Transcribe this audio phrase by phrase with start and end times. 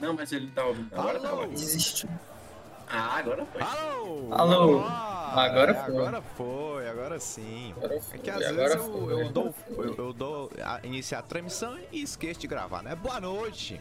[0.00, 0.92] Não, mas ele tá ouvindo.
[0.92, 1.42] Agora tá Alô?
[1.42, 1.58] ouvindo.
[1.58, 2.08] Desistiu.
[2.88, 3.62] Ah, agora foi.
[3.62, 4.28] Alô!
[4.32, 4.80] Alô?
[4.84, 5.94] Ah, Agora é, foi.
[5.96, 7.72] Agora foi, agora sim.
[7.76, 9.12] Agora É que às foi, vezes eu, foi.
[9.12, 12.96] eu dou, eu, eu dou a, iniciar a transmissão e esqueço de gravar, né?
[12.96, 13.80] Boa noite!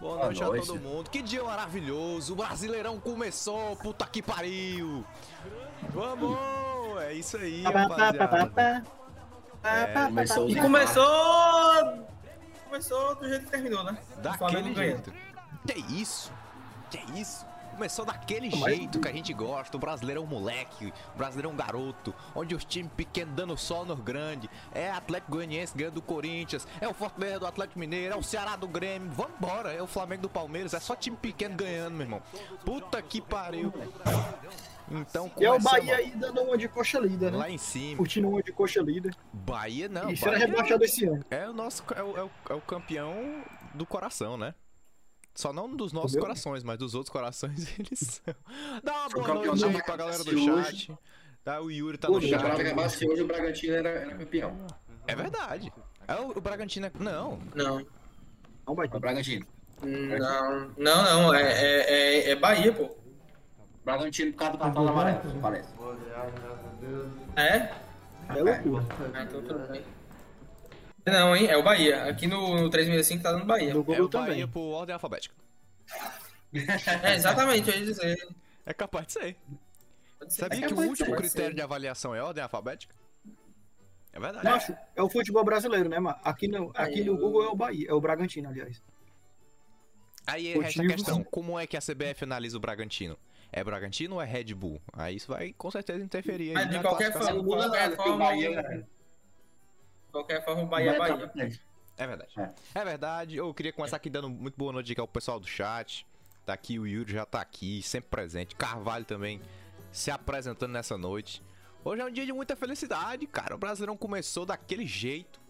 [0.00, 0.64] Boa, Boa noite, noite.
[0.64, 1.08] a todo mundo.
[1.08, 2.34] Que dia maravilhoso!
[2.34, 5.02] O Brasileirão começou, puta que pariu!
[5.88, 6.36] Vamos!
[7.02, 8.84] É isso aí, rapaziada.
[9.62, 12.09] É, Começou E começou.
[12.70, 13.98] Começou do jeito que terminou, né?
[14.22, 15.12] Daquele jeito.
[15.66, 16.32] Que isso?
[16.88, 17.44] Que isso?
[17.80, 19.74] Começou daquele Mas- jeito que a gente gosta.
[19.74, 22.14] O brasileiro é um moleque, o brasileiro é um garoto.
[22.34, 24.50] Onde os times pequenos dando sol no grande.
[24.74, 26.68] É Atlético Goianiense ganhando do Corinthians.
[26.78, 28.12] É o Fortaleza do Atlético Mineiro.
[28.12, 29.08] É o Ceará do Grêmio.
[29.12, 29.72] Vambora.
[29.72, 30.74] É o Flamengo do Palmeiras.
[30.74, 32.22] É só time pequeno ganhando, meu irmão.
[32.66, 33.72] Puta que pariu.
[34.90, 37.38] Então, E é o Bahia aí dando uma de coxa líder, né?
[37.38, 37.96] lá em cima.
[37.96, 39.16] Curtindo uma de coxa líder.
[39.32, 40.10] Bahia não.
[40.10, 41.24] e será rebaixado esse ano.
[41.30, 44.52] é o nosso é o, é o- é o campeão do coração, né?
[45.34, 46.26] Só não dos nossos Entendeu?
[46.28, 48.34] corações, mas dos outros corações eles são.
[48.82, 50.92] Dá uma O boa noite aí pra galera do chat.
[51.42, 52.60] Tá, o Yuri tá Pô, no Se o chat.
[52.60, 54.56] Acabasse que hoje o Bragantino era, era campeão.
[55.06, 55.72] É verdade.
[56.06, 56.92] É o, o Bragantino é...
[56.98, 57.38] Não.
[57.54, 57.86] Não,
[58.66, 58.98] Não vai O ter.
[58.98, 59.46] Bragantino.
[59.82, 61.34] não, não, não.
[61.34, 61.90] É, é,
[62.28, 62.90] é, é Bahia, pô.
[63.84, 65.68] Bragantino por causa do cartão amarelo, parece.
[67.36, 67.72] É?
[68.28, 68.84] É loucura.
[69.14, 69.82] Ah, então tudo bem.
[71.06, 71.46] Não, hein?
[71.46, 72.04] É o Bahia.
[72.04, 73.72] Aqui no, no 365 tá dando Bahia.
[73.74, 74.48] No É Google o Bahia também.
[74.48, 75.34] por ordem alfabética.
[77.04, 78.28] É, exatamente, eu ia dizer.
[78.66, 79.36] É capaz de ser.
[80.28, 81.16] Sabia É que o de último ser.
[81.16, 82.92] critério de avaliação é ordem alfabética?
[84.12, 84.44] É verdade.
[84.44, 86.18] Macho, é o futebol brasileiro, né, mano?
[86.24, 88.82] Aqui no, aqui no Google é o Bahia, é o Bragantino, aliás.
[90.26, 93.16] Aí resta a questão, como é que a CBF analisa o Bragantino?
[93.52, 94.80] É Bragantino ou é Red Bull?
[94.92, 98.50] Aí isso vai com certeza interferir aí Mas de qualquer forma, qualquer porque o Bahia
[98.50, 98.84] o- era- de
[100.10, 101.60] qualquer forma, o Bahia é Bahia tá Bahia.
[101.96, 102.32] É verdade.
[102.38, 102.78] É.
[102.80, 102.84] É.
[102.84, 103.36] verdade.
[103.36, 106.06] Eu queria começar aqui dando muito boa noite aqui ao pessoal do chat.
[106.46, 108.54] Tá aqui, o Yuri já tá aqui, sempre presente.
[108.56, 109.40] Carvalho também
[109.92, 111.42] se apresentando nessa noite.
[111.84, 113.54] Hoje é um dia de muita felicidade, cara.
[113.54, 115.40] O Brasileirão começou daquele jeito,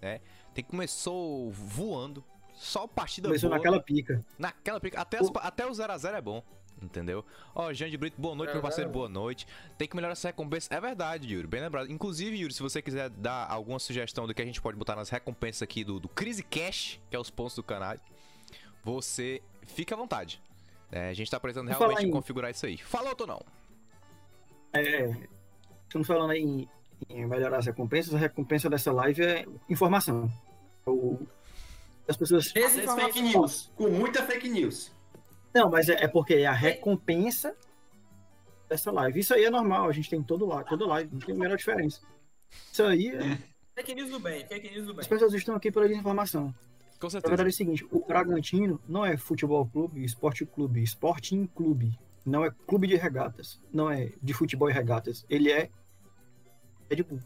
[0.00, 0.20] né?
[0.54, 2.24] Tem começou voando.
[2.54, 3.58] Só partida Começou boa.
[3.58, 4.24] naquela pica.
[4.38, 5.00] Naquela pica.
[5.00, 6.42] Até, as- até o 0x0 é bom.
[6.82, 7.24] Entendeu?
[7.54, 9.46] Ó, Jean de Brito, boa noite, meu parceiro, boa noite.
[9.76, 10.72] Tem que melhorar essa recompensa.
[10.74, 11.90] É verdade, Yuri, bem lembrado.
[11.92, 15.10] Inclusive, Yuri, se você quiser dar alguma sugestão do que a gente pode botar nas
[15.10, 17.96] recompensas aqui do, do Crise Cash, que é os pontos do canal,
[18.82, 20.40] você fica à vontade.
[20.90, 22.76] É, a gente tá precisando Vou realmente em- configurar isso aí.
[22.78, 23.40] Falou, Tonão.
[24.72, 25.14] É,
[25.84, 26.68] estamos falando aí em,
[27.08, 28.14] em melhorar as recompensas.
[28.14, 30.30] A recompensa dessa live é informação.
[30.86, 31.18] O,
[32.08, 32.52] as pessoas.
[32.52, 33.12] Desinformação.
[33.12, 33.70] fake news.
[33.76, 34.92] Com muita fake news.
[35.54, 37.56] Não, mas é, é porque é a recompensa
[38.68, 39.18] dessa live.
[39.20, 41.38] Isso aí é normal, a gente tem em todo lado, toda live, não tem a
[41.38, 42.00] menor diferença.
[42.72, 43.38] Isso aí, é-
[43.74, 45.00] Fake news do bem, fake news do bem.
[45.00, 46.54] as pessoas estão aqui pela informação.
[46.98, 47.30] Com Na certeza.
[47.30, 51.98] verdade é o seguinte, o Bragantino não é futebol clube, esporte clube, Sporting clube.
[52.26, 53.58] Não é clube de regatas.
[53.72, 55.24] Não é de futebol e regatas.
[55.30, 55.70] Ele é
[56.90, 57.20] Red Bull.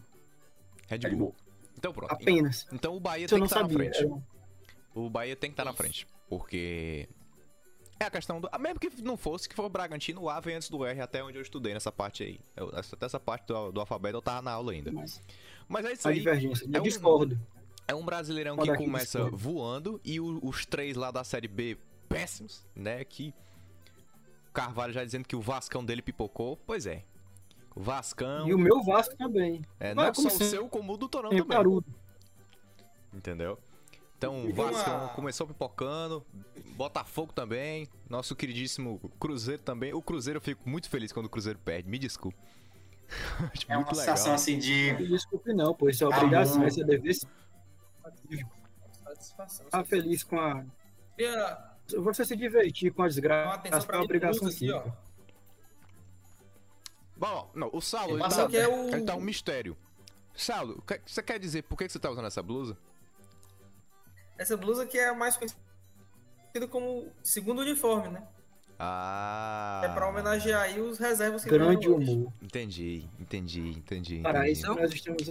[0.86, 1.18] Red Red Bull.
[1.18, 1.34] Bull.
[1.76, 2.12] Então pronto.
[2.12, 2.68] Apenas.
[2.72, 3.90] Então o Bahia Isso tem que estar na sabia.
[3.92, 4.04] frente.
[4.04, 4.22] Era
[4.94, 5.76] O Bahia tem que estar na Isso.
[5.82, 6.06] frente.
[6.28, 7.08] Porque.
[8.00, 8.48] É a questão do.
[8.50, 11.00] ah, Mesmo que não fosse, que for o Bragantino, o A vem antes do R,
[11.00, 12.40] até onde eu estudei nessa parte aí.
[12.56, 14.90] Eu, até essa parte do, do alfabeto eu tava na aula ainda.
[14.92, 15.22] Mas
[15.68, 16.18] Mas é isso a aí.
[16.18, 16.64] divergência.
[16.72, 17.38] é Eu um- discordo.
[17.86, 19.36] É um brasileirão que começa discordo.
[19.36, 21.76] voando e o- os três lá da série B
[22.08, 23.04] péssimos, né?
[23.04, 23.32] Que.
[24.52, 26.56] Carvalho já dizendo que o Vascão dele pipocou.
[26.66, 27.02] Pois é.
[27.74, 28.48] O Vascão.
[28.48, 29.62] E o meu Vasco também.
[29.80, 31.56] É, não como só o seu, como o do Torão Tem também.
[31.56, 31.86] Carudo.
[33.12, 33.58] Entendeu?
[34.16, 36.24] Então, o E vamos Vasco começou pipocando,
[36.76, 39.92] Botafogo também, nosso queridíssimo Cruzeiro também.
[39.92, 42.38] O Cruzeiro eu fico muito feliz quando o Cruzeiro perde, me desculpe.
[43.68, 44.94] É uma sensação assim de.
[45.08, 45.88] Desculpe não, pô.
[45.90, 47.14] Isso é Ah, obrigação, esse é dever.
[49.04, 49.66] Satisfação.
[49.66, 50.64] Tá feliz com a.
[51.16, 51.58] Queria
[51.98, 54.70] Você se divertir com a desgraça, atenção é pra uma obrigação aqui, sim.
[54.70, 54.84] ó.
[57.16, 59.76] Bom, não, o Saulo, ele tá, é o- ele tá um mistério.
[60.34, 62.76] Saulo, o que- você quer dizer por que que você tá usando essa blusa?
[64.36, 65.58] Essa blusa que é a mais conhecida
[66.70, 68.22] como segundo uniforme, né?
[68.78, 69.82] Ah.
[69.84, 72.32] É pra homenagear aí os reservas que Grande humor.
[72.42, 74.20] Entendi, entendi, entendi.
[74.20, 75.22] Para isso nós estamos.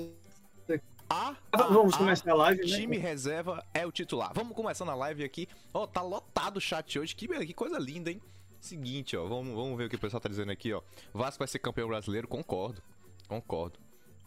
[1.10, 2.78] Ah, Vamos ah, começar a live, né?
[2.78, 4.32] Time reserva é o titular.
[4.34, 5.48] Vamos começando a live aqui.
[5.74, 7.16] Ó, tá lotado o chat hoje.
[7.16, 8.22] Que, que coisa linda, hein?
[8.60, 9.28] Seguinte, ó.
[9.28, 10.82] Vamos, vamos ver o que o pessoal tá dizendo aqui, ó.
[11.14, 12.28] Vasco vai ser campeão brasileiro.
[12.28, 12.82] Concordo.
[13.28, 13.78] Concordo.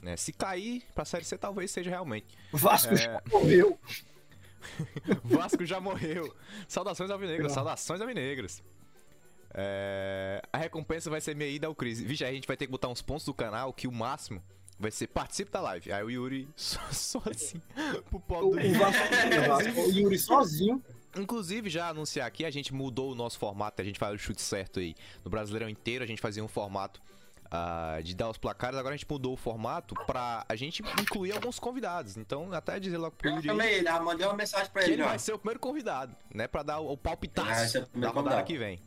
[0.02, 2.26] Né, se cair pra Série C, talvez seja realmente.
[2.52, 2.96] Vasco É.
[2.96, 3.78] já morreu.
[5.24, 6.34] Vasco já morreu.
[6.68, 8.62] Saudações alvinegras, saudações alvinegras.
[9.54, 12.00] É, A recompensa vai ser minha ida ao Cris.
[12.00, 14.42] Vixe, a gente vai ter que botar uns pontos do canal que o máximo
[14.78, 15.92] vai ser participe da live.
[15.92, 17.60] Aí o Yuri só, só assim
[18.10, 20.82] pro pobre do o Vasco, o Yuri sozinho
[21.18, 24.42] Inclusive, já anunciar aqui, a gente mudou o nosso formato, a gente faz o chute
[24.42, 24.94] certo aí.
[25.24, 27.00] No Brasileirão inteiro, a gente fazia um formato
[27.46, 31.32] uh, de dar os placares, agora a gente mudou o formato pra a gente incluir
[31.32, 32.16] alguns convidados.
[32.16, 34.88] Então, até dizer logo pro Eu Yuri chamei ele, já mandei uma mensagem pra que
[34.88, 35.08] ele, ele ó.
[35.08, 36.46] vai ser o primeiro convidado, né?
[36.46, 38.80] Pra dar o, o palpitaço esse é o da rodada que vem.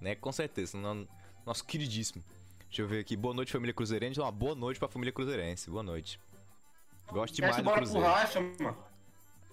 [0.00, 0.14] Né?
[0.14, 0.76] Com certeza.
[0.78, 1.06] no-
[1.44, 2.22] Nosso queridíssimo.
[2.68, 3.16] Deixa eu ver aqui.
[3.16, 4.20] Boa noite, família Cruzeirense.
[4.20, 5.68] Uma boa noite pra família Cruzeirense.
[5.68, 6.20] Boa noite.
[7.10, 8.06] Gosto demais do pro Cruzeiro.
[8.06, 8.76] racha, mano.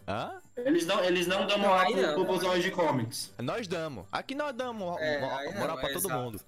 [0.07, 0.39] Hã?
[0.55, 3.33] Eles não, eles não dão moral pro, pro busão de comics.
[3.39, 4.05] Nós damos.
[4.11, 6.23] Aqui nós damos É, moral pra é todo exato.
[6.23, 6.39] mundo.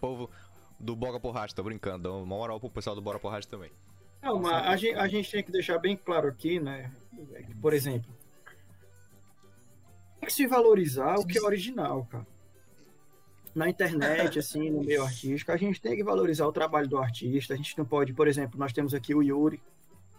[0.00, 0.30] Povo
[0.78, 2.04] do Boga Porracha, tô brincando.
[2.04, 3.70] Damos moral pro pessoal do Bora Porracha também.
[4.22, 6.90] Não, mas a gente, a gente tem que deixar bem claro aqui, né?
[7.60, 8.10] Por exemplo,
[10.20, 12.26] tem que se valorizar o que é original, cara.
[13.54, 17.54] Na internet, assim, no meio artístico, a gente tem que valorizar o trabalho do artista.
[17.54, 19.60] A gente não pode, por exemplo, nós temos aqui o Yuri,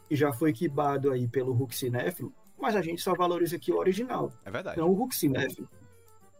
[0.08, 3.78] que já foi quibado aí pelo Hulk Cinéfilo, mas a gente só valoriza aqui o
[3.78, 4.78] original, É verdade.
[4.78, 5.70] não o Hulk Cinéfilo.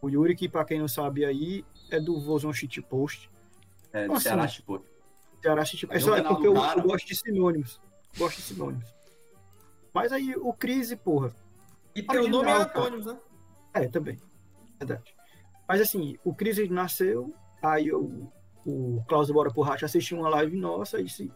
[0.02, 3.30] O Yuri, que pra quem não sabe aí, é do Vozão Shit Post.
[3.92, 4.84] É, Nossa, Ceará, tipo.
[5.42, 7.80] Ceará City- É Aí só é porque eu, eu gosto de sinônimos.
[8.16, 8.94] Gosto de sinônimos.
[9.92, 11.34] Mas aí o Crise, porra.
[11.94, 12.84] E teu nome é Original.
[12.84, 13.18] Antônio, né?
[13.74, 14.18] É, também.
[14.78, 15.14] Verdade.
[15.68, 18.30] Mas assim, o Crise nasceu, aí o,
[18.66, 21.32] o Klaus Bora por Racha assistiu uma live nossa e disse.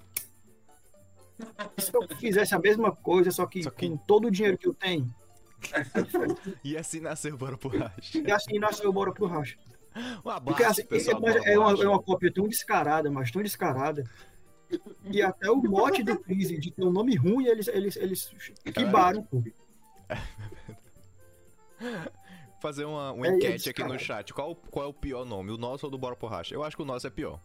[1.78, 4.68] Se eu fizesse a mesma coisa, só que, Só que- com todo o dinheiro que
[4.68, 5.12] eu tenho,
[6.62, 8.18] E assim nasceu o Bora Porracha.
[8.18, 9.56] e assim nasceu o Bora pro Racha.
[10.24, 11.20] Um abraço, Porque assim, pessoal.
[11.26, 14.04] é, é, uma, é uma cópia tão descarada, mas tão descarada.
[15.04, 18.34] E até o mote do Crise de ter um nome ruim, eles, eles, eles
[18.74, 19.42] quibaram, pô.
[22.60, 24.32] Fazer uma, uma É enquete isso, aqui no chat.
[24.32, 25.50] Qual, qual é o pior nome?
[25.50, 26.54] O nosso ou do Bora Porracha?
[26.54, 27.38] Eu acho que o nosso é pior.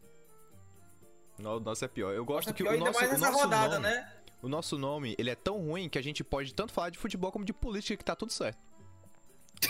[1.37, 2.13] O nosso é pior.
[2.13, 4.11] Eu gosto Nossa, que pior o ainda nosso, mais o nosso rodada, nome, né?
[4.41, 7.31] o nosso nome, ele é tão ruim que a gente pode tanto falar de futebol
[7.31, 8.59] como de política que tá tudo certo.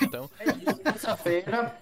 [0.02, 0.30] Então,
[0.84, 1.76] Terça-feira.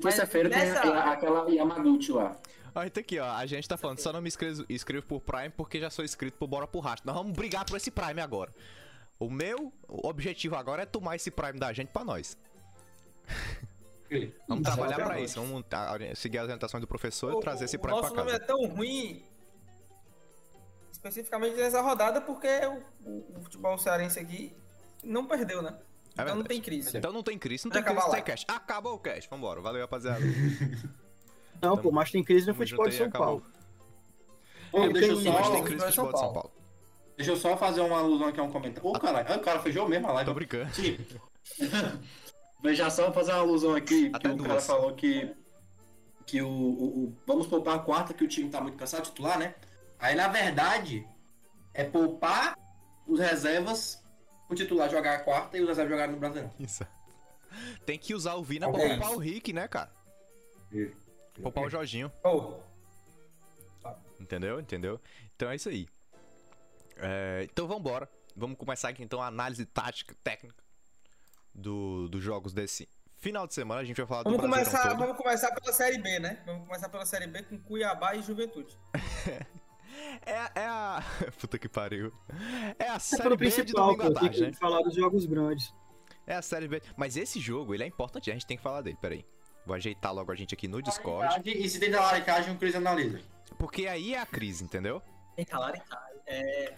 [0.00, 2.36] Terça-feira tem nessa- a- aquela Yamaguchi lá.
[2.74, 3.30] Aí tá aqui, ó.
[3.30, 6.36] A gente tá falando, só não me inscrevo, inscrevo por Prime porque já sou inscrito
[6.38, 7.06] por Bora por Rastro.
[7.06, 8.52] Nós vamos brigar por esse Prime agora.
[9.18, 12.36] O meu objetivo agora é tomar esse Prime da gente pra nós.
[14.48, 15.40] Vamos trabalhar pra isso.
[15.40, 18.42] Vamos tá, seguir as orientações do professor e trazer esse Prime pra nosso nome casa.
[18.42, 19.24] é tão ruim,
[20.92, 24.54] especificamente nessa rodada, porque o, o- o futebol cearense aqui
[25.02, 25.76] não perdeu, né?
[26.22, 26.96] Então não É tem crise.
[26.96, 28.44] Então não tem crise, não tem crise, tem cash.
[28.48, 29.26] Acabou o cash.
[29.26, 29.60] Vambora.
[29.60, 30.20] Valeu, rapaziada.
[31.62, 33.08] Não, pô, mas tem crise no futebol de São.
[33.10, 33.42] Paulo.
[34.72, 35.32] Ô, deixa eu só.
[35.32, 35.86] Mas tem São crise no Paulo.
[35.86, 36.52] futebol de São Paulo.
[37.16, 38.90] Deixa eu só fazer uma alusão aqui a um comentário.
[38.90, 40.28] Ô, caralho, ah, o cara fechou mesmo a live.
[40.30, 40.74] Tô brincando.
[40.74, 40.98] Sim.
[42.62, 45.34] Veja só fazer uma alusão aqui, que Até o cara falou que,
[46.26, 49.10] que o, o- o- Vamos poupar a quarta, que o time tá muito cansado de
[49.10, 49.54] titular, né?
[49.98, 51.06] Aí, na verdade,
[51.72, 52.58] é poupar
[53.06, 54.02] os reservas,
[54.48, 56.52] o titular jogar a quarta e os reservas jogarem no Brasileirão.
[56.58, 56.86] Isso.
[57.86, 59.16] Tem que usar o Vina pra poupar isso.
[59.16, 59.90] o Rick, né, cara?
[61.40, 62.10] Poupar o Jorginho.
[62.22, 62.60] Ô,
[64.20, 64.58] Entendeu?
[64.60, 65.00] Entendeu?
[65.36, 65.86] Então é isso aí.
[66.96, 68.08] É, então vambora.
[68.36, 70.62] Vamos começar aqui então a análise tática, técnica
[71.54, 72.88] do, dos jogos desse
[73.18, 73.80] final de semana.
[73.80, 74.98] A gente vai falar vamos do começar, todo.
[74.98, 76.42] vamos começar pela Série B, né?
[76.44, 78.76] Vamos começar pela Série B com Cuiabá e Juventude.
[80.24, 81.02] É, é a.
[81.40, 82.12] Puta que pariu.
[82.78, 84.52] É a É série pelo B de principal, domingo à tarde, que né?
[84.52, 85.74] falar dos jogos grandes.
[86.26, 86.82] É a série B.
[86.96, 88.96] Mas esse jogo, ele é importante, a gente tem que falar dele.
[89.00, 89.24] Peraí.
[89.66, 91.42] Vou ajeitar logo a gente aqui no Discord.
[91.48, 93.20] E se tem da laricagem, o Cris analisa.
[93.58, 95.00] Porque aí é a crise, entendeu?
[95.34, 96.20] Tem talaricagem.
[96.26, 96.74] É.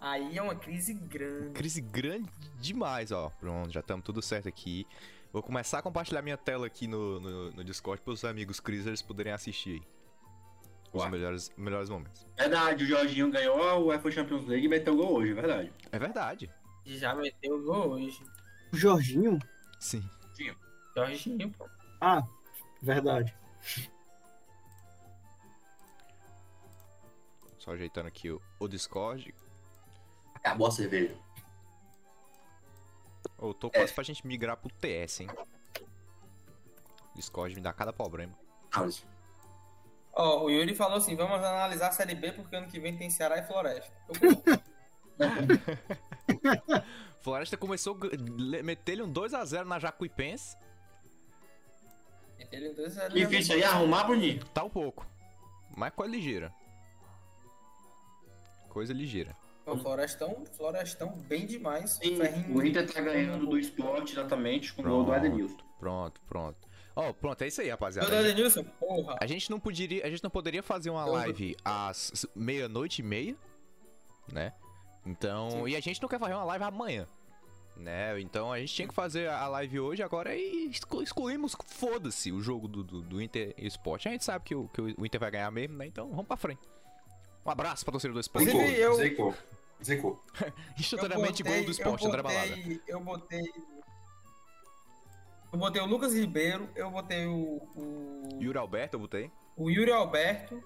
[0.00, 1.50] Aí é uma crise grande.
[1.50, 2.30] Crise grande
[2.60, 3.30] demais, ó.
[3.30, 4.86] Pronto, já estamos tudo certo aqui.
[5.32, 9.02] Vou começar a compartilhar minha tela aqui no, no, no Discord para os amigos Crisers
[9.02, 9.97] poderem assistir aí.
[10.92, 11.10] Os Ué.
[11.10, 12.26] melhores, melhores momentos.
[12.36, 15.72] Verdade, o Jorginho ganhou a UEFA Champions League e meteu gol hoje, verdade.
[15.92, 16.50] É verdade.
[16.86, 18.24] Já meteu o gol hoje.
[18.72, 19.38] O Jorginho?
[19.78, 20.02] Sim.
[20.94, 21.68] Jorginho, pô.
[22.00, 22.22] Ah,
[22.82, 23.36] verdade.
[27.58, 29.34] Só ajeitando aqui o, o Discord.
[30.34, 31.14] Acabou a cerveja.
[33.36, 35.28] Ô, tô quase pra gente migrar pro TS, hein?
[37.14, 38.32] Discord me dá cada problema.
[38.72, 39.04] House.
[40.18, 43.08] Ó, o Yuri falou assim: vamos analisar a Série B porque ano que vem tem
[43.08, 43.92] Ceará e Floresta.
[44.20, 44.58] Eu-
[47.22, 50.56] Floresta começou a meter-lhe um 2x0 na Jacuipense.
[52.50, 54.42] Ele dois é Difícil aí arrumar, Bruninho.
[54.54, 55.06] Tá um pouco.
[55.76, 56.52] Mas coisa ligeira.
[58.68, 59.36] Coisa ligeira.
[59.66, 61.98] O Florestão, Florestão bem demais.
[62.02, 62.18] Sim,
[62.54, 65.58] o Inter tá ganhando do esporte exatamente com o gol do Edenilson.
[65.78, 66.67] Pronto, pronto.
[67.00, 68.08] Ó, pronto, é isso aí, rapaziada.
[68.80, 69.16] Porra.
[69.20, 73.36] A gente não poderia, a gente não poderia fazer uma live às meia-noite e meia,
[74.32, 74.52] né?
[75.06, 77.06] Então, e a gente não quer fazer uma live amanhã,
[77.76, 78.20] Né?
[78.20, 82.40] Então a gente tinha que fazer a live hoje agora e exclu- excluímos, foda-se, o
[82.40, 84.08] jogo do, do, do Inter Esporte.
[84.08, 85.86] A gente sabe que o, que o Inter vai ganhar mesmo, né?
[85.86, 86.60] Então vamos pra frente.
[87.46, 88.48] Um abraço pra torcedor do esporte.
[88.50, 89.34] Eu- zicou,
[89.82, 90.24] zicou.
[90.76, 92.56] Instantaneamente gol do esporte, André Balada.
[92.88, 93.44] eu botei.
[95.52, 99.30] Eu botei o Lucas Ribeiro, eu botei o, o, Yuri Alberto, eu botei.
[99.56, 100.62] o Yuri Alberto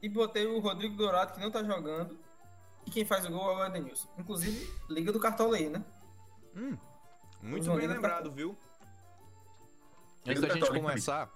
[0.00, 2.16] e botei o Rodrigo Dourado, que não tá jogando.
[2.86, 4.08] E quem faz o gol é o Edenilson.
[4.16, 5.84] Inclusive, liga do Cartola aí, né?
[6.54, 6.76] Hum,
[7.42, 8.56] muito bem lembrado, viu?
[10.24, 11.30] Antes da gente começar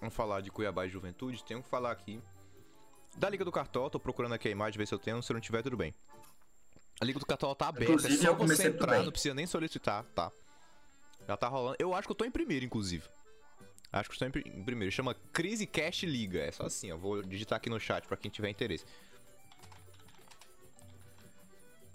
[0.00, 2.22] a falar de Cuiabá e Juventude, tenho que falar aqui
[3.16, 3.90] da Liga do Cartola.
[3.90, 5.22] Tô procurando aqui a imagem, ver se eu tenho.
[5.22, 5.94] Se não tiver, tudo bem.
[7.00, 9.46] A Liga do Cartola tá aberta, é Inclusive, só eu você entrar, não precisa nem
[9.46, 10.30] solicitar, tá?
[11.30, 11.76] Já tá rolando.
[11.78, 13.04] Eu acho que eu tô em primeiro, inclusive.
[13.92, 14.90] Acho que eu estou em pri- em primeiro.
[14.90, 16.40] Chama Crise Cash Liga.
[16.40, 16.96] É só assim, ó.
[16.96, 18.84] Vou digitar aqui no chat pra quem tiver interesse.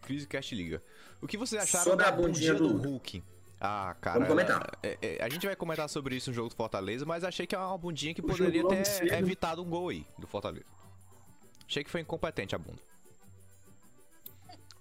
[0.04, 0.82] Crise Cash Liga.
[1.22, 3.22] O que vocês acharam Sobre da a bundinha do do- Hulk?
[3.60, 4.20] Ah, cara.
[4.20, 4.77] Vamos comentar.
[4.82, 7.54] é- é- a gente vai comentar sobre isso no jogo do Fortaleza, mas achei que
[7.56, 9.13] é uma bundinha que O poderia ter cedo.
[9.13, 10.65] evitado um gol aí do Fortaleza.
[11.68, 12.80] Achei que foi incompetente a bunda.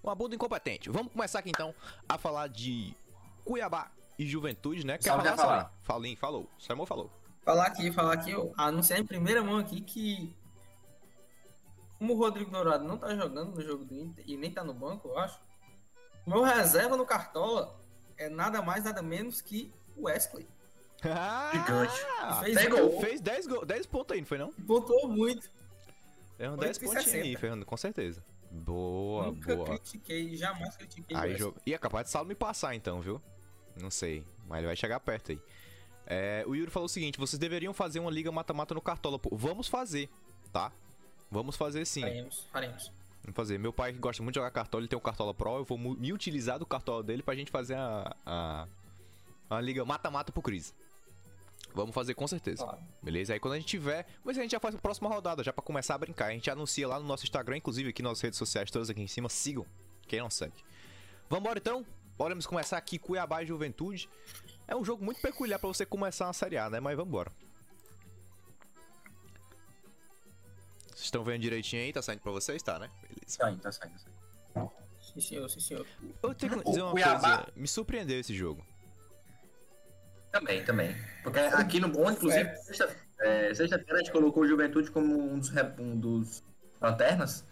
[0.01, 0.89] Uma bunda incompetente.
[0.89, 1.75] Vamos começar aqui então
[2.07, 2.93] a falar de
[3.43, 4.97] Cuiabá e Juventude, né?
[4.97, 5.73] Quer Salve, falar, falar.
[5.81, 6.49] Falim, falou.
[6.59, 7.11] Samuel falou.
[7.43, 10.33] Falar aqui, falar aqui, eu anunciar em primeira mão aqui que.
[11.97, 14.73] Como o Rodrigo Dourado não tá jogando no jogo do Inter e nem tá no
[14.73, 15.39] banco, eu acho.
[16.25, 17.79] Meu reserva no Cartola
[18.17, 20.47] é nada mais, nada menos que o Wesley.
[21.01, 21.93] Gigante.
[22.19, 22.89] Ah, Fez Pegou.
[22.89, 24.51] gol, Fez 10, gol, 10 pontos aí, não foi não?
[24.51, 25.49] pontuou muito.
[26.39, 27.39] É um Oito 10 e pontinhos aí, 60.
[27.39, 28.23] Fernando, com certeza.
[28.51, 29.67] Boa, Nunca boa.
[29.67, 31.57] critiquei, jamais critiquei Aí, jogo...
[31.65, 33.21] E é capaz de Saulo me passar então, viu?
[33.79, 35.39] Não sei, mas ele vai chegar perto aí.
[36.07, 39.17] É, o Yuri falou o seguinte: vocês deveriam fazer uma liga mata-mata no Cartola.
[39.17, 40.09] Pô, vamos fazer,
[40.51, 40.71] tá?
[41.29, 42.01] Vamos fazer sim.
[42.01, 42.91] Faremos, faremos.
[43.23, 43.57] Vamos fazer.
[43.57, 45.57] Meu pai gosta muito de jogar Cartola, ele tem um Cartola Pro.
[45.57, 48.67] Eu vou me utilizar do Cartola dele pra gente fazer a, a,
[49.49, 50.73] a liga mata-mata pro Cris.
[51.73, 52.63] Vamos fazer com certeza.
[52.63, 52.79] Claro.
[53.01, 53.33] Beleza?
[53.33, 54.05] Aí quando a gente tiver.
[54.23, 56.27] Mas a gente já faz a próxima rodada, já pra começar a brincar.
[56.27, 59.07] A gente anuncia lá no nosso Instagram, inclusive aqui nas redes sociais, todas aqui em
[59.07, 59.27] cima.
[59.27, 59.65] Sigam.
[60.07, 60.53] Quem não segue.
[61.27, 61.85] Vambora então?
[62.17, 64.09] Podemos começar aqui Cuiabá e Juventude.
[64.67, 66.79] É um jogo muito peculiar pra você começar uma Série A, né?
[66.79, 67.31] Mas vambora.
[70.87, 71.91] Vocês estão vendo direitinho aí?
[71.93, 72.61] Tá saindo pra vocês?
[72.63, 72.89] Tá, né?
[73.01, 73.37] Beleza.
[73.37, 74.71] Tá saindo, tá saindo, tá saindo.
[75.01, 75.85] Sim, senhor, sim, senhor.
[76.23, 77.51] Eu tenho que dizer uma Cuiabá- coisa.
[77.55, 78.65] Me surpreendeu esse jogo.
[80.31, 80.95] Também, também.
[81.23, 85.37] Porque aqui no Bom, inclusive, sexta- é, sexta-feira a gente colocou o Juventude como um
[85.39, 86.43] dos, um dos
[86.81, 87.45] lanternas.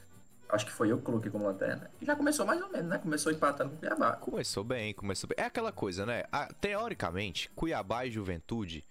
[0.53, 1.89] Acho que foi eu que coloquei como lanterna.
[1.99, 2.99] E já começou mais ou menos, né?
[2.99, 4.15] Começou empatando com o Cuiabá.
[4.17, 5.43] Começou bem, começou bem.
[5.43, 6.25] É aquela coisa, né?
[6.31, 8.85] Ah, teoricamente, Cuiabá e Juventude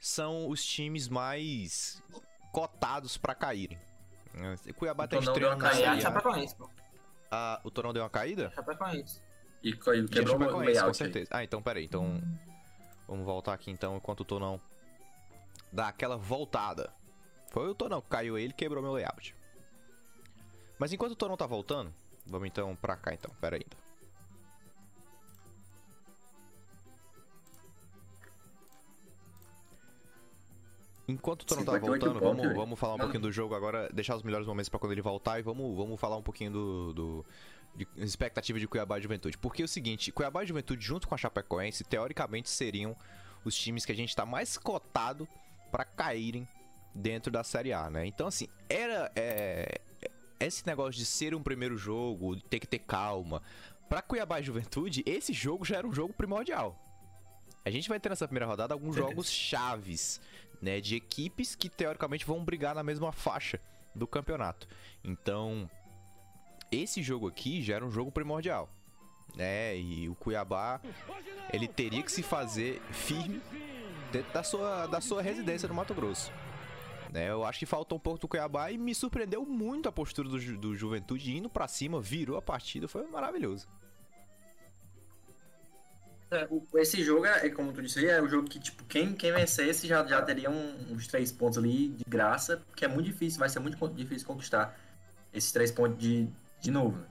[0.00, 2.02] são os times mais
[2.52, 3.78] cotados pra caírem.
[4.34, 6.68] Eh, Cuiabá tá Então não estreando deu na uma É a Série A.
[7.30, 8.50] Ah, o Torão deu uma caída?
[8.54, 9.20] Chapecoense.
[9.62, 10.86] E E a quebrou o Chapecoense, com layout.
[10.88, 10.94] aí.
[10.94, 11.28] certeza.
[11.30, 11.84] Ah, então peraí.
[11.84, 12.18] Então,
[13.06, 14.58] vamos voltar aqui então, enquanto o Torão
[15.70, 16.90] dá aquela voltada.
[17.50, 19.36] Foi o Torão que caiu ele quebrou meu layout.
[20.78, 21.92] Mas enquanto o Torão tá voltando,
[22.26, 23.30] vamos então pra cá então.
[23.40, 23.62] Pera aí.
[23.66, 23.88] então.
[31.08, 34.14] Enquanto o Torão tá 58 voltando, vamos, vamos falar um pouquinho do jogo agora, deixar
[34.14, 37.26] os melhores momentos pra quando ele voltar e vamos, vamos falar um pouquinho do, do
[37.74, 39.38] de expectativa de Cuiabá e Juventude.
[39.38, 42.94] Porque é o seguinte, Cuiabá e Juventude junto com a Chapecoense, teoricamente seriam
[43.42, 45.26] os times que a gente tá mais cotado
[45.70, 46.46] pra caírem
[46.94, 48.04] dentro da Série A, né?
[48.04, 49.80] Então assim, era é,
[50.40, 53.42] esse negócio de ser um primeiro jogo, ter que ter calma.
[53.88, 56.76] Pra Cuiabá e Juventude, esse jogo já era um jogo primordial.
[57.64, 60.20] A gente vai ter nessa primeira rodada alguns jogos chaves,
[60.60, 63.60] né, de equipes que teoricamente vão brigar na mesma faixa
[63.94, 64.68] do campeonato.
[65.02, 65.68] Então,
[66.70, 68.68] esse jogo aqui já era um jogo primordial,
[69.34, 69.76] né?
[69.76, 70.80] E o Cuiabá,
[71.52, 73.42] ele teria que se fazer firme
[74.12, 76.32] dentro da sua, da sua residência no Mato Grosso.
[77.12, 80.28] Né, eu acho que faltou um pouco do Cuiabá e me surpreendeu muito a postura
[80.28, 83.66] do, do Juventude indo pra cima, virou a partida, foi maravilhoso.
[86.30, 88.84] É, o- esse jogo, é, é como tu disse aí, é o jogo que, tipo,
[88.84, 92.88] quem, quem vencesse já, já teria um- uns três pontos ali de graça, porque é
[92.88, 94.78] muito difícil, vai ser muito difícil conquistar
[95.32, 96.28] esses três pontos de,
[96.60, 96.98] de novo.
[96.98, 97.06] né?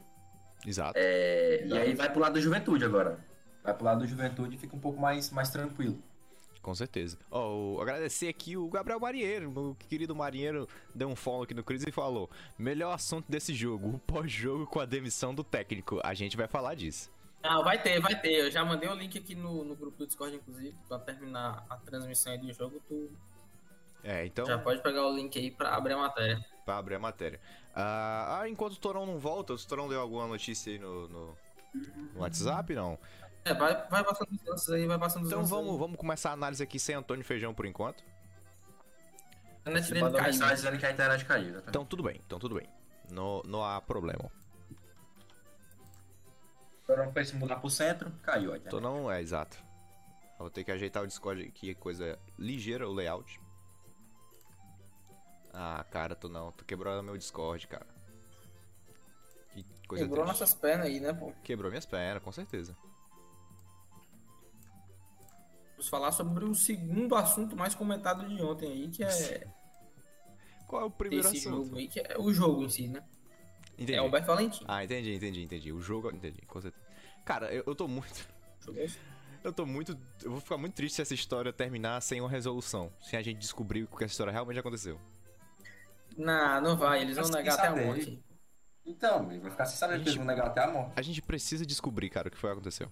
[0.66, 0.94] Exato.
[0.96, 3.18] É, e aí vai pro lado do Juventude agora.
[3.64, 6.02] Vai pro lado do Juventude e fica um pouco mais, mais tranquilo.
[6.68, 7.18] Com certeza.
[7.32, 11.64] Ó, o- agradecer aqui o Gabriel Marinheiro, meu querido Marinheiro, deu um follow aqui no
[11.64, 16.02] Cris e falou: melhor assunto desse jogo, o pós-jogo com a demissão do técnico.
[16.04, 17.10] A gente vai falar disso.
[17.42, 18.34] Ah, vai ter, vai ter.
[18.34, 21.78] Eu já mandei o link aqui no, no grupo do Discord, inclusive, pra terminar a
[21.78, 22.82] transmissão aí do jogo.
[22.86, 23.10] Tu
[24.04, 26.46] É, então, já pode pegar o link aí pra abrir a matéria.
[26.66, 27.40] pra abrir a matéria.
[27.74, 31.38] Ah, ah, enquanto o Torão não volta, o Torão deu alguma notícia aí no, no,
[32.14, 33.00] No WhatsApp, não.
[33.48, 35.80] É, vai, vai passando os lances aí, vai passando os Então lances vamos, aí.
[35.80, 38.04] vamos começar a análise aqui sem Antônio Feijão por enquanto.
[39.66, 40.32] A net dele mandou caiu.
[40.34, 41.44] mensagem dizendo que a internet caiu.
[41.50, 41.70] exatamente.
[41.70, 42.68] Então tudo bem, então tudo bem.
[43.12, 44.30] Não, não há problema.
[46.84, 48.84] Agora pra se mudar pro centro, caiu a Então internet.
[48.84, 49.58] não é exato.
[50.34, 53.40] Eu Vou ter que ajeitar o Discord aqui, coisa ligeira, o layout.
[55.54, 57.88] Ah, cara, tu não, tu quebrou meu Discord, cara.
[59.52, 60.40] Que coisa Quebrou triste.
[60.42, 61.34] nossas pernas aí, né, pô?
[61.44, 62.78] Quebrou minhas pernas, com certeza.
[65.78, 69.48] Vamos falar sobre o segundo assunto mais comentado de ontem aí, que é
[70.66, 71.66] Qual é o primeiro esse assunto?
[71.66, 73.04] jogo aí, que é o jogo em si, né?
[73.74, 73.94] Entendi.
[73.94, 74.66] É Alberto Valentim.
[74.68, 75.72] Ah, entendi, entendi, entendi.
[75.72, 76.42] O jogo, entendi.
[77.24, 78.28] Cara, eu, eu tô muito.
[78.76, 78.98] Esse.
[79.44, 79.96] Eu tô muito.
[80.24, 82.92] Eu vou ficar muito triste se essa história terminar sem uma resolução.
[83.00, 85.00] Sem a gente descobrir que essa história realmente aconteceu.
[86.18, 88.20] Não, não vai, eles vão Mas negar até a morte.
[88.84, 90.94] Então, vai ficar sem saber que eles vão negar até a morte.
[90.96, 92.92] A gente precisa descobrir, cara, o que foi que aconteceu.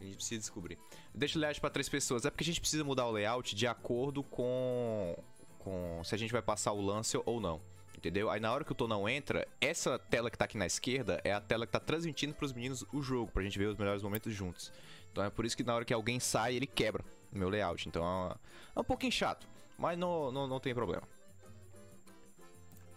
[0.00, 0.78] A gente precisa descobrir.
[1.14, 2.24] Deixa o layout pra três pessoas.
[2.24, 5.14] É porque a gente precisa mudar o layout de acordo com.
[5.58, 7.60] com se a gente vai passar o lance ou não.
[7.96, 8.30] Entendeu?
[8.30, 11.32] Aí na hora que o Tonão entra, essa tela que tá aqui na esquerda é
[11.34, 14.32] a tela que tá transmitindo pros meninos o jogo, pra gente ver os melhores momentos
[14.32, 14.72] juntos.
[15.12, 17.86] Então é por isso que na hora que alguém sai, ele quebra o meu layout.
[17.86, 18.40] Então é, uma-
[18.76, 21.02] é um pouquinho chato, mas não, não, não tem problema.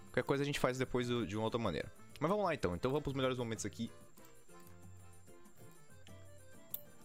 [0.05, 1.91] Qualquer coisa a gente faz depois de uma outra maneira.
[2.19, 2.73] Mas vamos lá então.
[2.73, 3.91] Então vamos pros melhores momentos aqui.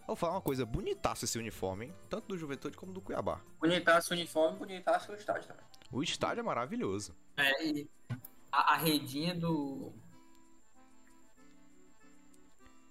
[0.09, 1.95] Vou falar uma coisa, bonitaço esse uniforme, hein?
[2.09, 3.41] Tanto do Juventude como do Cuiabá.
[3.59, 5.63] Bonitaço o uniforme, bonitaço o estádio também.
[5.91, 7.15] O estádio é maravilhoso.
[7.37, 7.89] É, e
[8.51, 9.93] a, a redinha do,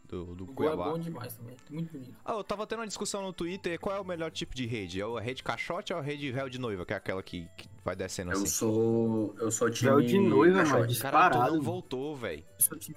[0.04, 0.90] Do, do gol é Cuiabá.
[0.92, 1.56] bom demais também.
[1.70, 2.16] Muito bonito.
[2.24, 5.00] Ah, eu tava tendo uma discussão no Twitter, qual é o melhor tipo de rede?
[5.00, 7.68] É a rede caixote ou a rede véu de noiva, que é aquela que, que
[7.84, 8.46] vai descendo Eu assim?
[8.46, 9.34] sou.
[9.38, 9.90] Eu sou time.
[9.90, 10.70] Véu de noiva, mano.
[10.70, 12.42] Cara, tu disparado, não voltou, velho.
[12.54, 12.96] Eu sou time,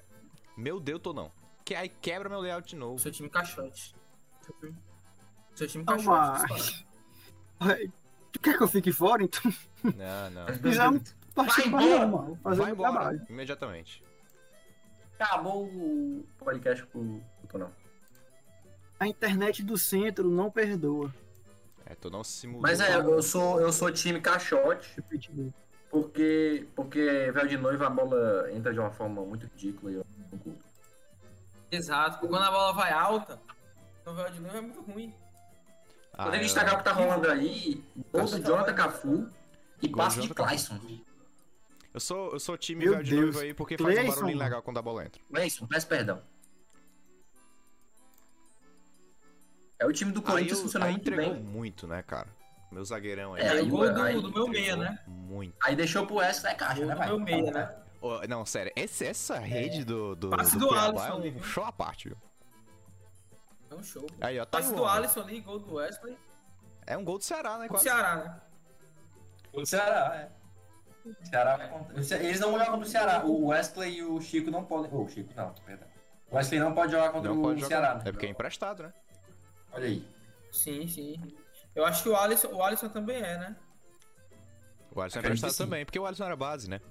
[0.55, 1.31] Meu Deus, tô não.
[1.65, 2.99] Que aí quebra meu layout de eu novo.
[2.99, 3.93] sou time caixote.
[5.55, 6.45] Sou time, Não, disparado.
[8.31, 9.23] Tu quer que eu fique fora?
[9.23, 9.51] Então,
[9.83, 10.45] Não, não.
[10.59, 11.99] precisamos participar, embora.
[11.99, 12.39] não, mano.
[12.41, 13.25] Fazer Vai embora, trabalho.
[13.29, 14.03] imediatamente.
[15.19, 16.99] Acabou o podcast com
[17.43, 17.71] o Tonão.
[18.99, 21.13] A internet do centro não perdoa.
[21.85, 22.61] É, tu não se mudou.
[22.61, 24.95] Mas é, eu sou, eu sou time caixote,
[25.89, 30.05] porque, porque véu de noiva a bola entra de uma forma muito ridícula e eu
[30.31, 30.65] não curto.
[31.69, 32.25] Exato.
[32.27, 33.39] Quando a bola vai alta,
[34.05, 35.13] o véu de novo é muito ruim.
[36.13, 39.29] Ah, Poderia eu- destacar o que tá rolando aí, gol do Jonathan Cafu
[39.81, 40.79] e Gol passe de Jonathan Clayson.
[41.93, 43.21] Eu sou, eu sou time Meu véu de Deus.
[43.23, 45.21] noiva aí porque faz um Cleison, barulhinho legal quando a bola entra.
[45.29, 46.21] Clayson, peço perdão.
[49.79, 51.43] É o time do Aí, Corinthians eu- funcionando aí muito entregou bem.
[51.43, 52.27] muito, né, cara?
[52.71, 53.41] Meu zagueirão aí.
[53.41, 54.99] É, É, aí o gol do, do meu meia, né?
[55.07, 55.55] Muito.
[55.63, 57.07] Aí deixou pro Wesley caixa, Gol né, do vai?
[57.07, 57.75] meu meia, né?
[57.99, 61.63] Ô, não, sério, esse- essa rede do, do, Passe do Cuiabá Alisson é um show
[61.65, 62.17] à parte, viu?
[63.71, 64.05] É um show.
[64.19, 64.85] Aí, ó, tá Passe do.
[64.85, 66.17] Alisson ali, gol do Wesley.
[66.85, 67.65] É um gol do Ceará, né?
[67.65, 67.83] O Quase.
[67.85, 68.41] Ceará, né?
[69.53, 70.31] O Ceará, é.
[71.09, 73.25] O Ceará vai contra- Eles não jogam contra o Ceará.
[73.25, 74.91] O Wesley e o Chico não podem.
[74.93, 75.87] Ô, o Chico não, perdão.
[76.29, 77.67] O Wesley não pode jogar contra Não o pode jogar.
[77.77, 77.95] Ceará.
[77.95, 78.01] né?
[78.05, 78.93] É porque é emprestado, né?
[79.71, 80.07] Olha aí.
[80.51, 81.15] Sim, sim.
[81.73, 83.55] Eu acho que o Alisson, o Alisson também é, né?
[84.93, 86.81] O Alisson é emprestado também, porque o Alisson era base, né?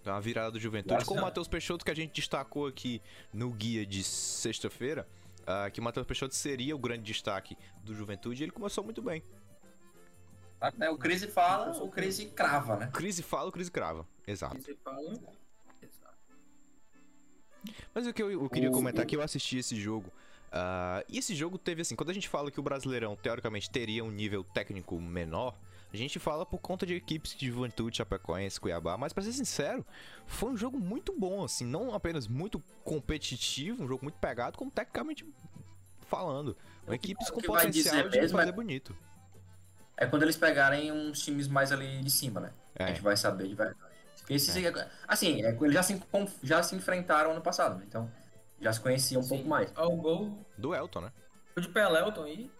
[0.00, 3.00] Então a virada do Juventude, como o Matheus Peixoto, que a gente destacou aqui
[3.32, 5.06] no guia de sexta-feira,
[5.48, 9.00] ah, que o Matheus Peixoto seria o grande destaque do Juventude, e ele começou muito
[9.02, 9.22] bem.
[10.80, 12.90] É, O Crise fala, o Crise crava, né?
[12.92, 14.06] Crise fala, o Crise crava.
[14.26, 14.60] Exato.
[14.60, 15.00] Você fala.
[15.80, 16.18] Exato.
[17.94, 20.10] Mas o que eu, eu queria O- comentar é que eu assisti esse jogo.
[20.52, 24.04] ah, e esse jogo teve assim, quando a gente fala que o Brasileirão teoricamente teria
[24.04, 25.56] um nível técnico menor,
[25.92, 29.84] a gente fala por conta de equipes de Juventude, Chapecoense, Cuiabá, mas pra ser sincero,
[30.26, 34.70] foi um jogo muito bom, assim, não apenas muito competitivo, um jogo muito pegado, como
[34.70, 35.24] tecnicamente
[36.08, 36.56] falando.
[36.88, 38.96] Equipes o com que vai potencial de mesmo fazer é- bonito.
[39.96, 42.52] É quando eles pegarem uns times mais ali de cima, né?
[42.76, 42.84] É.
[42.84, 43.78] A gente vai saber de verdade.
[44.30, 44.54] Esses,
[45.06, 46.00] Assim, é, eles já se,
[46.42, 47.84] já se enfrentaram ano passado, né?
[47.88, 48.10] então
[48.60, 49.28] já se conheciam um Sim.
[49.30, 49.72] pouco mais.
[49.76, 51.12] Ó, o gol Do Elton, né?
[51.56, 52.50] o de Pelelton aí.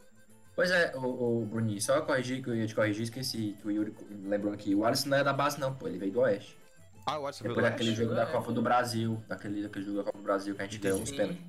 [0.58, 3.70] Pois é, o, o Bruninho, só corrigir que eu ia te corrigir, esqueci que o
[3.70, 3.94] Yuri
[4.24, 4.74] lembrou aqui.
[4.74, 6.58] O Alisson não é da base, não, pô, ele veio do Oeste.
[7.06, 8.02] Ah, o Alisson veio Depois do daquele Oeste?
[8.02, 8.26] jogo da É.
[8.32, 11.12] Copa do Brasil, daquele, daquele jogo da Copa do Brasil que a gente ganhou uns
[11.12, 11.40] pênaltis.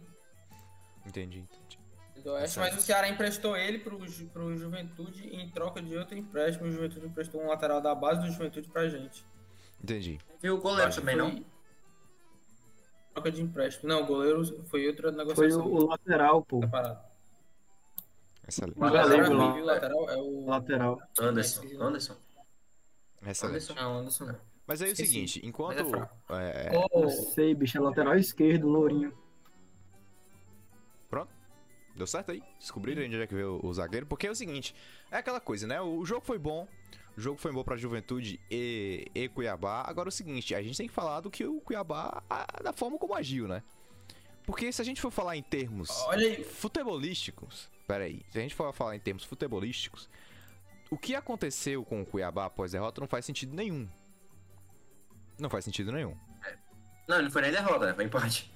[1.07, 1.79] Entendi, entendi.
[2.23, 3.97] do Oeste, mas o Ceará emprestou ele pro,
[4.31, 6.67] pro Juventude em troca de outro empréstimo.
[6.67, 9.25] O Juventude emprestou um lateral da base do Juventude pra gente.
[9.83, 10.19] Entendi.
[10.43, 11.45] E o goleiro também, Foi não?
[13.15, 13.89] Troca de empréstimo.
[13.89, 15.65] Não, o goleiro foi outra Foi negociação.
[15.65, 16.59] o, o lateral, pô.
[16.59, 17.08] Tá parado.
[18.49, 18.77] Excelente.
[18.77, 19.53] Lá.
[19.53, 20.45] o lateral é o.
[20.45, 21.01] Lateral.
[21.19, 21.61] Anderson.
[21.79, 22.15] Anderson.
[23.25, 23.55] Excelente.
[23.55, 23.73] Anderson.
[23.75, 24.39] Não, Anderson não.
[24.67, 25.79] Mas aí é o seguinte, enquanto.
[26.29, 27.77] É é, Não sei, bicho.
[27.77, 29.13] É lateral esquerdo, lourinho.
[31.99, 32.41] Deu certo aí?
[32.57, 34.05] Descobriram onde é que veio o zagueiro?
[34.05, 34.73] Porque é o seguinte,
[35.11, 35.81] é aquela coisa, né?
[35.81, 36.65] O jogo foi bom,
[37.17, 39.83] o jogo foi bom pra Juventude e, e Cuiabá.
[39.85, 42.71] Agora é o seguinte, a gente tem que falar do que o Cuiabá, a, da
[42.71, 43.61] forma como agiu, né?
[44.45, 46.41] Porque se a gente for falar em termos Olha aí.
[46.41, 50.07] futebolísticos, peraí, se a gente for falar em termos futebolísticos,
[50.91, 53.89] o que aconteceu com o Cuiabá após a derrota não faz sentido nenhum.
[55.39, 56.15] Não faz sentido nenhum.
[57.07, 57.93] Não, não foi nem derrota, né?
[57.95, 58.51] Foi empate.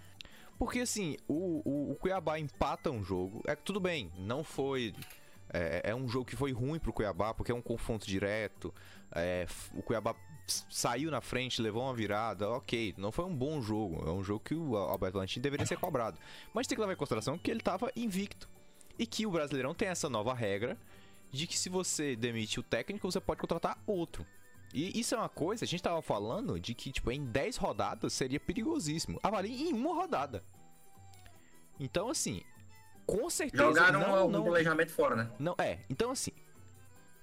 [0.56, 3.42] Porque assim, o, o, o Cuiabá empata um jogo.
[3.48, 4.94] É tudo bem, não foi.
[5.52, 8.72] É, é um jogo que foi ruim pro Cuiabá, porque é um confronto direto.
[9.16, 10.16] É, o Cuiabá
[10.46, 12.94] saiu na frente, levou uma virada, ok.
[13.00, 14.08] Não foi um bom jogo.
[14.08, 16.20] É um jogo que o Alberto Valentim deveria ser cobrado.
[16.54, 18.48] Mas tem que levar em consideração que ele tava invicto.
[18.98, 20.78] E que o Brasileirão tem essa nova regra
[21.32, 24.26] de que se você demite o técnico, você pode contratar outro.
[24.74, 28.12] E isso é uma coisa, a gente tava falando de que, tipo, em 10 rodadas
[28.14, 29.20] seria perigosíssimo.
[29.22, 30.44] Avalie em uma rodada.
[31.80, 32.42] Então, assim,
[33.06, 33.64] com certeza.
[33.64, 35.32] Jogaram não, o não, planejamento fora, né?
[35.38, 35.80] não, é.
[35.90, 36.32] Então, assim,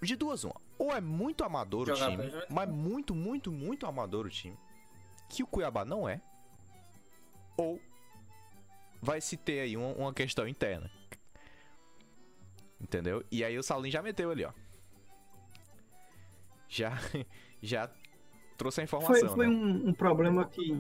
[0.01, 0.55] de duas, uma.
[0.79, 4.57] Ou é muito amador o Jogar time, planejamento mas muito, muito, muito amador o time,
[5.29, 6.21] que o Cuiabá não é.
[7.57, 7.81] Ou
[9.03, 10.91] vai se ter aí uma, uma questão interna.
[12.81, 13.25] Entendeu?
[13.31, 14.53] E aí o Saulinho já meteu ali, ó.
[16.69, 16.93] Já,
[17.63, 17.91] já
[18.57, 19.53] trouxe a informação, Foi, foi né?
[19.53, 20.73] um, um problema que,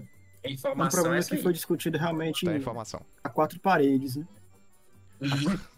[0.45, 1.43] A um informação problema é que aí.
[1.43, 3.05] foi discutido realmente Tá a informação.
[3.25, 4.27] a quatro paredes, né?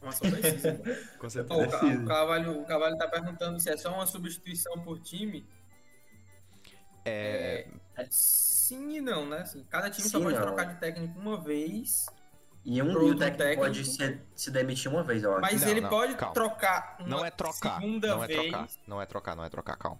[0.00, 0.80] Nossa, precisa.
[1.18, 1.60] Com certeza.
[1.60, 5.44] o, Ca- o Cavalho, o Cavalho tá perguntando se é só uma substituição por time.
[7.04, 7.66] É,
[8.10, 9.38] Sim e não, né?
[9.38, 10.42] Assim, cada time Sim só pode não.
[10.42, 12.06] trocar de técnico uma vez.
[12.70, 13.62] E, um, e o técnico, técnico.
[13.62, 15.40] pode se, se demitir uma vez, eu acho.
[15.40, 16.34] Mas Não, ele não, pode calma.
[16.34, 17.80] trocar uma não é trocar.
[17.80, 18.40] segunda Não é vez.
[18.42, 18.68] trocar.
[18.86, 19.98] Não é trocar, não é trocar, calma.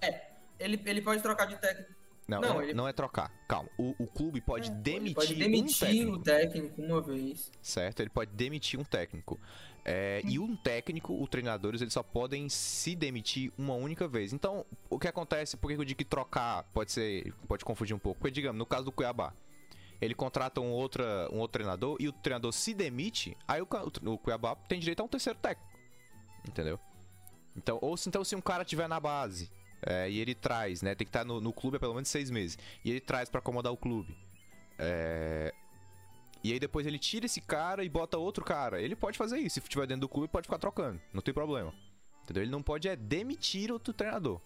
[0.61, 1.93] Ele, ele pode trocar de técnico.
[2.29, 3.33] Não, Não, ele- não é trocar.
[3.49, 3.71] Calma.
[3.79, 6.13] O, o clube pode É, demitir, ele pode um demitir técnico.
[6.13, 7.51] o técnico uma vez.
[7.63, 8.01] certo?
[8.01, 9.41] Ele pode demitir um técnico.
[9.83, 14.35] É, e um técnico, os treinadores, eles só podem se demitir uma única vez.
[14.35, 17.99] Então, o que acontece, por que eu digo que trocar pode ser, pode confundir um
[17.99, 18.21] pouco?
[18.21, 19.33] Porque, digamos, no caso do Cuiabá,
[20.01, 23.69] ele contrata um, outra, um outro treinador e o treinador se demite, aí o,
[24.07, 25.69] o, Cuiabá tem direito a um terceiro técnico.
[26.47, 26.79] Entendeu?
[27.57, 29.51] Então, ou então, se um cara tiver na base
[29.83, 30.95] é, e ele traz, né?
[30.95, 32.59] Tem que estar no, no clube há pelo menos seis meses.
[32.85, 34.17] E ele traz pra acomodar o clube.
[34.79, 35.53] É,
[36.43, 38.81] e aí depois ele tira esse cara e bota outro cara.
[38.81, 39.55] Ele pode fazer isso.
[39.55, 41.01] Se estiver dentro do clube, pode ficar trocando.
[41.13, 41.73] Não tem problema.
[42.23, 42.43] Entendeu?
[42.43, 44.41] Ele não pode é demitir outro treinador.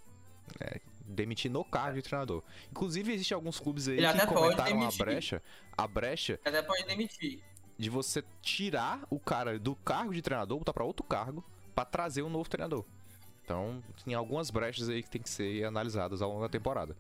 [0.61, 0.81] É,
[1.13, 2.43] demitir no cargo de treinador.
[2.71, 5.43] Inclusive, existem alguns clubes aí Ele que comentaram a brecha.
[5.77, 7.43] A brecha Até pode demitir.
[7.79, 11.45] de você tirar o cara do cargo de treinador, botar pra outro cargo,
[11.75, 12.85] pra trazer um novo treinador.
[13.45, 16.97] Então, tem algumas brechas aí que tem que ser analisadas ao longo da temporada.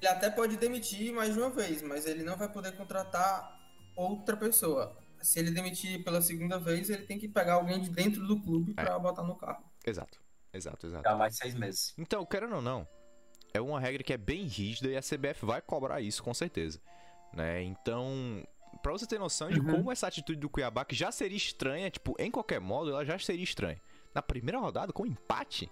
[0.00, 3.58] Ele até pode demitir mais de uma vez, mas ele não vai poder contratar
[3.96, 4.94] outra pessoa.
[5.22, 8.74] Se ele demitir pela segunda vez, ele tem que pegar alguém de dentro do clube
[8.74, 9.64] pra botar no carro.
[9.86, 10.20] Exato.
[10.54, 11.02] Exato, exato.
[11.08, 11.94] Já vai seis meses.
[11.98, 12.86] Então, querendo ou não,
[13.52, 16.80] é uma regra que é bem rígida e a CBF vai cobrar isso com certeza,
[17.32, 17.62] né?
[17.62, 18.42] Então,
[18.82, 19.76] pra você ter noção de Uhum.
[19.76, 23.18] como essa atitude do Cuiabá, que já seria estranha, tipo, em qualquer modo, ela já
[23.18, 23.80] seria estranha.
[24.14, 25.70] Na primeira rodada, com empate,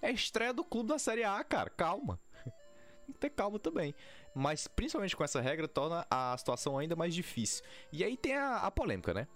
[0.00, 1.68] é a estreia do clube da Série A, cara.
[1.70, 2.18] Calma.
[3.06, 3.94] Tem que ter calma também.
[4.34, 7.62] Mas, principalmente com essa regra, torna a situação ainda mais difícil.
[7.92, 9.28] E aí tem a, a polêmica, né?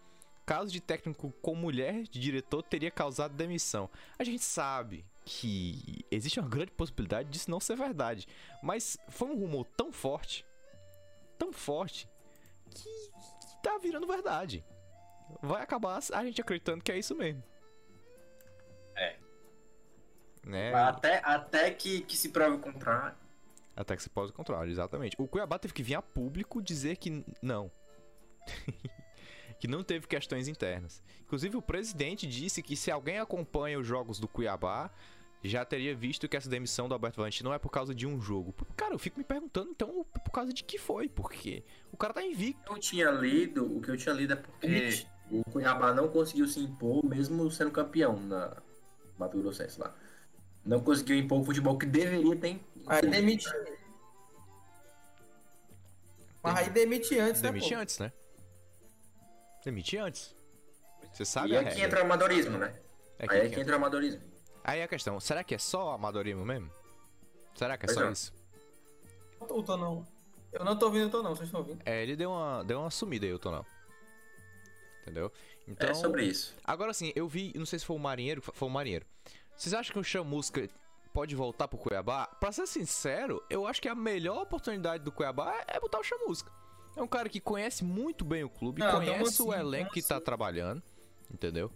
[0.48, 3.90] Caso de técnico com mulher de diretor teria causado demissão.
[4.18, 8.26] A gente sabe que existe uma grande possibilidade disso não ser verdade.
[8.62, 10.46] Mas foi um rumor tão forte,
[11.38, 12.08] tão forte,
[12.70, 14.64] que, que tá virando verdade.
[15.42, 17.44] Vai acabar a gente acreditando que é isso mesmo.
[18.96, 19.18] É.
[20.46, 20.72] Né?
[20.72, 23.14] Até, até que, que se prove o contrário.
[23.76, 25.14] Até que se pode controlar, exatamente.
[25.18, 27.70] O Cuiabá teve que vir a público dizer que não.
[29.59, 31.03] que não teve questões internas.
[31.23, 34.90] Inclusive, o presidente disse que se alguém acompanha os jogos do Cuiabá,
[35.42, 38.21] já teria visto que essa demissão do Alberto Valentim não é por causa de um
[38.21, 38.55] jogo.
[38.77, 41.09] Cara, eu fico me perguntando, então, por causa de que foi?
[41.09, 42.73] Porque o cara tá invicto.
[42.73, 46.61] Eu tinha lido, o que eu tinha lido é porque o Cuiabá não conseguiu se
[46.61, 48.57] impor, mesmo sendo campeão na
[49.18, 49.94] Mato Grossense lá.
[50.64, 52.61] Não conseguiu impor o futebol que deveria ter.
[52.87, 53.47] Aí demite.
[56.42, 57.53] Mas aí demite antes, né?
[57.53, 58.12] Demite antes, né?
[59.68, 60.35] Demite antes.
[61.12, 61.85] Você sabe E a aqui regra.
[61.85, 62.74] entra o amadorismo, né?
[63.18, 63.54] É que Aí é entra.
[63.54, 64.22] que entra o amadorismo.
[64.64, 66.70] Aí a questão, será que é só amadorismo mesmo?
[67.54, 68.12] Será que é Pois só é.
[68.12, 68.33] isso?
[69.38, 70.07] Não tô, tô não.
[70.50, 71.35] Eu não tô ouvindo, eu tô não.
[71.35, 71.83] Vocês estão ouvindo?
[71.85, 73.66] É, ele deu uma, deu uma sumida aí, o Tonão.
[75.02, 75.31] Entendeu?
[75.66, 76.54] Então, É sobre isso.
[76.64, 79.04] agora sim, eu vi, não sei se foi o Marinheiro, foi o Marinheiro.
[79.54, 80.66] Vocês acham que o Chamusca
[81.12, 82.26] pode voltar pro Cuiabá?
[82.26, 86.50] Pra ser sincero, eu acho que a melhor oportunidade do Cuiabá é botar o Chamusca.
[86.96, 89.92] É um cara que conhece muito bem o clube, Não, conhece então, o assim, elenco
[89.92, 90.83] que tá assim- trabalhando,
[91.33, 91.70] entendeu?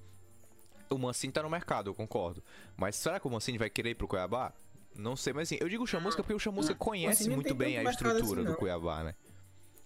[0.90, 2.42] O Mancini tá no mercado, eu concordo.
[2.76, 4.52] Mas será que o Mancini vai querer ir pro Cuiabá?
[4.94, 7.54] Não sei, mas assim, eu digo o Chamusca porque o Chamusca conhece Mancini não muito
[7.54, 8.56] bem a estrutura assim, do.
[8.56, 9.14] Cuiabá, né?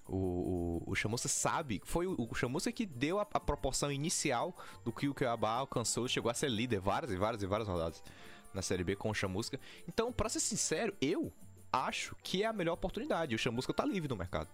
[0.08, 4.56] O, o, o Chamusca sabe, foi o, o Chamusca que deu a, a proporção inicial
[4.84, 8.02] do que o Cuiabá alcançou, chegou a ser líder várias e várias e várias rodadas
[8.54, 9.60] na Série B com o Chamusca.
[9.86, 11.32] Então, pra ser sincero, eu
[11.72, 13.34] acho que é a melhor oportunidade.
[13.34, 14.48] O Chamusca tá livre no mercado.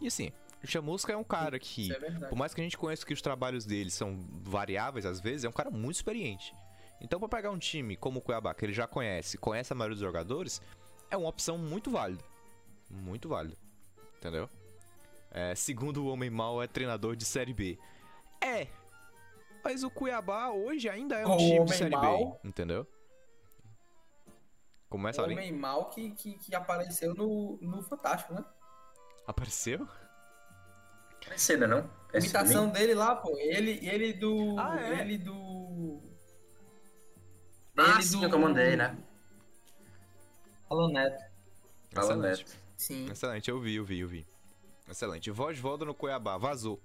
[0.00, 0.30] E assim,
[0.62, 3.22] o Chamusca é um cara que, é por mais que a gente conheça que os
[3.22, 6.54] trabalhos dele são variáveis às vezes, é um cara muito experiente.
[7.00, 9.94] Então, pra pegar um time como o Cuiabá, que ele já conhece, conhece a maioria
[9.94, 10.60] dos jogadores,
[11.10, 12.24] é uma opção muito válida.
[12.90, 13.56] Muito válida.
[14.16, 14.48] Entendeu?
[15.30, 17.78] É, segundo o Homem Mal, é treinador de Série B.
[18.40, 18.66] É.
[19.62, 22.48] Mas o Cuiabá hoje ainda é um O time de Homem Série Mal- B.
[22.48, 22.86] Entendeu?
[24.88, 25.34] Começa O ali.
[25.34, 28.44] homem mal que, que, que apareceu no, no Fantástico, né?
[29.28, 29.86] Apareceu?
[31.22, 31.90] Parecida, não?
[32.14, 33.36] É Imitação dele lá, pô.
[33.36, 34.58] Ele, ele do.
[34.58, 35.00] Ah, é?
[35.02, 36.00] Ele do.
[37.76, 38.96] Ah, ele sim, eu comandei, né?
[40.70, 41.22] Alan Neto.
[41.94, 42.38] Excelente.
[42.38, 42.58] Neto.
[42.74, 43.10] Sim.
[43.10, 44.26] Excelente, eu vi, eu vi, eu vi.
[44.88, 45.30] Excelente.
[45.30, 46.80] Voz volta no Cuiabá, vazou.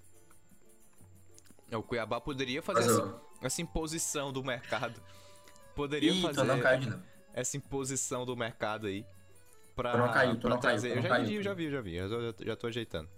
[1.72, 5.02] O Cuiabá poderia fazer essa, essa imposição do mercado.
[5.74, 6.44] Poderia Ih, fazer
[7.34, 9.06] essa imposição do mercado aí.
[9.76, 10.92] Pra, Tu não caiu, pra não caiu, trazer.
[10.92, 11.96] tu eu já caiu, vi, já vi, eu já vi.
[11.96, 13.10] Eu já, já tô ajeitando.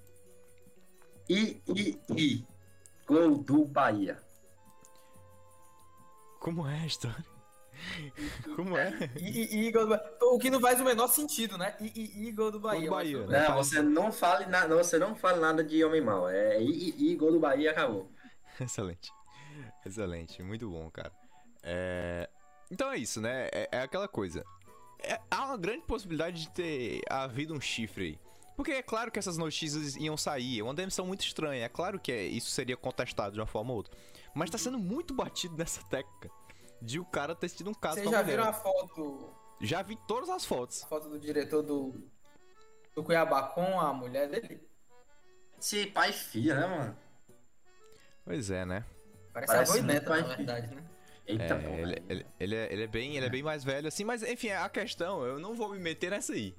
[1.30, 2.48] I, I, I.
[3.08, 4.22] Gol do Bahia.
[6.40, 7.26] Como é a história?
[8.56, 8.94] Como é?
[9.20, 10.12] E, e, e gol do Bahia.
[10.22, 11.76] O que não faz o menor sentido, né?
[11.80, 11.92] E,
[12.24, 12.82] e, e gol do Bahia.
[12.82, 13.48] Gol do Bahia, mas- né?
[13.50, 16.30] Não, você não fale nada, você não fale nada de homem mal.
[16.30, 18.10] É I, I, I, gol do Bahia acabou.
[18.60, 19.10] Excelente.
[19.86, 21.12] Excelente, muito bom, cara.
[21.64, 22.30] É,
[22.72, 23.48] Então é isso, né?
[23.52, 24.44] É, é aquela coisa.
[25.00, 28.20] É- Há uma grande possibilidade de ter havido um chifre aí.
[28.56, 30.60] Porque é claro que essas notícias iam sair.
[30.60, 31.66] É uma demissão muito estranha.
[31.66, 33.96] É claro que é- isso seria contestado de uma forma ou outra.
[34.34, 36.30] Mas tá sendo muito batido nessa técnica.
[36.82, 38.38] De o cara ter tido um caso Vocês já a mulher.
[38.38, 40.84] viram a foto, Já vi todas as fotos.
[40.84, 41.94] a foto do diretor do,
[42.94, 44.62] do Cuiabá com a mulher dele?
[45.60, 46.98] Esse pai e filha, né, mano?
[48.26, 48.84] Pois é, né?
[49.34, 50.84] Parece, Parece avó e muito neta, na verdade, né?
[51.28, 51.80] Eita, É, porra.
[51.82, 54.50] ele, ele, ele é, ele é bem, ele é bem mais velho assim, mas enfim,
[54.50, 56.56] a questão, eu não vou me meter nessa aí.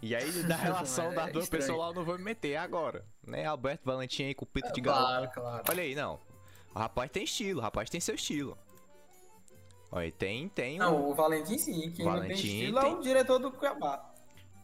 [0.00, 1.62] E aí, da relação É das duas estranho.
[1.64, 3.04] pessoas lá, eu não vou me meter agora.
[3.26, 3.44] Né?
[3.44, 4.98] Alberto Valentim aí com o pito de galo.
[5.06, 5.64] Claro, claro.
[5.68, 6.20] Olha aí, não.
[6.74, 8.56] O rapaz tem estilo, o rapaz tem seu estilo.
[9.90, 10.78] Olha, tem, tem.
[10.78, 11.90] Não, um- o Valentim sim.
[11.90, 14.14] Quem não tem Valentim estilo é tem- o diretor do Cuiabá.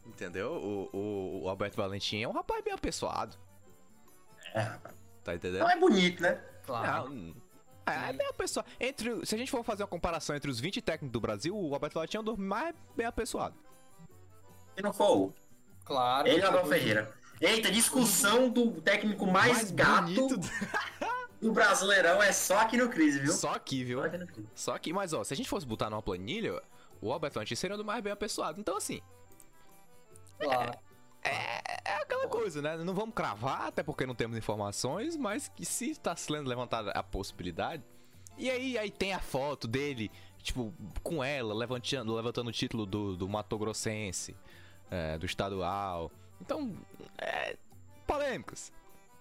[0.05, 0.51] Entendeu?
[0.53, 3.35] O, o, o Alberto Valentim é um rapaz bem apessoado.
[4.53, 4.95] É, rapaz.
[5.23, 5.61] Tá entendendo?
[5.61, 6.35] Não é bonito, né?
[6.65, 7.09] Claro.
[7.09, 7.35] Não,
[7.85, 8.67] é, é bem apessoado.
[8.79, 11.73] Entre, se a gente for fazer uma comparação entre os 20 técnicos do Brasil, o
[11.73, 13.55] Alberto Valentim é um dos mais bem apessoado.
[14.75, 15.33] Se não for o.
[15.83, 16.27] Claro.
[16.27, 17.13] Ele é o Abel Ferreira.
[17.39, 20.39] Eita, discussão do técnico mais, gato bonito
[21.41, 23.33] do Brasileirão é só aqui no Crise, viu?
[23.33, 23.99] Só aqui, viu?
[23.99, 24.27] Só aqui no.
[24.55, 26.61] Só que, mas ó, se a gente fosse botar numa planilha,
[27.01, 28.59] o Alberto Valentim seria o do mais bem apessoado.
[28.59, 29.01] Então, assim,
[30.39, 30.71] Claro.
[30.71, 30.79] é
[32.01, 32.77] aquela coisa, né?
[32.77, 37.01] Não vamos cravar, até porque não temos informações, mas que se está sendo levantada a
[37.03, 37.83] possibilidade.
[38.37, 43.15] E aí, aí tem a foto dele, tipo, com ela, levantando, levantando o título do,
[43.15, 44.35] do Mato Grossense,
[44.91, 46.11] é, do estadual.
[46.41, 46.75] Então,
[47.17, 47.55] é.
[48.05, 48.71] Polêmicas.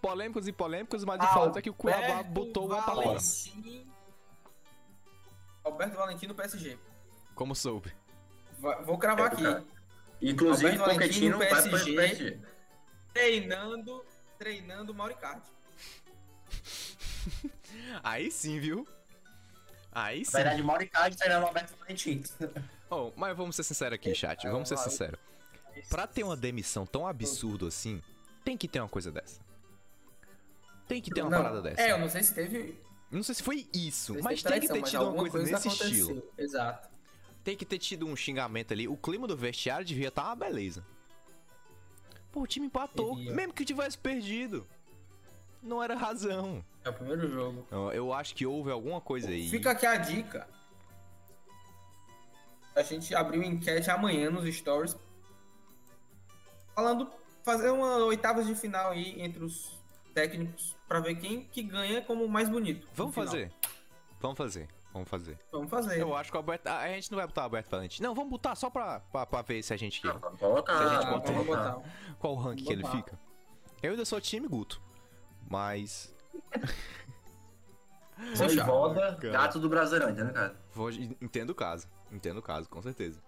[0.03, 3.05] Polêmicas e polêmicas, mas de fato é que o Cuiabá botou uma palavra.
[3.15, 3.87] Valentim-
[5.65, 6.79] Alberto Valentim no PSG.
[7.35, 7.91] Como soube.
[8.85, 9.67] Vou cravar É, aqui.
[10.31, 11.95] Inclusive, Valentim Pochettino no vai pro PSG.
[11.95, 12.39] PSG.
[13.13, 14.05] Treinando,
[14.39, 15.49] treinando o Mauricardi.
[18.03, 18.87] Aí sim, viu?
[19.93, 20.31] Aí Na sim.
[20.33, 22.23] verdade, o Mauricard treinando o Alberto Valentim.
[22.91, 24.47] Oh, mas vamos ser sinceros aqui, chat.
[24.49, 25.19] Vamos ser sinceros.
[25.89, 28.03] Pra ter uma demissão tão absurda assim,
[28.45, 29.41] tem que ter uma coisa dessa.
[30.89, 31.81] Tem que ter uma Não, parada dessa.
[31.81, 32.79] É, eu não sei se teve.
[33.11, 35.69] Não sei se foi isso, se mas tem que ter tido uma alguma coisa, nesse
[35.69, 35.89] aconteceu.
[35.91, 36.33] estilo.
[36.37, 36.89] Exato.
[37.45, 38.89] Tem que ter tido um xingamento ali.
[38.89, 40.85] O clima do vestiário devia estar uma beleza.
[42.33, 44.67] Pô, o time empatou, mesmo que tivesse perdido.
[45.63, 46.65] Não era razão.
[46.85, 47.67] É o primeiro jogo.
[47.71, 49.49] Eu- Eu acho que houve alguma coisa aí.
[49.49, 50.49] Fica aqui a dica.
[52.75, 54.97] A gente abriu enquete amanhã nos stories.
[56.75, 57.09] Falando,
[57.45, 59.79] fazer uma oitavas de final aí entre os
[60.13, 62.87] técnicos pra ver quem que ganha como mais bonito.
[62.95, 63.53] Vamos fazer.
[64.21, 64.69] Vamos fazer.
[64.95, 65.39] Vamos fazer.
[65.53, 66.01] Vamos fazer.
[66.01, 66.69] Eu acho que o Alberto.
[66.69, 68.01] A gente não vai botar o Alberto Valente.
[68.03, 70.03] Não, vamos botar só pra, pra, pra ver se a gente.
[70.07, 70.79] Não, vamos colocar.
[70.79, 71.79] Se a gente Ah, botar- vamos botar.
[72.19, 73.19] Qual o ranking que ele fica.
[73.83, 74.81] Eu ainda sou time Guto.
[75.51, 76.15] Mas.
[78.37, 80.57] Voivoda, gato do Brasileirão, entendeu, cara?
[80.73, 81.89] Vou, entendo o caso.
[82.13, 83.21] Entendo o caso, com certeza.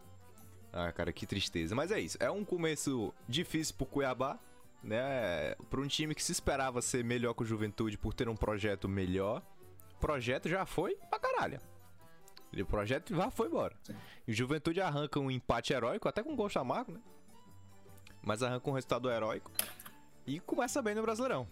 [0.72, 1.74] Ah, cara, que tristeza.
[1.74, 2.16] Mas é isso.
[2.20, 4.38] É um começo difícil pro Cuiabá,
[4.84, 5.54] né?
[5.68, 8.88] Pra um time que se esperava ser melhor que o Juventude por ter um projeto
[8.88, 9.42] melhor.
[9.96, 11.58] O projeto já foi pra caralho.
[12.56, 13.76] O projeto já foi embora.
[14.26, 17.00] E o Juventude arranca um empate heróico, até com gol chamarco, né?
[18.22, 19.50] Mas arranca um resultado heróico.
[20.26, 21.46] E começa bem no Brasileirão.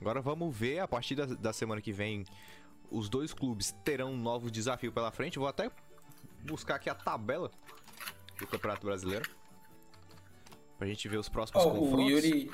[0.00, 2.24] Agora vamos ver, a partir da, da semana que vem,
[2.90, 5.38] os dois clubes terão um novo desafio pela frente.
[5.38, 5.70] Vou até
[6.44, 7.50] buscar aqui a tabela
[8.38, 9.28] do Campeonato Brasileiro.
[10.78, 12.10] Pra gente ver os próximos Ó, o confrontos.
[12.12, 12.50] Yuri,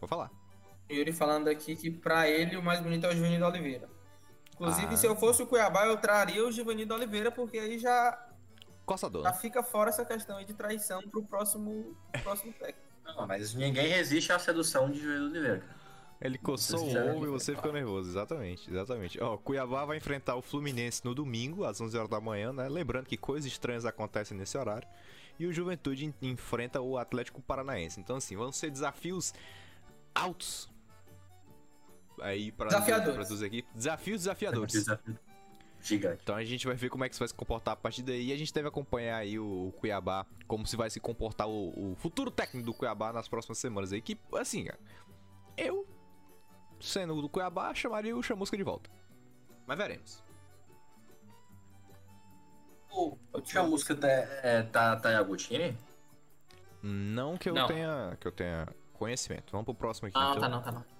[0.00, 0.30] Vou falar.
[0.90, 3.88] Yuri falando aqui que pra ele o mais bonito é o Givanildo Oliveira.
[4.54, 4.96] Inclusive, Ah.
[4.96, 8.26] se eu fosse o Cuiabá, eu traria o Givanildo Oliveira, porque aí já,
[8.84, 9.36] Coçador, já né?
[9.36, 12.88] fica fora essa questão aí de traição pro próximo, próximo técnico.
[13.04, 15.58] Não, mas ninguém resiste à sedução de Júlio Oliveira.
[15.60, 15.78] cara.
[16.20, 18.10] Ele coçou o ovo e você ficou nervoso.
[18.10, 19.22] Exatamente, exatamente.
[19.22, 22.68] Ó, Cuiabá vai enfrentar o Fluminense no domingo, às 11 horas da manhã, né?
[22.68, 24.88] Lembrando que coisas estranhas acontecem nesse horário.
[25.38, 28.00] E o Juventude en- enfrenta o Atlético Paranaense.
[28.00, 29.32] Então, assim, vão ser desafios
[30.12, 30.68] altos.
[32.20, 33.72] Aí, pra duas equipes.
[33.74, 34.72] Desafios desafiadores.
[34.72, 35.18] Desafio
[35.80, 36.20] Gigante.
[36.22, 38.28] Então a gente vai ver como é que isso vai se comportar a partir daí.
[38.28, 41.92] E a gente deve acompanhar aí o, o Cuiabá, como se vai se comportar o,
[41.92, 44.02] o futuro técnico do Cuiabá nas próximas semanas aí.
[44.02, 44.66] Que, assim,
[45.56, 45.86] eu,
[46.80, 48.90] sendo do Cuiabá, chamaria o Chamusca de volta.
[49.66, 50.22] Mas veremos.
[52.90, 53.16] O
[53.54, 55.78] a música tá, é, tá, tá em Agutini?
[56.82, 57.66] Não que eu Não.
[57.66, 59.52] tenha que eu tenha conhecimento.
[59.52, 60.16] Vamos pro próximo aqui.
[60.18, 60.40] Ah, então.
[60.40, 60.97] tá não, tá não.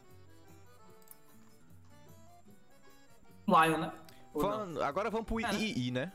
[3.48, 3.92] Lion, né?
[4.34, 4.40] Não?
[4.40, 5.54] Falando- agora vamos pro É, né?
[5.58, 6.12] II, né?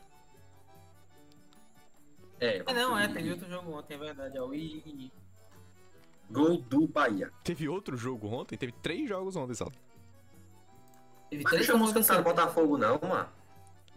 [2.40, 4.36] É, É, não, é, teve outro jogo ontem, é verdade.
[4.36, 5.12] É o I.
[6.30, 7.30] Gol do Bahia.
[7.42, 8.56] Teve outro jogo ontem?
[8.56, 9.66] Teve três jogos ontem, só.
[11.30, 13.28] Teve Mas três mostrar famosos no Botafogo, não, mano.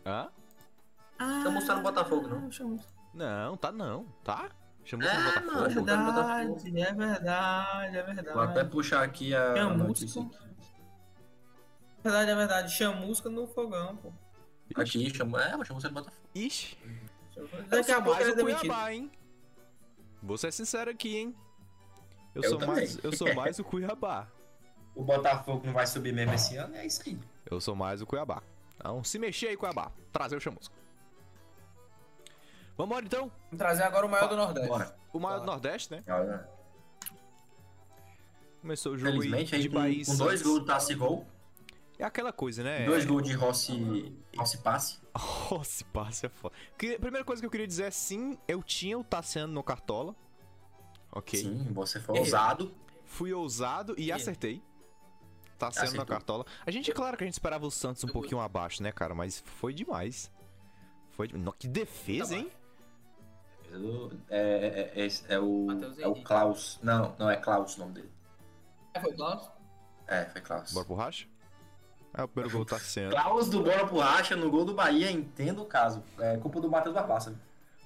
[0.05, 0.29] Hã?
[1.19, 2.49] Ah, Tá mostrando Botafogo, não?
[3.13, 4.05] Não, tá não.
[4.23, 4.49] Tá?
[4.85, 5.69] Chamou É, no Botafogo?
[5.69, 8.33] Jogando no Verdade, é verdade, é verdade.
[8.33, 9.83] Vou até puxar aqui a Chamusca.
[9.87, 10.21] notícia.
[10.21, 10.46] aqui.
[12.03, 12.73] Verdade, é verdade.
[12.73, 14.11] Chamusca no fogão, pô.
[14.75, 15.39] Aqui, chamou.
[15.39, 16.23] É, mas chamou você no Botafogo.
[16.35, 16.77] Ixi.
[17.35, 18.59] Eu Daqui a sou pouco mais ele é o demitido.
[18.61, 19.11] Cuiabá, hein?
[20.21, 21.35] Vou ser sincero aqui, hein?
[22.35, 22.75] Eu, Eu sou também.
[22.75, 24.27] mais, eu sou mais o Cuiabá.
[24.95, 27.17] O Botafogo não vai subir mesmo esse ano, é isso aí.
[27.49, 28.41] Eu sou mais o Cuiabá.
[28.75, 29.91] Então, se mexer aí, Cuiabá.
[30.11, 30.73] Trazer o chamusco.
[32.77, 33.31] Vambora, então.
[33.45, 34.67] Vamos trazer agora o maior do Nordeste.
[34.69, 34.95] Bora.
[35.13, 35.45] O maior Bora.
[35.45, 36.03] do Nordeste, né?
[38.61, 41.25] Começou o jogo Felizmente, aí de com, e com dois gols do Tassi Gol,
[41.99, 42.85] É aquela coisa, né?
[42.85, 44.99] dois gols de Rossi, Rossi Passe.
[45.49, 46.53] Oh, se passa é foda.
[46.77, 50.15] Que- Primeira coisa que eu queria dizer é sim, eu tinha o Tassiano no Cartola.
[51.11, 51.39] Ok.
[51.39, 52.25] Sim, você foi Errei.
[52.27, 52.75] ousado.
[53.05, 54.11] Fui ousado e Ih.
[54.11, 54.61] acertei.
[55.57, 56.05] Tá sendo na Acertou.
[56.05, 56.45] cartola.
[56.63, 59.15] A gente, claro que a gente esperava o Santos um pouquinho abaixo, né, cara?
[59.15, 60.31] Mas foi demais.
[61.11, 61.35] Foi de...
[61.35, 62.51] No, Que defesa, Tá hein?
[64.29, 66.15] É, é, é, é o, Matheus é o.
[66.23, 66.79] Klaus.
[66.83, 68.11] Não, não é Klaus o nome dele.
[68.93, 69.49] É, foi Klaus?
[70.05, 70.71] É, foi Klaus.
[70.73, 71.27] Bora pro racha?
[72.13, 73.11] É o primeiro gol tá sendo.
[73.11, 76.03] Klaus do Bora pro Racha no gol do Bahia, entendo o caso.
[76.19, 77.35] É culpa do Matheus Barbassa.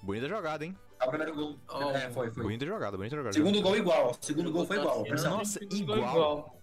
[0.02, 0.78] Bonita jogada, hein?
[1.00, 1.56] É o primeiro gol.
[1.70, 1.92] Oh.
[1.92, 2.44] É, foi, foi.
[2.44, 3.34] Bonita jogada, bonita jogada.
[3.34, 4.16] Segundo gol igual.
[4.22, 5.04] Segundo gol foi igual.
[5.06, 6.14] Nossa, igual.
[6.14, 6.62] gol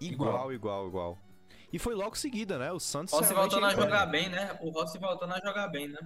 [0.00, 1.18] Igual, igual, igual.
[1.72, 2.72] E foi logo seguida, né?
[2.72, 3.12] O Santos.
[3.12, 4.56] Rossi voltando a jogar bem, né?
[4.60, 5.98] O Rossi voltando a jogar bem, né?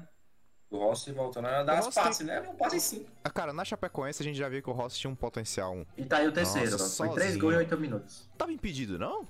[0.71, 2.41] O Rossi voltando a dar O as Rossi tem- passes, né?
[2.41, 3.07] Um passe sim.
[3.23, 5.75] Ah, cara, na Chapecoense a gente já viu que o Rossi tinha um potencial.
[5.75, 5.85] Um...
[5.97, 6.97] E tá aí o terceiro, Nossa.
[6.97, 7.41] Foi três sozinho.
[7.43, 8.29] gols em oito minutos.
[8.39, 9.29] Tava impedido, não?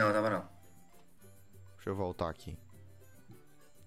[0.00, 0.48] Não, tava não.
[1.76, 2.58] Deixa eu voltar aqui.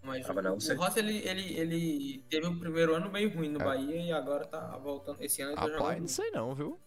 [0.02, 3.10] Mas Ah, mas não, o, você- o Rossi, ele, ele, ele teve um primeiro ano
[3.12, 3.64] meio ruim no É.
[3.64, 5.22] Bahia e agora tá voltando.
[5.22, 6.08] Esse ano ele tá Rapaz, não jogando.
[6.10, 6.80] sei não, viu?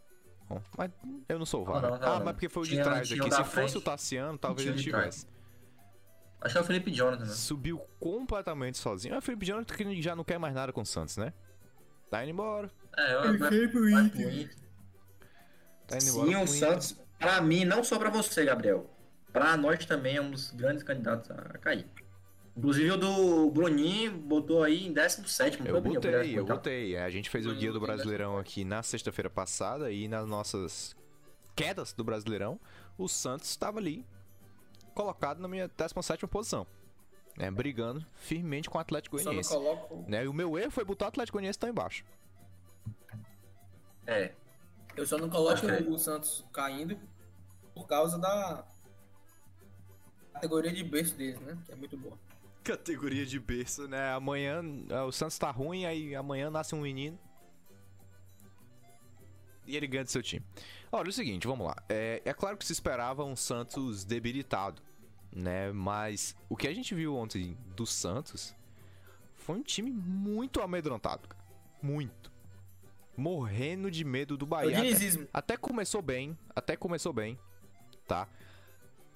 [0.49, 0.91] Bom, mas
[1.29, 1.83] eu não sou o VAR.
[1.83, 1.99] Não, né?
[1.99, 2.25] não, não, ah, não.
[2.25, 3.29] mas porque foi o de Tinha- trás tinha aqui.
[3.29, 3.79] o Se fosse frente.
[3.79, 5.27] o Tassiano, talvez ele o tivesse.
[6.41, 7.31] Acho que é o Felipe Jonathan, né?
[7.33, 9.15] Subiu completamente sozinho.
[9.15, 11.33] Ah, o Felipe Jonathan que já não quer mais nada com o Santos, né?
[12.11, 12.71] Tá indo embora.
[12.97, 14.11] É, eu, Ele vai, pro vai Inter.
[14.11, 14.57] pro Inter.
[15.89, 16.27] Tá indo embora.
[16.29, 16.47] Sim, o.
[16.47, 18.89] Santos, pra mim, não só pra você, Gabriel.
[19.37, 21.87] Pra nós também é um dos grandes candidatos a cair.
[22.57, 26.47] Inclusive o do Bruninho botou aí em 17 não Eu botei, eu 18º.
[26.47, 26.95] botei.
[26.97, 30.97] É, A gente fez o guia do Brasileirão aqui na sexta-feira passada e nas nossas
[31.55, 32.59] quedas do Brasileirão,
[32.97, 34.07] o Santos estava ali,
[34.95, 36.67] colocado na minha 17 posição.
[37.37, 39.51] Né, brigando firmemente com o Atlético Só não Goianiense.
[39.51, 40.05] coloco.
[40.09, 42.03] Né, e o meu erro foi botar o Atlético Goianiense tão embaixo.
[44.07, 44.33] É,
[44.97, 45.83] Eu só não coloco é.
[45.83, 46.99] o Santos caindo
[47.75, 48.65] por causa da
[50.37, 51.59] categoria de berço deles, né?
[51.67, 52.19] Que é muito boa.
[52.63, 54.13] Categoria de berço, né?
[54.13, 57.19] Amanhã ah, o Santos tá ruim, aí amanhã nasce um menino.
[59.67, 60.45] E ele ganha do seu time.
[60.93, 61.77] Olha, é o seguinte, vamos lá.
[61.89, 64.81] É, é claro que se esperava um Santos debilitado,
[65.35, 65.73] né?
[65.73, 68.55] Mas o que a gente viu ontem do Santos
[69.35, 71.27] foi um time muito amedrontado.
[71.29, 71.45] cara.
[71.83, 72.33] Muito.
[73.17, 74.71] Morrendo de medo do É Bahia.
[74.79, 75.29] Até, dinizismo.
[75.33, 77.39] até começou bem, até começou bem,
[78.07, 78.29] tá?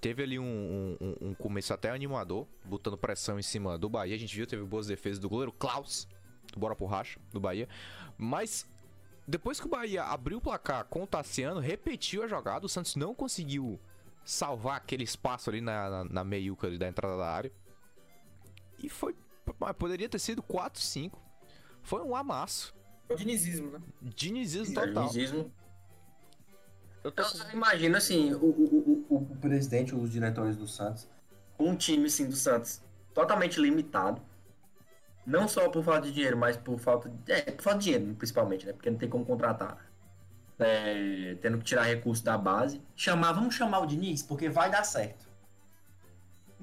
[0.00, 4.14] Teve ali um, um- um- começo até animador, botando pressão em cima do Bahia.
[4.14, 6.08] A gente viu, teve boas defesas do goleiro Klaus,
[6.52, 7.68] do Bora por Racha, do Bahia.
[8.16, 8.66] Mas
[9.28, 12.96] depois que o Bahia abriu o placar com o Tassiano, repetiu a jogada, o Santos
[12.96, 13.78] não conseguiu
[14.24, 17.52] salvar aquele espaço ali na, na, na meiuca ali da entrada da área.
[18.82, 19.14] E foi.
[19.58, 21.20] mas Poderia ter sido 4, 5.
[21.82, 22.74] Foi um amasso.
[23.08, 23.80] É o dinizismo, né?
[24.00, 25.08] Dinizismo total.
[25.08, 25.52] Dinizismo.
[27.02, 31.08] Eu tô Então, imagina assim, o, o, o, o presidente, os diretores do Santos,
[31.56, 32.82] com um time assim do Santos
[33.14, 34.20] totalmente limitado.
[35.26, 37.32] Não só por falta de dinheiro, mas por falta de.
[37.32, 38.72] É, por falta de dinheiro, principalmente, né?
[38.72, 39.86] Porque não tem como contratar.
[40.58, 42.82] É, tendo que tirar recurso da base.
[42.96, 45.28] Chamar, vamos chamar o Diniz, porque vai dar certo.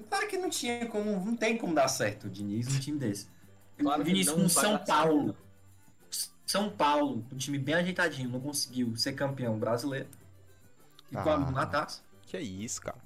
[0.10, 1.24] Claro que não tinha como.
[1.24, 3.28] Não tem como dar certo o Diniz um time desse.
[3.78, 4.88] Claro Vinícius não com São dar certo.
[4.88, 5.38] Paulo.
[6.46, 10.08] São Paulo, um time bem ajeitadinho, não conseguiu ser campeão brasileiro.
[11.12, 11.88] E com a Ah.
[12.22, 12.98] Que é isso, cara.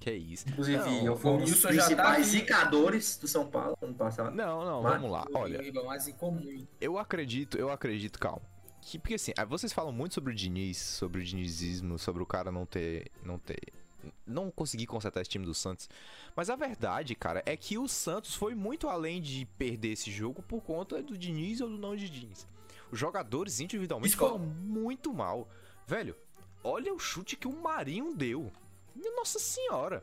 [0.00, 0.48] Que é isso.
[0.48, 4.34] Inclusive, Não, eu fui um dos tá principais zicadores do São Paulo ano passado.
[4.34, 5.24] Não, não, Mas- vamos lá.
[5.32, 5.60] Olha,
[6.80, 8.42] eu acredito, eu acredito, calma.
[8.80, 12.26] Que, porque assim, aí vocês falam muito sobre o Diniz, sobre o dinizismo, sobre o
[12.26, 13.10] cara não ter.
[13.22, 13.60] não ter.
[14.26, 15.88] não conseguir consertar esse time do Santos.
[16.34, 20.42] Mas a verdade, cara, é que o Santos foi muito além de perder esse jogo
[20.42, 22.44] por conta do Diniz ou do não de Diniz.
[22.90, 24.38] Os jogadores individualmente Discordo.
[24.38, 25.48] foram muito mal.
[25.86, 26.16] Velho,
[26.64, 28.50] olha o chute que o Marinho deu.
[29.16, 30.00] Nossa senhora.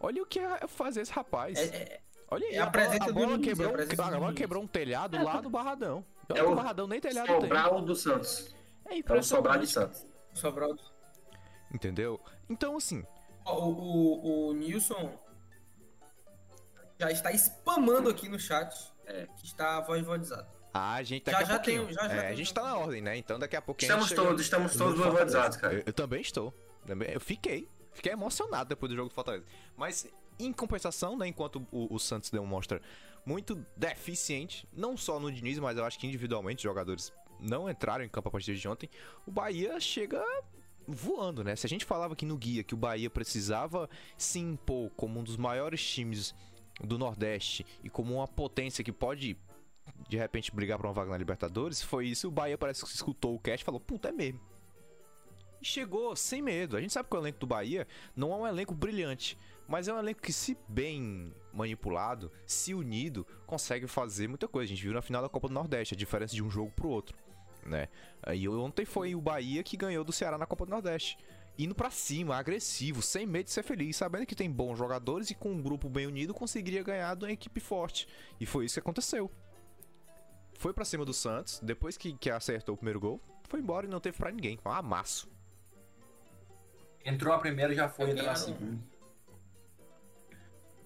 [0.00, 1.58] Olha o que é fazer esse rapaz.
[1.58, 2.00] É, é,
[2.30, 4.34] Olha aí, É a a bola, a do bola quebrou, é a a do bola
[4.34, 6.04] quebrou um telhado lá do Barradão.
[6.34, 7.40] É É o o Barradão nem telhado tem.
[7.40, 8.54] Sobral do Santos.
[8.86, 9.66] É É o Sobral de.
[9.66, 10.06] Santos.
[10.32, 10.74] Sobral.
[11.72, 12.20] Entendeu?
[12.48, 13.04] Então, assim,
[13.44, 15.18] O, o, o Nilson
[16.98, 18.74] já está spamando aqui no chat
[19.06, 19.26] É.
[19.36, 20.48] que está voivodizado.
[20.74, 21.82] A gente Já- daqui já a pouquinho.
[21.86, 23.16] tenho- já- já é, a gente tá na ordem, né?
[23.16, 23.86] Então daqui a pouquinho.
[23.86, 25.74] Estamos a gente chega todos, estamos todos voivodizados, cara.
[25.74, 26.52] Eu, eu também estou.
[26.86, 27.68] Também- Eu fiquei.
[27.92, 29.44] Fiquei emocionado depois do jogo do Fortaleza.
[29.76, 30.06] Mas,
[30.38, 31.28] em compensação, né?
[31.28, 32.82] Enquanto o, o Santos demonstra
[33.24, 38.04] muito deficiente, não só no Diniz, mas eu acho que individualmente os jogadores não entraram
[38.04, 38.90] em campo a partir de ontem.
[39.24, 40.22] O Bahia chega
[40.86, 41.54] voando, né?
[41.56, 45.22] Se a gente falava aqui no guia que o Bahia precisava se impor como um
[45.22, 46.34] dos maiores times
[46.82, 49.36] do Nordeste e como uma potência que pode
[50.08, 52.28] de repente brigar pra uma vaga na Libertadores, foi isso.
[52.28, 54.40] O Bahia parece que escutou o cast e falou: Puta, é mesmo.
[55.60, 56.76] E chegou sem medo.
[56.76, 59.94] A gente sabe que o elenco do Bahia não é um elenco brilhante, mas é
[59.94, 64.70] um elenco que, se bem manipulado, se unido, consegue fazer muita coisa.
[64.70, 66.88] A gente viu na final da Copa do Nordeste a diferença de um jogo pro
[66.88, 67.16] outro,
[67.64, 67.88] né?
[68.34, 71.16] E ontem foi o Bahia que ganhou do Ceará na Copa do Nordeste.
[71.56, 75.34] Indo pra cima, agressivo, sem medo de ser feliz, sabendo que tem bons jogadores e
[75.34, 78.08] com um grupo bem unido conseguiria ganhar de uma equipe forte.
[78.40, 79.30] E foi isso que aconteceu.
[80.58, 83.88] Foi pra cima do Santos, depois que, que acertou o primeiro gol, foi embora e
[83.88, 84.58] não teve pra ninguém.
[84.64, 85.28] Um amasso.
[87.04, 88.78] Entrou a primeira e já foi Eu entrar na quero- segunda.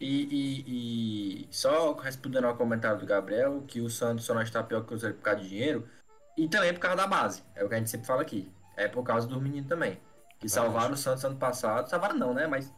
[0.01, 4.63] E, e, e só respondendo ao comentário do Gabriel, que o Santos só não está
[4.63, 5.89] pior que o Cruzeiro por causa de dinheiro,
[6.37, 7.43] e também por causa da base.
[7.55, 8.51] É o que a gente sempre fala aqui.
[8.77, 10.01] É por causa dos meninos também.
[10.39, 11.89] Que salvaram o Santos ano passado.
[11.91, 12.47] Salvaram não, né?
[12.47, 12.73] Mas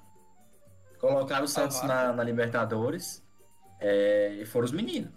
[0.98, 3.22] colocaram o Santos na, na Libertadores.
[3.78, 5.12] é, e foram os meninos.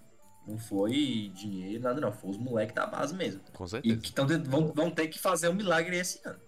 [0.46, 2.12] Não foi dinheiro, nada não.
[2.12, 3.42] Foi os moleques da base mesmo.
[3.54, 4.02] Com E certeza.
[4.02, 6.40] que tão, vão, vão ter que fazer um milagre esse ano.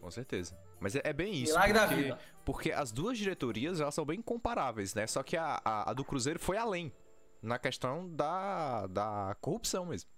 [0.00, 0.56] Com certeza.
[0.80, 1.52] Mas é, é bem isso.
[1.52, 2.18] Milagre da porque, vida.
[2.44, 5.06] porque as duas diretorias elas são bem comparáveis, né?
[5.06, 6.92] Só que a, a, a do Cruzeiro foi além.
[7.42, 10.08] Na questão da, da corrupção mesmo.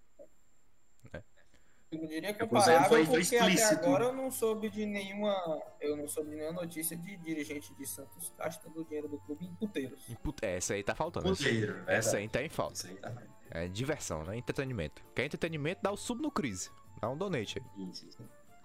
[1.93, 5.97] Eu diria Cruzeiro comparável foi- foi porque até agora eu não soube de nenhuma, eu
[5.97, 9.55] não soube de nenhuma notícia de dirigente de Santos gastando o dinheiro do clube em
[9.55, 10.01] puteiros.
[10.09, 11.31] E, puta, essa aí tá faltando.
[11.31, 12.87] Essa, Cruzeiro, essa aí tá em falta.
[12.89, 13.13] Aí tá
[13.53, 14.37] É diversão, né?
[14.37, 15.01] Entretenimento.
[15.15, 16.71] Quer entretenimento, dá o sub no Crise.
[17.01, 17.85] Dá um donate aí.
[17.89, 18.19] Isso, isso.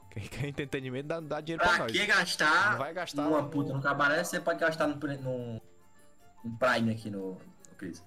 [0.09, 1.91] Quem quer entretenimento, dá, dá dinheiro pra Pra nós.
[1.91, 5.61] que gastar Não vai gastar uma no- puta no cabaré, você pode gastar no, no,
[6.43, 8.03] no Prime aqui no, no Cris.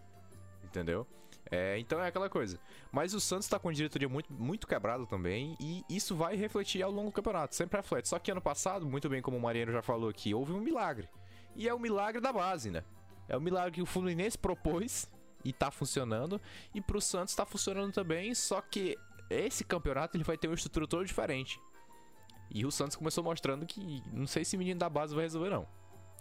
[0.64, 1.06] Entendeu?
[1.54, 2.58] É, então é aquela coisa.
[2.90, 5.56] Mas o Santos tá com a diretoria muito, muito quebrada também.
[5.60, 7.54] E isso vai refletir ao longo do campeonato.
[7.54, 8.08] Sempre reflete.
[8.08, 11.08] Só que ano passado, muito bem como o Mariano já falou aqui, houve um milagre.
[11.54, 12.82] E é o milagre da base, né?
[13.28, 15.08] É o milagre que o Fluminense propôs
[15.44, 16.40] e tá funcionando.
[16.74, 18.34] E pro Santos tá funcionando também.
[18.34, 18.98] Só que
[19.30, 21.60] esse campeonato ele vai ter uma estrutura toda diferente.
[22.50, 25.50] E o Santos começou mostrando que não sei se o menino da base vai resolver,
[25.50, 25.68] não.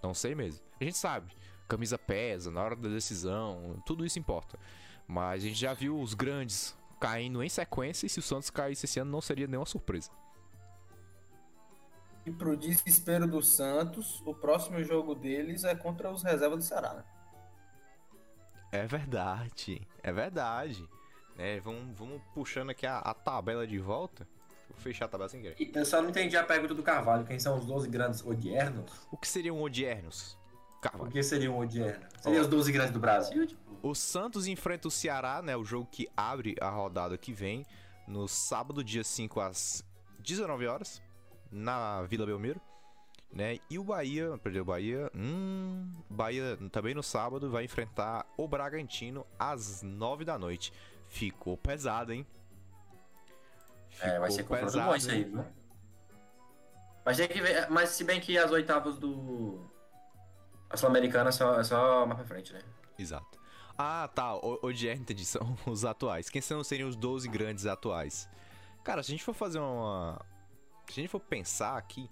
[0.04, 0.64] Não sei mesmo.
[0.80, 1.36] A gente sabe.
[1.68, 4.60] Camisa pesa, na hora da decisão, tudo isso importa.
[5.08, 8.86] Mas a gente já viu os grandes caindo em sequência e se o Santos caísse
[8.86, 10.10] esse ano não seria nenhuma surpresa.
[12.26, 16.94] E pro desespero do Santos, o próximo jogo deles é contra os reservas do Ceará,
[16.94, 17.04] né?
[18.72, 20.88] É verdade, é verdade.
[21.38, 24.28] É, vamos, vamos puxando aqui a, a tabela de volta.
[24.70, 25.72] Vou fechar a tabela sem querer.
[25.76, 27.26] Eu só não entendi a pergunta do Carvalho.
[27.26, 28.92] Quem são os 12 grandes odiernos?
[29.12, 30.38] O que seriam odiernos?
[30.78, 31.12] O Carvalho.
[31.12, 32.08] que seriam odiernos?
[32.22, 33.48] Seriam os 12 grandes do Brasil?
[33.84, 35.58] O Santos enfrenta o Ceará, né?
[35.58, 37.66] O jogo que abre a rodada que vem.
[38.08, 39.84] No sábado, dia 5, às
[40.20, 41.02] 19 horas.
[41.52, 42.62] Na Vila Belmiro.
[43.30, 43.60] Né?
[43.70, 45.12] E o Bahia, perdeu o Bahia.
[45.14, 50.72] Hum, Bahia também no sábado vai enfrentar o Bragantino às 9 da noite.
[51.10, 52.26] Ficou pesado, hein?
[54.00, 55.46] é, vai ser Ficou confronto pesado, bom isso aí, viu?
[57.06, 57.70] Mas tem que ver.
[57.70, 59.60] Mas se bem que as oitavas do.
[60.70, 62.62] A Sul-Americana é só, é só mais pra frente, né?
[62.98, 63.43] Exato.
[63.78, 64.36] Ah, tá.
[64.36, 65.26] O, o de entendi.
[65.26, 66.30] São os atuais.
[66.30, 68.30] Quem são, seriam os 12 grandes atuais?
[68.84, 70.20] Cara, se a gente for fazer uma.
[70.88, 72.10] Se a gente for pensar aqui,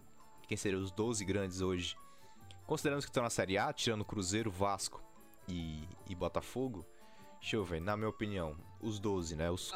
[0.47, 1.95] quem seriam os 12 grandes hoje,
[2.65, 5.03] considerando que estão na Série A, tirando Cruzeiro, Vasco
[5.47, 6.85] e, e Botafogo,
[7.39, 9.51] deixa eu ver, na minha opinião, os 12, né?
[9.51, 9.73] Os,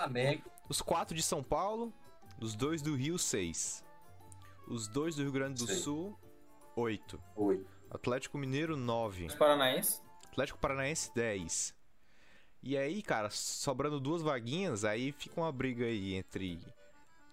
[0.69, 1.93] os 4 de São Paulo,
[2.39, 3.83] os 2 do Rio, 6.
[4.67, 5.75] Os 2 do Rio Grande do Sei.
[5.75, 6.17] Sul,
[6.75, 7.21] 8.
[7.35, 7.65] Oi.
[7.91, 9.25] Atlético Mineiro, 9.
[9.25, 10.01] Os Paranaense.
[10.35, 11.73] Atlético Paranaense 10.
[12.61, 16.59] E aí, cara, sobrando duas vaguinhas, aí fica uma briga aí entre.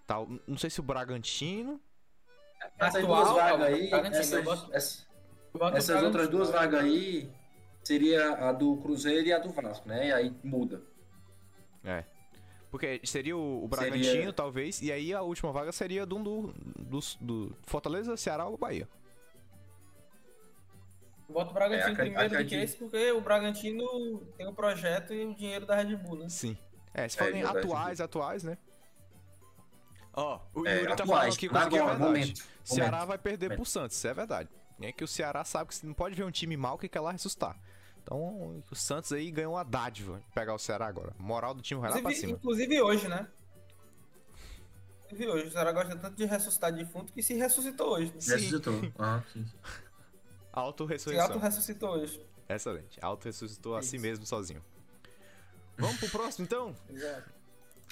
[0.06, 1.80] Tal, não sei se o Bragantino.
[2.78, 3.90] Essas Atual, duas vagas aí.
[3.90, 5.06] Bragantino, essas,
[5.74, 7.28] essas outras duas vagas aí
[7.82, 10.08] seria a do Cruzeiro e a do Vasco, né?
[10.08, 10.80] E aí muda.
[11.82, 12.04] É.
[12.70, 16.54] Porque seria o, o Seria- Bragantino, talvez, e aí a última vaga seria do, do,
[16.78, 18.88] do, do Fortaleza, Ceará ou Bahia.
[21.28, 25.12] Eu boto o Bragantino É, primeiro do que esse, porque o Bragantino tem o projeto
[25.14, 26.28] e o dinheiro da Red Bull, né?
[26.28, 26.56] Sim.
[26.92, 27.58] É, se É forem verdade.
[27.58, 28.58] atuais, atuais, né?
[30.14, 32.20] Ó, o É, Yuri tá falando aqui coisa que é agora, verdade.
[32.20, 33.08] momento, Ceará momento.
[33.08, 33.56] vai perder Momento.
[33.62, 34.48] pro Santos, isso é verdade.
[34.80, 37.12] É que o Ceará sabe que não pode ver um time mal que quer lá
[37.12, 37.56] ressuscitar.
[38.02, 41.14] Então, o Santos aí ganhou uma dádiva de pegar o Ceará agora.
[41.18, 42.32] Moral do time vai lá pra cima.
[42.32, 43.26] inclusive hoje, né?
[45.06, 45.46] Inclusive hoje.
[45.46, 48.12] O Ceará gosta tanto de ressuscitar defunto que se ressuscitou hoje.
[48.12, 48.20] Né?
[48.20, 48.30] Sim.
[48.32, 48.74] Ressuscitou.
[48.98, 49.46] Aham, sim.
[50.52, 51.26] Auto-ressurreição.
[51.26, 52.24] auto-ressuscitou hoje.
[52.48, 52.98] Excelente.
[53.00, 54.62] Auto-ressuscitou a si mesmo sozinho.
[55.78, 56.74] Vamos pro próximo então?
[56.90, 57.30] Exato.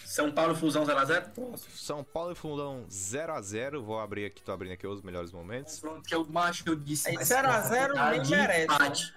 [0.05, 1.31] São Paulo Fusão 0x0?
[1.31, 1.77] Próximo.
[1.77, 3.81] São Paulo e Fundão 0x0.
[3.81, 5.79] Vou abrir aqui, tô abrindo aqui os melhores momentos.
[5.79, 7.09] Pronto, que eu acho que eu disse.
[7.09, 9.15] Aí, mas 0 a 0 cara nem merece, empate.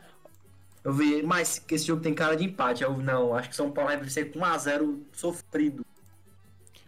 [0.84, 2.84] Eu vi, mas que esse jogo tem cara de empate.
[2.84, 5.86] Eu não, acho que São Paulo vai vencer com 1x0 sofrido.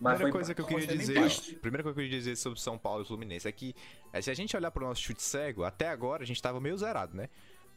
[0.05, 2.35] Mas Primeira foi coisa que eu queria dizer, ó, primeira coisa que eu queria dizer
[2.35, 3.75] sobre São Paulo e Fluminense é que
[4.13, 6.77] é, se a gente olhar pro nosso chute cego, até agora a gente tava meio
[6.77, 7.27] zerado, né?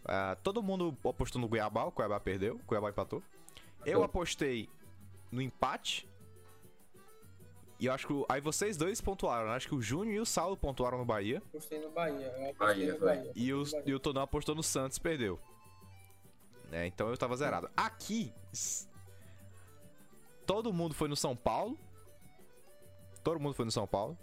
[0.04, 3.22] Ah, todo mundo apostou no Cuiabá, o Cuiabá perdeu, o Cuiabá empatou.
[3.86, 4.68] Eu apostei
[5.32, 6.06] no empate.
[7.80, 9.54] E eu acho que o- aí vocês dois pontuaram, né?
[9.56, 11.38] acho que o Júnior e o Saulo pontuaram no Bahia.
[11.38, 12.26] Apostei no Bahia.
[12.26, 12.98] Eu apostei Bahia, no.
[13.00, 13.32] Bahia.
[13.34, 13.82] E o, Bahia.
[13.86, 15.38] e o Tonão apostou no Santos, perdeu.
[16.70, 17.70] Né, então eu tava zerado.
[17.76, 18.32] Aqui,
[20.46, 21.78] todo mundo foi no São Paulo.
[23.28, 24.18] Todo mundo foi no São Paulo.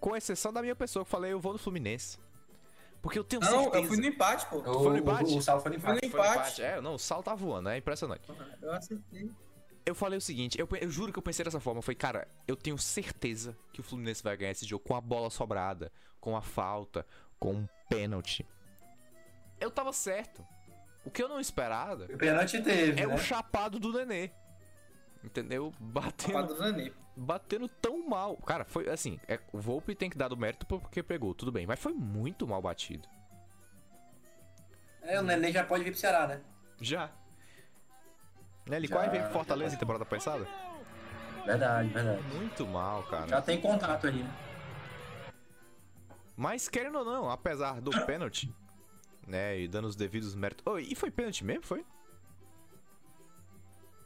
[0.00, 2.18] Com exceção da minha pessoa que eu falei, eu vou no Fluminense.
[3.00, 3.84] Porque eu tenho Não, certeza.
[3.84, 4.56] eu fui no empate, pô.
[4.56, 5.32] O, Foi no empate?
[5.32, 6.10] O, o Sal foi no Foi no empate.
[6.10, 6.62] Foi no empate.
[6.62, 8.22] É, não, o Sal tá voando, é impressionante.
[8.60, 9.30] Eu acertei.
[9.86, 11.78] Eu falei o seguinte, eu, eu juro que eu pensei dessa forma.
[11.78, 15.00] Eu falei, cara, eu tenho certeza que o Fluminense vai ganhar esse jogo com a
[15.00, 17.06] bola sobrada, com a falta,
[17.38, 18.44] com um pênalti.
[19.60, 20.44] Eu tava certo.
[21.04, 23.14] O que eu não esperava O pênalti teve, é né?
[23.14, 24.32] o chapado do Nenê.
[25.22, 25.72] Entendeu?
[25.78, 26.92] Batendo, Copa do Zanê.
[27.18, 28.36] Batendo tão mal.
[28.36, 29.18] Cara, foi assim.
[29.26, 31.66] É, o Volpe tem que dar do mérito porque pegou, tudo bem.
[31.66, 33.08] Mas foi muito mal batido.
[35.02, 36.40] É, o Nenê já pode vir pro Ceará, né?
[36.80, 37.10] Já.
[38.66, 40.46] Ele Já, quase veio pro já Fortaleza em temporada passada.
[41.44, 42.22] Verdade, verdade.
[42.34, 43.28] Muito mal, cara.
[43.28, 44.36] Já tem contato ali, né?
[46.36, 48.54] Mas querendo ou não, apesar do pênalti,
[49.26, 50.64] né, e dando os devidos méritos.
[50.66, 51.84] Oh, e foi pênalti mesmo, foi?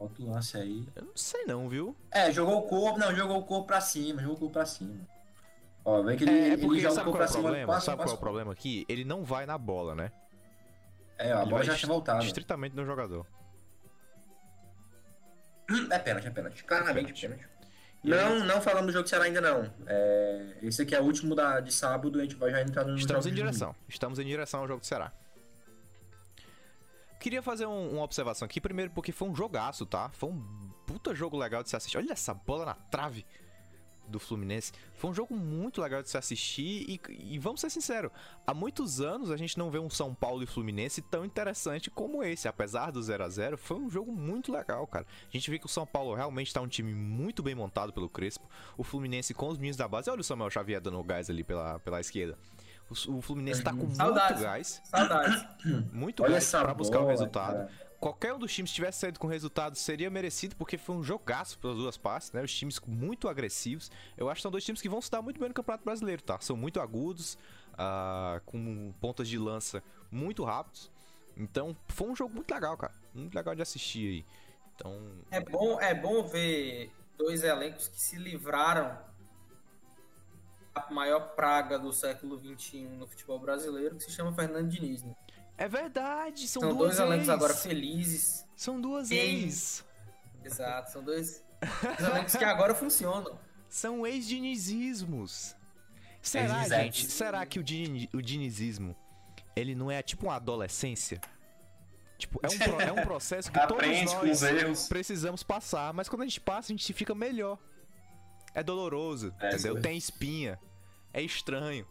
[0.03, 0.89] Outro lance aí.
[0.97, 1.95] Eu não sei não, viu?
[2.11, 5.07] É, jogou o corpo, não, jogou o corpo pra cima, jogou o corpo pra cima.
[5.85, 7.43] Ó, vê que ele, É, é ele joga o corpo é pra o cima.
[7.43, 7.73] problema?
[7.73, 8.17] passa, sabe qual é passa.
[8.17, 8.85] o problema aqui?
[8.89, 10.11] Ele não vai na bola, né?
[11.19, 12.25] É, ó, a Ele bola já tinha voltado.
[12.25, 13.25] Estritamente no jogador.
[15.91, 16.65] É pênalti, é pênalti.
[16.65, 17.47] Claramente Pênalti.
[17.47, 17.53] pênalti.
[18.05, 19.73] Não, não falando do jogo de Ceará ainda não.
[19.87, 22.97] É, esse aqui é o último da, de sábado, a gente vai já entrar no
[22.97, 23.73] Estamos em direção.
[23.89, 25.13] Estamos em direção ao jogo do Ceará.
[27.23, 30.11] Queria fazer um- uma observação aqui, primeiro porque foi um jogaço, tá?
[30.11, 30.43] Foi um
[30.87, 31.97] puta jogo legal de se assistir.
[31.97, 33.25] Olha essa bola na trave
[34.09, 34.73] do Fluminense.
[34.95, 37.01] Foi um jogo muito legal de se assistir e,
[37.35, 38.11] e vamos ser sinceros,
[38.45, 42.25] há muitos anos a gente não vê um São Paulo e Fluminense tão interessante como
[42.25, 42.49] esse.
[42.49, 45.07] Apesar do 0 a 0 foi um jogo muito legal, cara.
[45.23, 48.09] A gente vê que o São Paulo realmente tá um time muito bem montado pelo
[48.09, 48.47] Crespo.
[48.77, 50.11] O Fluminense com os meninos da base.
[50.11, 52.37] Olha o Samuel Xavier dando gás ali pela, pela esquerda.
[52.93, 54.43] O, o Fluminense tá com muito Saudades.
[54.43, 55.45] gás, Saudades.
[55.93, 57.55] muito Olha gás essa pra buscar o resultado.
[57.55, 57.71] cara.
[58.01, 61.77] qualquer um dos times tivesse saído com resultado seria merecido, porque foi um jogaço pelas
[61.77, 62.43] duas partes, né?
[62.43, 63.91] Os times muito agressivos.
[64.17, 66.23] Eu acho que são dois times que vão se dar muito bem no Campeonato Brasileiro,
[66.23, 66.39] tá?
[66.41, 67.39] São muito agudos,
[67.75, 70.91] uh, com pontas de lança muito rápidos.
[71.37, 72.93] Então, foi um jogo muito legal, cara.
[73.15, 74.27] Muito legal de assistir aí.
[74.75, 75.01] Então.
[75.31, 78.99] É bom, é bom ver dois elencos que se livraram
[80.75, 85.15] da maior praga do século XXI no futebol brasileiro, que se chama Fernando Diniz, né?
[85.57, 88.47] É verdade, são, são dois elencos agora felizes.
[88.57, 89.85] São duas ex.
[90.45, 91.45] Exato, são dois,
[91.83, 93.39] dois elencos que agora funcionam.
[93.69, 95.57] São ex-dinizismos.
[96.21, 97.07] Será, gente?
[97.07, 98.95] Será que o, din o dinizismo
[99.57, 101.19] ele não é tipo uma adolescência?
[102.19, 106.41] Tipo, é um, é um processo que todos nós precisamos passar, mas quando a gente
[106.41, 107.59] passa, a gente fica melhor.
[108.55, 109.81] É doloroso, é, entendeu?
[109.81, 110.59] Tem espinha.
[111.13, 111.87] É estranho.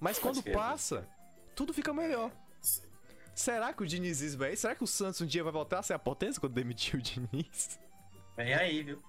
[0.00, 1.08] Mas quando passa,
[1.54, 2.30] tudo fica melhor.
[3.34, 4.62] Será que o dinizismo é isso?
[4.62, 7.02] Será que o Santos um dia vai voltar a ser a potência quando demitir o
[7.02, 7.80] Diniz?
[8.36, 9.02] Vem aí, viu?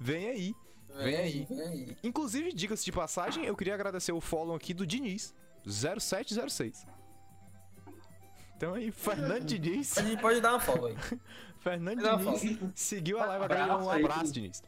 [0.00, 0.54] Vem aí.
[0.96, 1.96] Vem aí, vem aí.
[2.02, 5.34] Inclusive, diga-se de passagem, eu queria agradecer o follow aqui do Diniz.
[5.66, 6.86] 0706.
[8.56, 9.98] Então aí, Fernando Diniz.
[9.98, 10.96] A gente pode dar uma follow aí.
[11.60, 12.02] Fernando
[12.38, 13.78] Diniz seguiu a live agora.
[13.78, 14.62] Um abraço, Diniz.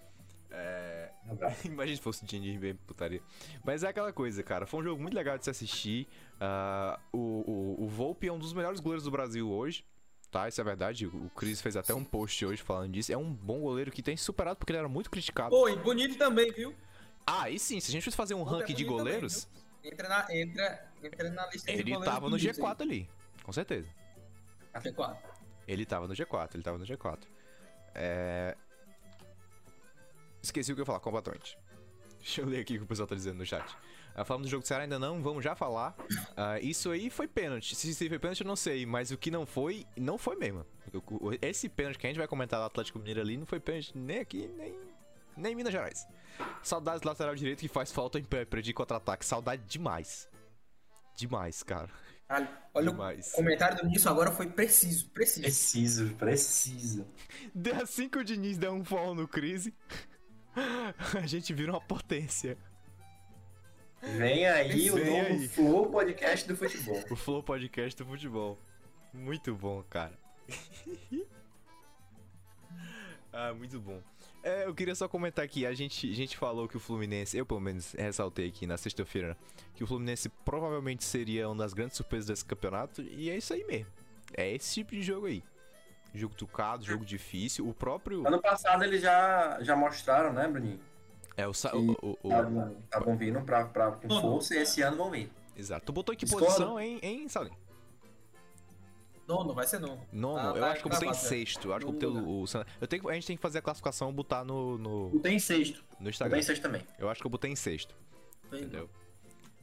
[0.51, 1.06] É...
[1.65, 3.21] Imagina se fosse o Diniz bem putaria.
[3.65, 4.67] Mas é aquela coisa, cara.
[4.67, 6.07] Foi um jogo muito legal de se assistir.
[6.35, 9.85] Uh, o, o, o Volpe é um dos melhores goleiros do Brasil hoje.
[10.31, 11.07] Tá, isso é verdade.
[11.07, 13.13] O Cris fez até um post hoje falando disso.
[13.13, 15.51] É um bom goleiro que tem superado porque ele era muito criticado.
[15.51, 16.75] Pô, e bonito também, viu?
[17.27, 19.45] Ah, e sim, se a gente fosse fazer um ranking de goleiros.
[19.45, 22.07] Também, entra, na, entra, entra na lista ele de goleiros.
[22.07, 22.87] Ele tava no G4 aí.
[22.87, 23.11] ali,
[23.43, 23.89] com certeza.
[24.75, 25.17] G4.
[25.67, 27.19] Ele tava no G4, ele tava no G4.
[27.95, 28.57] É...
[30.47, 31.59] Esqueci o que eu ia falar completamente.
[32.19, 33.65] Deixa eu ler aqui o que o pessoal tá dizendo no chat.
[34.17, 35.95] Uh, falamos do jogo do Ceará ainda não, vamos já falar.
[36.01, 37.75] Uh, isso aí foi pênalti.
[37.75, 40.65] Se, se foi pênalti eu não sei, mas o que não foi, não foi mesmo.
[41.43, 44.21] Esse pênalti que a gente vai comentar do Atlético Mineiro ali não foi pênalti nem
[44.21, 44.75] aqui, nem,
[45.37, 46.07] nem em Minas Gerais.
[46.63, 49.25] Saudades do lateral direito que faz falta em pé, de contra-ataque.
[49.25, 50.29] Saudade demais.
[51.17, 51.91] Demais, cara.
[52.75, 53.33] Olha, demais.
[53.33, 55.43] o comentário do Nisso agora foi preciso, preciso.
[55.43, 57.07] Preciso, preciso.
[57.81, 59.73] Assim que o Diniz der um follow no crise,
[61.23, 62.57] a gente vira uma potência.
[64.03, 65.49] Vem aí Vem o novo aí.
[65.49, 67.05] Flow Podcast do Futebol.
[67.11, 68.59] O Flow Podcast do Futebol.
[69.13, 70.19] Muito bom, cara.
[73.33, 74.01] ah, muito bom.
[74.43, 77.45] É, eu queria só comentar aqui, a gente, a gente falou que o Fluminense, eu
[77.45, 79.37] pelo menos ressaltei aqui na sexta-feira,
[79.75, 83.65] que o Fluminense provavelmente seria uma das grandes surpresas desse campeonato, e é isso aí
[83.65, 83.91] mesmo.
[84.37, 85.43] É esse tipo de jogo aí.
[86.17, 87.69] Jogo trucado, jogo difícil.
[87.69, 88.27] O próprio.
[88.27, 90.81] Ano passado eles já, já mostraram, né, Bruninho?
[91.37, 91.51] É, o.
[91.51, 95.31] o, o, Estavam vindo pra, pra, com força e esse ano vão vir.
[95.55, 95.87] Exato.
[95.87, 96.47] Tu botou em que Escola.
[96.47, 97.53] posição, hein, hein Salim?
[99.27, 100.01] Nono, vai ser nono.
[100.13, 101.69] Nono, ah, eu acho que eu botei em sexto.
[101.69, 102.45] Eu acho que eu botei o, o,
[102.81, 104.79] eu tenho, A gente tem que fazer a classificação e botar no.
[104.79, 105.85] no botei em sexto.
[105.99, 106.37] No Instagram.
[106.37, 106.83] Botei em sexto também.
[106.99, 107.95] Eu acho que eu botei em sexto.
[108.53, 108.89] Entendeu?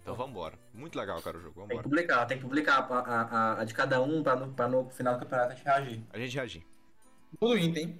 [0.04, 0.60] Então vambora.
[0.74, 1.62] Muito legal, cara, o jogo.
[1.62, 1.70] Vambora.
[1.70, 4.68] Tem que publicar, tem que publicar a, a, a de cada um pra no, pra
[4.68, 6.04] no final do campeonato a gente reagir.
[6.12, 6.66] A gente reagir.
[7.40, 8.00] Tudo Inter, hein?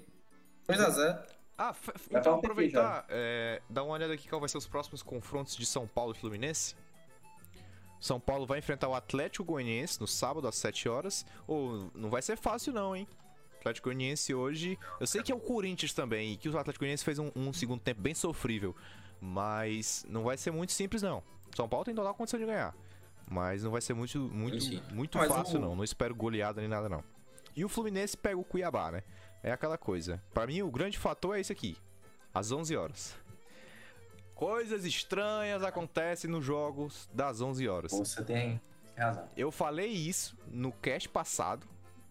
[0.68, 1.24] 2x0.
[1.58, 1.76] Ah,
[2.12, 5.88] então aproveitar, é, dar uma olhada aqui qual vai ser os próximos confrontos de São
[5.88, 6.76] Paulo e Fluminense.
[8.02, 11.26] São Paulo vai enfrentar o Atlético Goianiense no sábado às 7 horas.
[11.48, 13.08] Ou oh, não vai ser fácil não, hein?
[13.60, 17.06] Atlético Goianiense hoje, eu sei que é o Corinthians também, e que o Atlético Goianiense
[17.06, 18.76] fez um, um, segundo tempo bem sofrível,
[19.22, 21.24] mas não vai ser muito simples não.
[21.56, 22.76] São Paulo tem total condição de ganhar,
[23.30, 24.58] mas não vai ser muito muito
[24.94, 25.76] muito fácil não.
[25.76, 27.04] Não espero goleada nem nada não.
[27.56, 29.04] E o Fluminense pega o Cuiabá, né?
[29.44, 30.22] É aquela coisa.
[30.34, 31.78] Para mim o grande fator é esse aqui.
[32.34, 33.16] Às 11 horas.
[34.34, 37.92] Coisas estranhas acontecem nos jogos das 11 horas.
[37.92, 38.60] Você tem
[38.98, 39.30] razão.
[39.38, 41.68] Eu falei isso no cast passado.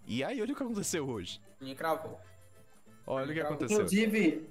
[0.06, 1.40] E aí, olha o que aconteceu hoje.
[1.60, 2.20] Me cravou.
[3.06, 3.76] Olha o que aconteceu.
[3.76, 4.48] Inclusive,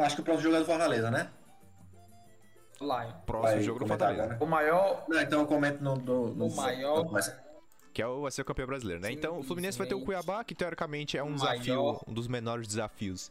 [0.00, 1.30] acho que o próximo jogo é do Fortaleza, né?
[2.80, 3.12] Lion.
[3.24, 4.22] Próximo Vai jogo do Fortaleza.
[4.22, 4.44] Agora.
[4.44, 5.04] O maior.
[5.08, 5.96] Não, então eu comento no.
[5.96, 7.04] no, no o maior.
[7.92, 9.10] Que é o, vai ser o campeão brasileiro, né?
[9.10, 12.04] Então o Fluminense vai ter o Cuiabá, que teoricamente é um desafio, maior.
[12.06, 13.30] um dos menores desafios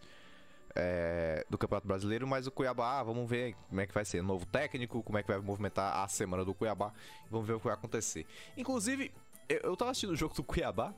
[0.75, 4.21] é, do Campeonato Brasileiro, mas o Cuiabá, vamos ver como é que vai ser.
[4.21, 6.91] Novo técnico, como é que vai movimentar a semana do Cuiabá.
[7.29, 8.25] Vamos ver o que vai acontecer.
[8.57, 9.11] Inclusive,
[9.47, 10.93] eu, eu tava assistindo o jogo do Cuiabá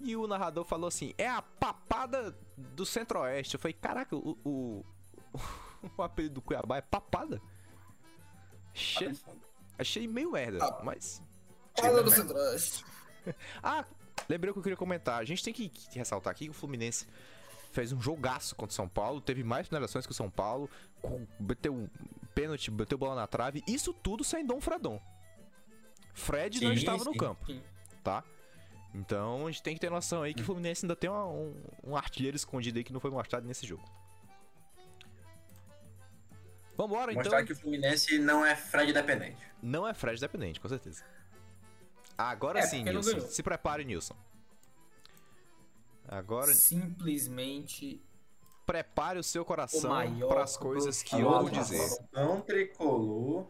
[0.00, 3.54] e o narrador falou assim: é a papada do Centro-Oeste.
[3.54, 4.84] Eu falei, caraca, o, o,
[5.98, 7.40] o apelido do Cuiabá é papada?
[8.74, 9.12] Achei,
[9.78, 11.22] achei meio merda, ah, mas.
[11.74, 12.84] Papada do Centro-Oeste.
[13.62, 13.84] ah,
[14.28, 15.20] lembrei o que eu queria comentar.
[15.20, 17.06] A gente tem que, que ressaltar aqui que o Fluminense
[17.72, 20.68] fez um jogaço contra o São Paulo, teve mais finalizações que o São Paulo,
[21.38, 21.88] bateu um
[22.34, 25.00] pênalti, bateu bola na trave, isso tudo sem Dom Fredon.
[26.12, 27.62] Fred sim, não estava sim, no campo, sim.
[28.02, 28.24] tá?
[28.92, 31.54] Então a gente tem que ter noção aí que o Fluminense ainda tem uma- um,
[31.84, 33.84] um artilheiro escondido aí que não foi mostrado nesse jogo.
[36.80, 37.22] Vambora então.
[37.22, 39.36] Mostrar que o Fluminense não é Fred dependente.
[39.62, 41.04] Não é Fred dependente, com certeza.
[42.16, 43.20] Agora É, sim, Nilson.
[43.20, 44.16] Se prepare, Nilson.
[46.08, 48.02] Agora, Simplesmente
[48.64, 49.90] prepare o seu coração
[50.26, 51.86] para as coisas que eu vou dizer.
[52.12, 53.46] Não tricolor.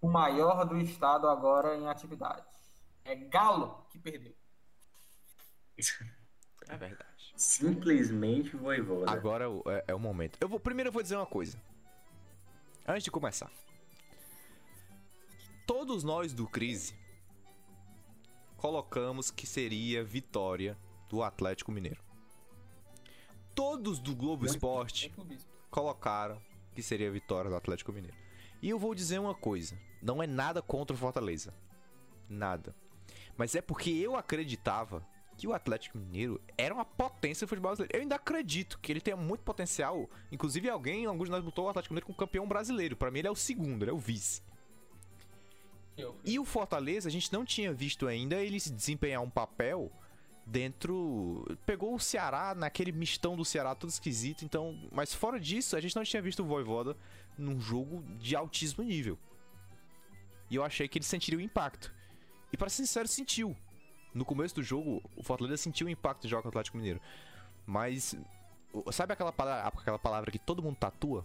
[0.00, 2.44] o maior do estado agora em atividade.
[3.04, 4.34] É Galo que perdeu.
[6.68, 7.34] É verdade.
[7.36, 9.10] Simplesmente voivoda.
[9.10, 10.38] Agora é, é o momento.
[10.40, 11.58] Eu vou, primeiro eu vou dizer uma coisa.
[12.86, 13.50] Antes de começar.
[15.66, 16.94] Todos nós do Crise
[18.58, 20.76] colocamos que seria vitória
[21.08, 22.02] do Atlético Mineiro.
[23.54, 25.10] Todos do Globo Esporte
[25.70, 26.38] colocaram
[26.74, 28.16] que seria vitória do Atlético Mineiro.
[28.60, 31.54] E eu vou dizer uma coisa: não é nada contra o Fortaleza.
[32.28, 32.76] Nada.
[33.34, 35.06] Mas é porque eu acreditava
[35.36, 37.96] que o Atlético Mineiro era uma potência do futebol brasileiro.
[37.96, 40.08] Eu ainda acredito que ele tem muito potencial.
[40.30, 42.96] Inclusive, alguém, alguns de nós botou o Atlético Mineiro como campeão brasileiro.
[42.96, 44.42] Pra mim, ele é o segundo, ele é o vice.
[46.24, 49.92] E o Fortaleza, a gente não tinha visto ainda ele se desempenhar um papel
[50.44, 51.44] dentro.
[51.64, 54.76] Pegou o Ceará naquele mistão do Ceará todo esquisito, então.
[54.90, 56.96] Mas fora disso, a gente não tinha visto o Voivoda
[57.38, 59.18] num jogo de altíssimo nível.
[60.50, 61.94] E eu achei que ele sentiria o impacto.
[62.52, 63.56] E pra ser sincero, sentiu.
[64.14, 67.00] No começo do jogo, o Fortaleza sentiu o impacto do jogo com o Atlético Mineiro.
[67.66, 68.16] Mas.
[68.92, 71.24] Sabe aquela palavra, aquela palavra que todo mundo tatua?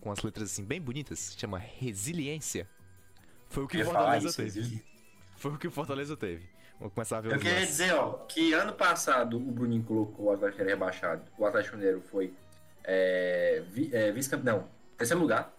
[0.00, 1.34] Com as letras assim bem bonitas?
[1.38, 2.68] Chama resiliência.
[3.48, 4.84] Foi o que o Fortaleza isso, teve.
[5.36, 6.48] Foi o que o Fortaleza teve.
[6.78, 7.68] Vamos começar a ver Eu queria lances.
[7.68, 11.22] dizer, ó, que ano passado o Bruninho colocou o Atlético Mineiro rebaixado.
[11.36, 12.32] O Atlético Mineiro foi
[12.84, 14.66] é, vi- é, vice-campeão,
[14.96, 15.54] terceiro lugar.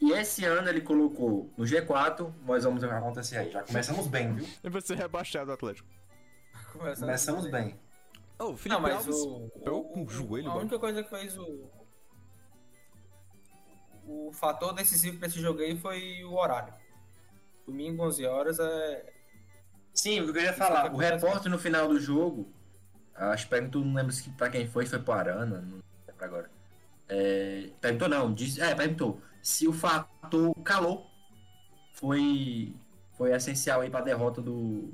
[0.00, 3.50] E esse ano ele colocou no G4, nós vamos ver o que acontecer aí.
[3.50, 4.46] Já começamos bem, viu?
[4.62, 5.88] Ele vai ser rebaixado o Atlético.
[6.72, 7.78] Começamos bem.
[8.38, 11.08] Oh, o Felipe Não, mas Alves o, pegou com o joelho, A única coisa que
[11.08, 11.70] fez o.
[14.06, 16.72] O fator decisivo pra esse jogo aí foi o horário.
[17.66, 19.12] Domingo, 11 horas, é.
[19.94, 22.52] Sim, o que eu ia falar, que o repórter no final do jogo,
[23.14, 25.84] acho que perguntou, não lembro se pra quem foi, se foi pro Arana, não lembro
[26.20, 26.50] agora.
[27.08, 31.06] É, perguntou não, disse, é, perguntou se o fator calor
[31.92, 32.74] foi,
[33.16, 34.92] foi essencial aí pra derrota do.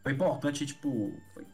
[0.00, 1.12] Foi importante, tipo.
[1.34, 1.44] Foi,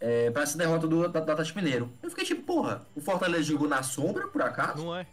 [0.00, 1.92] é, pra essa derrota do, da, Atlético Mineiro.
[2.02, 4.82] Eu fiquei tipo, porra, o Fortaleza jogou na sombra, por acaso?
[4.82, 5.06] Não é?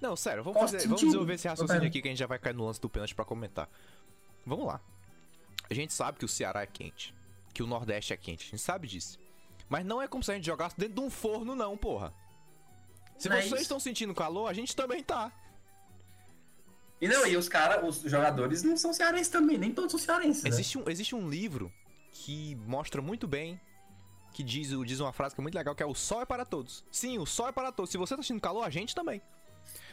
[0.00, 2.54] Não, sério, vamos, fazer, vamos desenvolver esse raciocínio aqui que a gente já vai cair
[2.54, 3.68] no lance do pênalti pra comentar.
[4.46, 4.80] Vamos lá.
[5.68, 7.14] A gente sabe que o Ceará é quente.
[7.52, 8.46] Que o Nordeste é quente.
[8.46, 9.18] A gente sabe disso.
[9.68, 12.14] Mas não é como se a gente jogasse dentro de um forno, não, porra.
[13.20, 15.30] Se é vocês estão sentindo calor, a gente também tá.
[17.00, 20.42] E não, e os caras, os jogadores não são cearenses também, nem todos são cearenses.
[20.42, 20.48] Né?
[20.48, 21.70] Existe um, existe um livro
[22.12, 23.60] que mostra muito bem,
[24.32, 26.46] que diz, diz uma frase que é muito legal, que é o sol é para
[26.46, 26.82] todos.
[26.90, 27.90] Sim, o sol é para todos.
[27.90, 29.20] Se você tá sentindo calor, a gente também.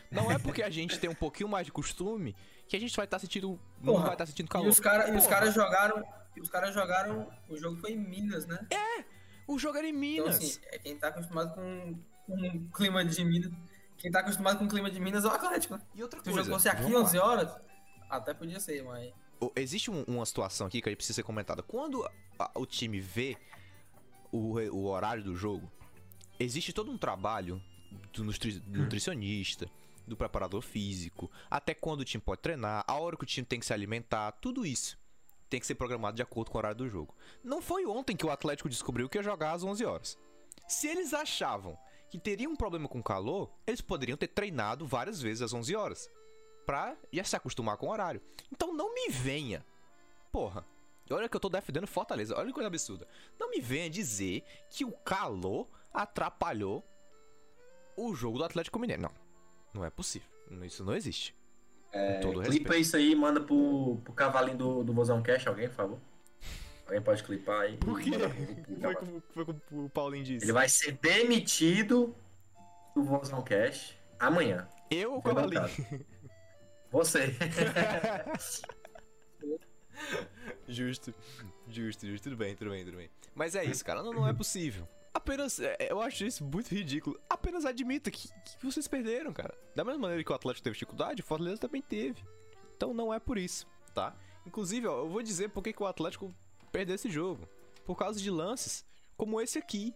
[0.10, 2.34] Não é porque a gente tem um pouquinho mais de costume
[2.68, 3.60] que a gente vai estar sentindo.
[3.82, 4.68] não Porra, vai estar sentindo calor.
[4.68, 6.04] E os caras cara jogaram.
[6.42, 7.30] Os caras jogaram.
[7.50, 8.66] O jogo foi em Minas, né?
[9.46, 10.38] O jogo era em Então, Minas.
[10.38, 11.98] assim, é quem tá acostumado com,
[12.28, 13.52] com o clima de Minas.
[13.98, 15.82] Quem tá acostumado com o clima de Minas é o Atlético, né?
[15.96, 16.46] e outra Se o coisa.
[16.46, 17.04] jogo fosse aqui vamos lá.
[17.08, 17.56] 11 horas,
[18.10, 19.12] até podia ser, mas.
[19.56, 21.64] Existe um- uma situação aqui que aí precisa ser comentada.
[21.64, 22.08] Quando
[22.40, 23.38] a- o time vê
[24.32, 25.72] o, o horário do jogo,
[26.40, 27.62] existe todo um trabalho
[28.14, 29.68] do nutri- do nutricionista,
[30.08, 33.60] do preparador físico, até quando o time pode treinar, a hora que o time tem
[33.60, 34.98] que se alimentar, tudo isso
[35.50, 37.16] tem que ser programado de acordo com o horário do jogo.
[37.44, 40.18] Não foi ontem que o Atlético descobriu que ia jogar às 11 horas.
[40.68, 41.78] Se eles achavam
[42.10, 46.10] que teria um problema com calor, eles poderiam ter treinado várias vezes às 11 horas
[46.66, 48.22] pra já se acostumar com o horário.
[48.52, 49.66] Então não me venha.
[50.32, 50.66] Porra.
[51.10, 52.36] Olha que eu tô defendendo Fortaleza.
[52.38, 53.08] Olha que coisa absurda.
[53.40, 56.84] Não me venha dizer que o calor atrapalhou
[57.96, 59.02] o jogo do Atlético Mineiro.
[59.04, 59.12] Não.
[59.74, 60.28] Não é possível.
[60.64, 61.34] Isso não existe.
[62.22, 62.76] todo Clipa respeito.
[62.82, 66.00] isso aí e manda pro, pro cavalinho do, do Vozão Cash, alguém, por favor.
[66.88, 67.78] Alguém pode clipar aí.
[67.78, 68.12] Por quê?
[68.82, 70.46] Foi como, foi como o Paulinho disse.
[70.46, 72.16] Ele vai ser demitido
[72.96, 74.70] do Vozão Cash amanhã.
[74.90, 75.70] Eu ou o bancado.
[76.90, 77.36] Você.
[80.68, 81.14] Justo.
[81.68, 82.24] Justo, justo.
[82.24, 83.10] Tudo bem, tudo bem, tudo bem.
[83.36, 84.02] Mas é isso, cara.
[84.02, 84.88] Não, não é possível.
[85.14, 87.20] Apenas, é, eu acho isso muito ridículo.
[87.30, 89.54] Apenas admita que, que vocês perderam, cara.
[89.76, 92.24] Da mesma maneira que o Atlético teve dificuldade, o Fortaleza também teve.
[92.76, 94.16] Então não é por isso, tá?
[94.46, 96.34] Inclusive, ó, eu vou dizer por que o Atlético
[96.78, 97.48] perdeu esse jogo.
[97.86, 98.86] Por causa de lances
[99.18, 99.96] como esse aqui.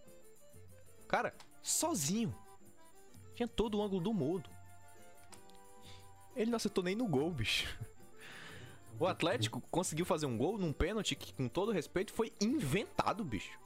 [1.08, 2.36] Cara, sozinho.
[3.36, 4.50] Tinha todo o ângulo do mundo.
[6.36, 7.68] Ele não acertou nem no gol, bicho.
[9.00, 13.60] O Atlético conseguiu fazer um gol num pênalti que, com todo respeito, foi inventado, bicho.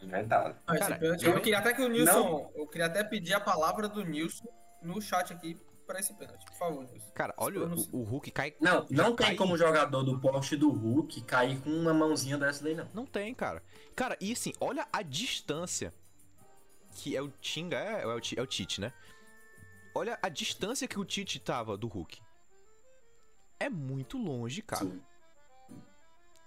[0.00, 0.56] Inventado.
[0.66, 2.50] Cara, eu- eu queria até que o Nilson.
[2.54, 4.46] Eu queria até pedir a palavra do Nilson
[4.82, 6.44] no chat aqui pra esse pênalti.
[6.46, 6.86] Por favor.
[7.14, 8.54] Cara, olha, o, o Hulk cai.
[8.60, 12.62] Não, não tem cai- como jogador do poste do Hulk cair com uma mãozinha dessa
[12.64, 12.88] daí, não.
[12.94, 13.62] Não tem, cara.
[13.94, 15.92] Cara, e assim, olha a distância
[16.96, 18.92] que é o Tinga, é, é, o, é o Tite, né?
[19.94, 22.20] Olha a distância que o Tite tava do Hulk.
[23.60, 24.84] É muito longe, cara.
[24.84, 25.00] Sim.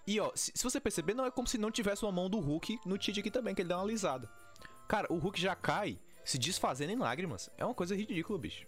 [0.05, 2.39] E ó, se, se você perceber, não é como se não tivesse uma mão do
[2.39, 4.29] Hulk no Tite aqui também, que ele dá uma alisada.
[4.87, 7.49] Cara, o Hulk já cai se desfazendo em lágrimas.
[7.57, 8.65] É uma coisa ridícula, bicho.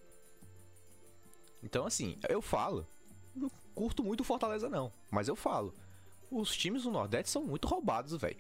[1.64, 2.88] Então, assim, eu falo.
[3.36, 4.92] Não curto muito o Fortaleza, não.
[5.12, 5.74] Mas eu falo.
[6.32, 8.38] Os times do Nordeste são muito roubados, velho.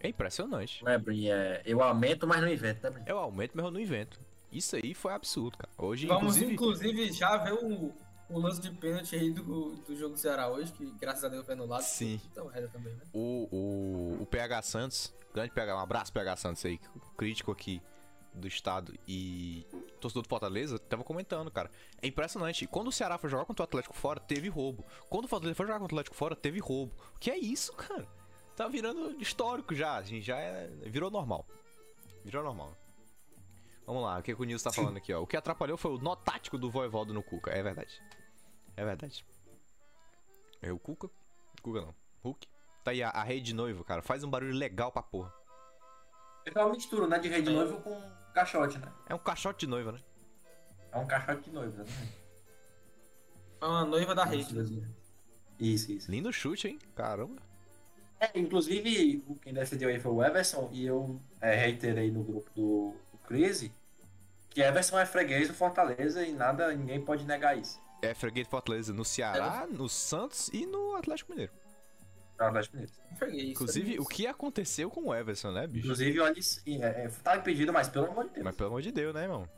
[0.00, 0.84] É impressionante.
[0.84, 1.28] Né, Brin?
[1.28, 3.04] É, eu aumento, mas não invento, né?
[3.06, 4.20] Eu aumento, mas eu não invento.
[4.52, 5.72] Isso aí foi absurdo, cara.
[5.76, 6.52] Hoje, Vamos, inclusive.
[6.52, 7.92] inclusive, já ver o,
[8.28, 11.44] o lance de pênalti aí do, do jogo do Ceará hoje, que graças a Deus
[11.44, 11.82] foi anulado.
[11.82, 12.20] Sim.
[12.30, 13.02] Então era também, né?
[13.12, 16.78] O, o, o PH Santos, grande PH, um abraço PH Santos aí,
[17.16, 17.82] crítico aqui
[18.36, 19.66] do estado e
[20.00, 21.70] torcedor do Fortaleza, tava comentando, cara.
[22.00, 22.66] É impressionante.
[22.66, 24.84] Quando o Ceará foi jogar contra o Atlético fora, teve roubo.
[25.08, 26.94] Quando o Fortaleza foi jogar contra o Atlético fora, teve roubo.
[27.14, 28.06] O que é isso, cara?
[28.54, 31.46] Tá virando histórico já, a gente já é, virou normal.
[32.24, 32.76] Virou normal.
[33.86, 35.22] Vamos lá, o que, que o Nilson tá falando aqui, ó.
[35.22, 37.52] O que atrapalhou foi o nó tático do Voivodo no Cuca.
[37.52, 38.02] É verdade.
[38.76, 39.24] É verdade.
[40.60, 41.08] É o Cuca?
[41.62, 41.94] Cuca não.
[42.24, 42.48] Hulk.
[42.82, 44.02] Tá aí a, a rede de noivo, cara.
[44.02, 45.32] Faz um barulho legal pra porra.
[46.44, 47.18] É uma mistura, né?
[47.18, 48.00] De rei de noivo com
[48.36, 48.92] caixote, né?
[49.08, 50.00] É um caixote de noiva, né?
[50.92, 51.84] É um caixote de noivo, né?
[53.60, 54.54] É uma noiva da rede.
[55.58, 56.10] Isso, isso.
[56.10, 56.78] Lindo chute, hein?
[56.94, 57.40] Caramba.
[58.20, 62.50] É, inclusive, o- quem decidiu aí foi o Everson, e eu é, reiterei no grupo
[62.54, 63.72] do, do Crise
[64.50, 67.78] que Everson é freguês do Fortaleza e nada, ninguém pode negar isso.
[68.02, 71.52] É freguês de Fortaleza no Ceará, no Santos e no Atlético Mineiro.
[72.36, 72.92] Pra Atlético Mineiro.
[73.18, 75.86] Freguês, Inclusive, o que aconteceu com o Everson, né, bicho?
[75.86, 76.60] Inclusive, olha isso.
[76.66, 78.44] É, é, tá impedido, mas pelo amor de Deus.
[78.44, 79.48] Mas pelo amor de Deus, né, irmão?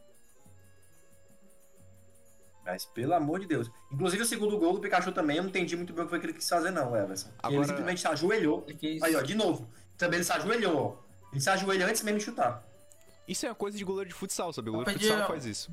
[2.64, 3.70] Mas pelo amor de Deus.
[3.90, 6.20] Inclusive, o segundo gol do Pikachu também, eu não entendi muito bem o que foi
[6.20, 7.30] que ele quis fazer, não, Everson.
[7.38, 8.62] Agora- Ele simplesmente se ajoelhou.
[8.62, 9.68] Quis- Aí, ó, de novo.
[9.96, 11.28] Também ele se ajoelhou, ó.
[11.32, 12.62] Ele se ajoelha antes mesmo de chutar.
[13.26, 14.68] Isso é uma coisa de goleiro de futsal, sabe?
[14.70, 15.72] O goleiro de futsal faz isso.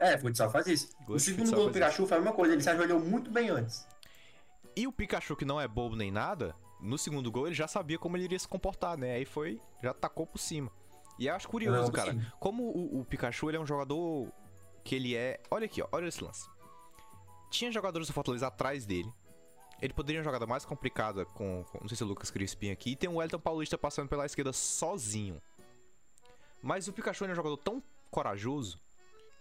[0.00, 0.88] É, futsal faz isso.
[1.06, 3.48] Gosto o segundo gol do Pikachu foi a mesma coisa, ele se ajoelhou muito bem
[3.48, 3.86] antes.
[4.76, 7.98] E o Pikachu, que não é bobo nem nada, no segundo gol ele já sabia
[7.98, 9.14] como ele iria se comportar, né?
[9.14, 10.70] Aí foi, já tacou por cima.
[11.18, 12.12] E eu acho curioso, Não, cara.
[12.12, 12.20] sim.
[12.40, 14.32] Como o, o Pikachu ele é um jogador
[14.82, 15.40] que ele é.
[15.50, 16.48] Olha aqui, ó, olha esse lance.
[17.50, 19.12] Tinha jogadores do Fortaleza atrás dele.
[19.80, 22.70] Ele poderia uma jogada mais complicada com, com- Não sei se é o Lucas Crispim
[22.70, 22.90] aqui.
[22.92, 25.40] E tem o Wellington Paulista passando pela esquerda sozinho.
[26.60, 28.78] Mas o Pikachu é um jogador tão corajoso.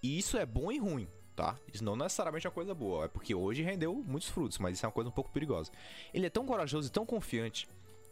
[0.01, 1.57] E isso é bom e ruim, tá?
[1.73, 3.05] Isso não necessariamente é uma coisa boa.
[3.05, 5.71] É porque hoje rendeu muitos frutos, mas isso é uma coisa um pouco perigosa.
[6.13, 7.67] Ele é tão corajoso e tão confiante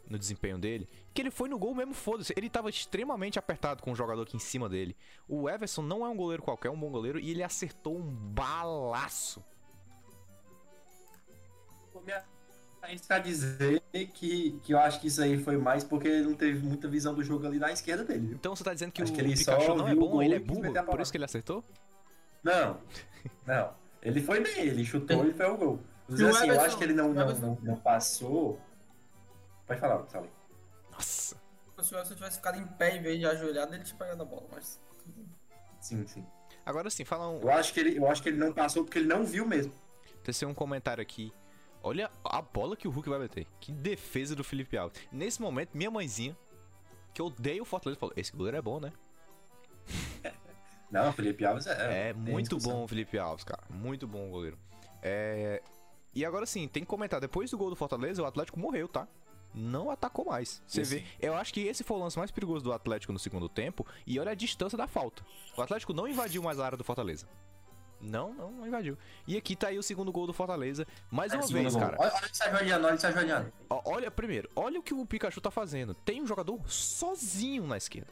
[0.08, 2.32] no desempenho dele que ele foi no gol mesmo, foda-se.
[2.36, 4.96] Ele tava extremamente apertado com o jogador aqui em cima dele.
[5.28, 8.02] O Everson não é um goleiro qualquer, é um bom goleiro e ele acertou um
[8.02, 9.42] balaço.
[11.92, 12.12] Vou me
[12.82, 16.34] arriscar a dizer que, que eu acho que isso aí foi mais porque ele não
[16.34, 18.36] teve muita visão do jogo ali na esquerda dele, viu?
[18.36, 20.34] Então você tá dizendo que Acho o que ele só Pikachu não é bom, ele
[20.34, 21.64] é burro, a por isso que ele acertou?
[22.42, 22.80] Não,
[23.46, 23.74] não.
[24.02, 25.80] Ele foi bem, ele chutou e foi o gol.
[26.08, 28.60] Mas o assim, eu acho que ele não, não, não, não passou.
[29.66, 30.30] Pode falar, Sally.
[30.90, 31.40] Nossa.
[31.82, 34.24] Se o Everson tivesse ficado em pé em vez de ajoelhado, ele tinha pegado a
[34.24, 34.80] bola, mas.
[35.80, 36.24] Sim, sim.
[36.64, 37.40] Agora sim, fala um.
[37.40, 39.72] Eu acho, que ele, eu acho que ele não passou porque ele não viu mesmo.
[40.22, 41.32] Tecer um comentário aqui.
[41.82, 43.46] Olha a bola que o Hulk vai bater.
[43.58, 45.00] Que defesa do Felipe Alves.
[45.10, 46.36] Nesse momento, minha mãezinha,
[47.12, 48.92] que odeia o Fortaleza, falou: Esse goleiro é bom, né?
[50.92, 52.10] Não, o Felipe Alves é.
[52.10, 53.62] É, muito bom o Felipe Alves, cara.
[53.70, 54.58] Muito bom o goleiro.
[55.02, 55.62] É...
[56.14, 57.18] E agora sim, tem que comentar.
[57.18, 59.08] Depois do gol do Fortaleza, o Atlético morreu, tá?
[59.54, 60.62] Não atacou mais.
[60.66, 61.04] Você vê.
[61.20, 63.86] Eu acho que esse foi o lance mais perigoso do Atlético no segundo tempo.
[64.06, 65.22] E olha a distância da falta.
[65.56, 67.26] O Atlético não invadiu mais a área do Fortaleza.
[68.00, 68.98] Não, não, não invadiu.
[69.26, 70.86] E aqui tá aí o segundo gol do Fortaleza.
[71.10, 71.82] Mais É, uma vez, gol.
[71.82, 71.96] cara.
[71.98, 73.52] Olha, olha ele se ajoelhando, olha se ajoelhando.
[73.70, 75.94] Ó, Olha, primeiro, olha o que o Pikachu tá fazendo.
[75.94, 78.10] Tem um jogador sozinho na esquerda.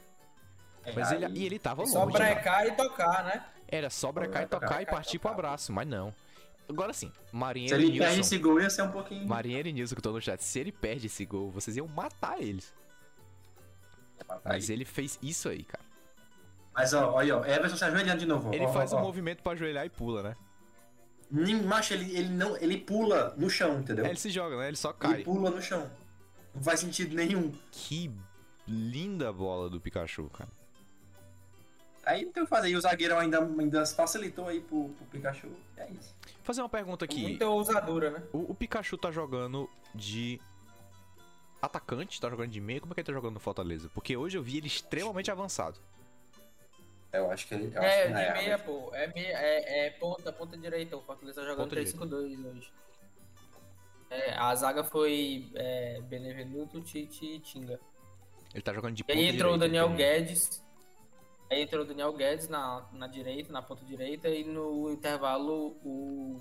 [0.95, 2.17] Mas ele, e ele tava Só longe.
[2.17, 2.35] cara.
[2.35, 3.45] brecar e tocar, né?
[3.69, 5.39] Era só brecar e tocar e partir pro tocar.
[5.47, 6.13] abraço, mas não.
[6.69, 8.21] Agora sim, Se Marinheiro ele e perde Nilson.
[8.21, 9.27] esse gol, ia ser um pouquinho.
[9.29, 10.41] Marinheiro e Nilson que estão no chat.
[10.43, 12.73] Se ele perde esse gol, vocês iam matar eles.
[14.45, 15.85] Mas ele fez isso aí, cara.
[16.75, 18.55] Mas ó, olha, ó, Everson se ajoelhando de novo.
[18.55, 19.03] Ele ó, faz ó, um ó.
[19.03, 20.37] movimento pra ajoelhar e pula, né?
[21.31, 22.57] Nem- Macho, ele, ele não.
[22.57, 24.05] Ele pula no chão, entendeu?
[24.05, 24.69] É, ele se joga, né?
[24.69, 25.23] Ele só Ele cai.
[25.25, 25.91] pula no chão.
[26.55, 27.53] Não faz sentido nenhum.
[27.73, 28.13] Que
[28.67, 30.51] linda bola do Pikachu, cara.
[32.11, 32.69] Aí não tem o que fazer.
[32.69, 35.49] E o zagueirão ainda, ainda facilitou aí pro, pro Pikachu.
[35.77, 36.15] É isso.
[36.43, 37.23] Fazer uma pergunta aqui.
[37.23, 38.23] Muita ousadura, né?
[38.33, 40.41] O, o Pikachu tá jogando de
[41.63, 42.81] atacante, tá jogando de meio.
[42.81, 43.89] Como é que ele tá jogando no Fortaleza?
[43.95, 45.79] Porque hoje eu vi ele extremamente avançado.
[47.13, 47.73] Eu acho que ele.
[47.75, 48.91] eu acho É, que de não meia, pô.
[48.95, 50.97] É, meia, é, é ponta, ponta direita.
[50.97, 51.99] O Fortaleza tá jogando Ponta direita.
[51.99, 52.73] 3-5-2 hoje.
[54.11, 57.79] É, a zaga foi é, Benevenuto, Tite e Tinga.
[58.53, 60.07] Ele tá jogando de E ponta aí entrou o direita, Daniel entendeu?
[60.25, 60.65] Guedes.
[61.51, 66.41] Aí entrou o Daniel Guedes na, na direita, na ponta direita, e no intervalo o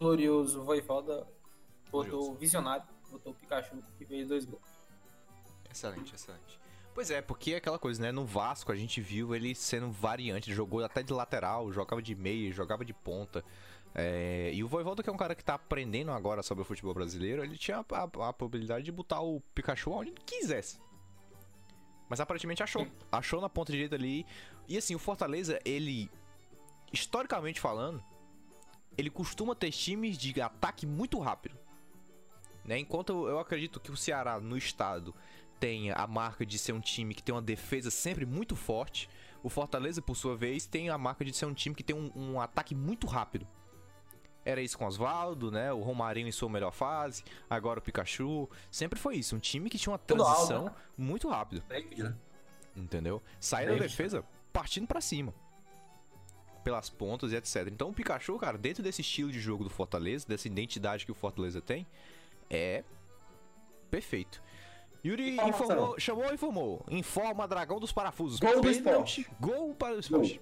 [0.00, 1.24] glorioso Voivoda
[1.88, 4.78] botou o visionário, botou o Pikachu e fez dois gols.
[5.70, 6.58] Excelente, excelente.
[6.92, 8.10] Pois é, porque é aquela coisa, né?
[8.10, 12.50] No Vasco a gente viu ele sendo variante, jogou até de lateral, jogava de meia,
[12.52, 13.44] jogava de ponta.
[13.94, 16.92] É, e o Voivoda, que é um cara que tá aprendendo agora sobre o futebol
[16.92, 20.80] brasileiro, ele tinha a, a, a probabilidade de botar o Pikachu onde ele quisesse.
[22.08, 22.86] Mas aparentemente achou.
[23.10, 24.26] Achou na ponta direita ali.
[24.66, 26.10] E assim, o Fortaleza, ele,
[26.92, 28.02] historicamente falando,
[28.96, 31.56] ele costuma ter times de ataque muito rápido.
[32.64, 32.78] Né?
[32.78, 35.14] Enquanto eu acredito que o Ceará, no estado,
[35.58, 39.08] tem a marca de ser um time que tem uma defesa sempre muito forte,
[39.42, 42.10] o Fortaleza, por sua vez, tem a marca de ser um time que tem um,
[42.14, 43.46] um ataque muito rápido.
[44.48, 45.70] Era isso com Oswaldo, né?
[45.74, 48.48] O Romarinho em sua melhor fase, agora o Pikachu.
[48.70, 50.74] Sempre foi isso, um time que tinha uma Tudo alto, transição né?
[50.96, 52.14] muito né?
[52.74, 53.22] entendeu?
[53.38, 55.34] Sair da defesa partindo pra cima.
[56.64, 57.68] Pelas pontas e etc.
[57.70, 61.14] Então o Pikachu, cara, dentro desse estilo de jogo do Fortaleza, dessa identidade que o
[61.14, 61.86] Fortaleza tem,
[62.48, 62.82] é
[63.90, 64.42] perfeito.
[65.04, 65.66] Yuri Informação.
[65.66, 66.86] informou, chamou ou informou?
[66.88, 68.40] Informa Dragão dos Parafusos.
[68.40, 69.30] Gol do esporte.
[69.38, 70.40] Gol para o esporte.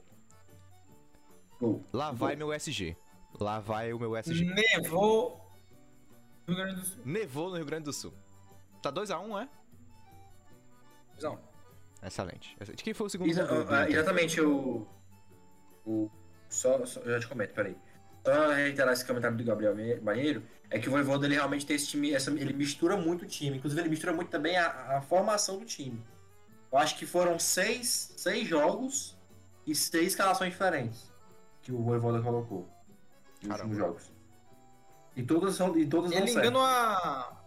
[1.59, 1.85] Gol.
[1.93, 2.97] Lá vai meu SG.
[3.39, 4.45] Lá vai o meu SG.
[4.45, 5.41] Nevou
[6.47, 7.03] no Rio Grande do Sul.
[7.05, 8.13] Nevou no Rio Grande do Sul.
[8.83, 9.49] Tá 2x1, é?
[11.23, 11.39] Não.
[12.03, 12.57] Excelente.
[12.61, 12.85] Excelente.
[12.85, 13.91] Quem foi o segundo Exa- Inter?
[13.91, 14.87] exatamente, o.
[15.85, 16.11] o
[16.49, 17.77] só, só- eu já te comento, peraí.
[18.25, 21.89] Só reiterar esse comentário do Gabriel Banheiro, é que o Voivoda ele realmente tem esse
[21.89, 23.57] time, essa- ele mistura muito o time.
[23.57, 26.03] Inclusive, ele mistura muito também a, a formação do time.
[26.71, 29.17] Eu acho que foram seis, seis jogos
[29.67, 31.11] e seis escalações diferentes
[31.63, 32.69] que o Voivoda colocou
[33.49, 33.69] Caramba.
[33.71, 34.13] últimos jogos.
[35.15, 37.43] E todas são, e todas Ele enganou a.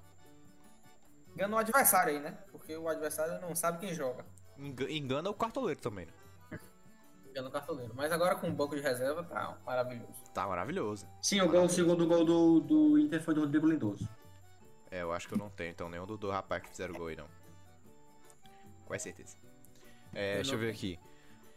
[1.36, 2.38] Enganou o adversário aí, né?
[2.52, 4.26] Porque o adversário não sabe quem joga.
[4.58, 6.60] Enga- Engana o cartoleiro também, né?
[7.30, 7.94] Engana o cartoleiro.
[7.96, 10.24] Mas agora com o banco de reserva tá maravilhoso.
[10.34, 11.08] Tá maravilhoso.
[11.22, 14.10] Sim, o, gol, o segundo gol do, do Inter foi do Rodrigo Lindoso.
[14.92, 17.08] É, eu acho que eu não tenho, então, nenhum do, do rapaz que fizeram gol
[17.08, 17.28] aí, não.
[18.86, 19.38] Com certeza.
[20.14, 21.00] É, Eu deixa eu ver aqui.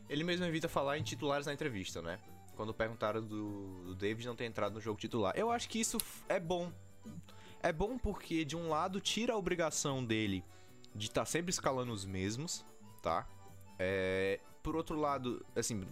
[0.09, 2.19] Ele mesmo evita falar em titulares na entrevista, né?
[2.63, 5.35] Quando perguntaram do, do David não ter entrado no jogo titular.
[5.37, 5.99] Eu acho que isso
[6.29, 6.71] é bom.
[7.61, 10.45] É bom porque, de um lado, tira a obrigação dele
[10.95, 12.65] de estar sempre escalando os mesmos,
[13.03, 13.27] tá?
[13.81, 15.85] É, por outro lado, assim,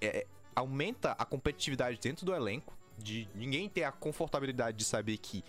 [0.00, 5.42] é, aumenta a competitividade dentro do elenco, de ninguém ter a confortabilidade de saber que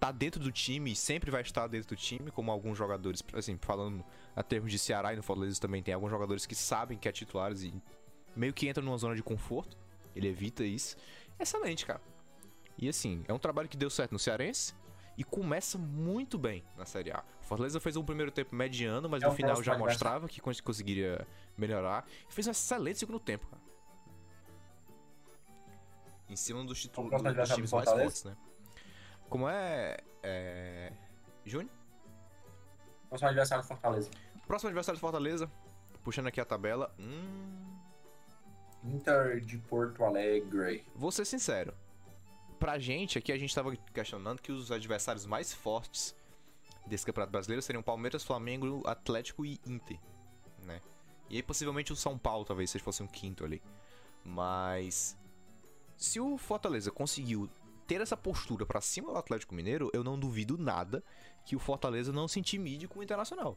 [0.00, 3.56] tá dentro do time e sempre vai estar dentro do time, como alguns jogadores, assim,
[3.56, 7.08] falando a termos de Ceará e no Fortaleza também tem alguns jogadores que sabem que
[7.08, 7.72] é titulares e
[8.34, 9.81] meio que entram numa zona de conforto.
[10.14, 10.96] Ele evita isso.
[11.38, 12.00] Excelente, cara.
[12.78, 14.74] E assim, é um trabalho que deu certo no Cearense
[15.16, 17.22] e começa muito bem na Série A.
[17.42, 20.40] O Fortaleza fez um primeiro tempo mediano, mas É no um final já mostrava que
[20.40, 22.06] cons- conseguiria melhorar.
[22.28, 23.62] E fez um excelente segundo tempo, cara.
[26.28, 28.02] Em cima dos, próximo dos times mais Fortaleza?
[28.04, 28.36] fortes, né?
[29.28, 29.98] Como é.
[30.22, 30.92] é...
[31.44, 31.70] Júnior?
[33.08, 34.10] Próximo adversário do Fortaleza.
[34.46, 35.50] Próximo adversário do Fortaleza.
[36.02, 36.94] Puxando aqui a tabela.
[36.98, 37.71] Hum.
[38.84, 40.84] Inter de Porto Alegre.
[40.94, 41.74] Vou ser sincero.
[42.58, 46.14] Pra gente, aqui a gente tava questionando que os adversários mais fortes
[46.86, 49.98] desse Campeonato Brasileiro seriam Palmeiras, Flamengo, Atlético e Inter,
[50.64, 50.80] né?
[51.28, 53.62] E aí possivelmente o São Paulo talvez seja fosse um quinto ali.
[54.24, 55.16] Mas
[55.96, 57.48] se o Fortaleza conseguiu
[57.86, 61.02] ter essa postura pra cima do Atlético Mineiro, eu não duvido nada
[61.44, 63.56] que o Fortaleza não se intimide com o Internacional.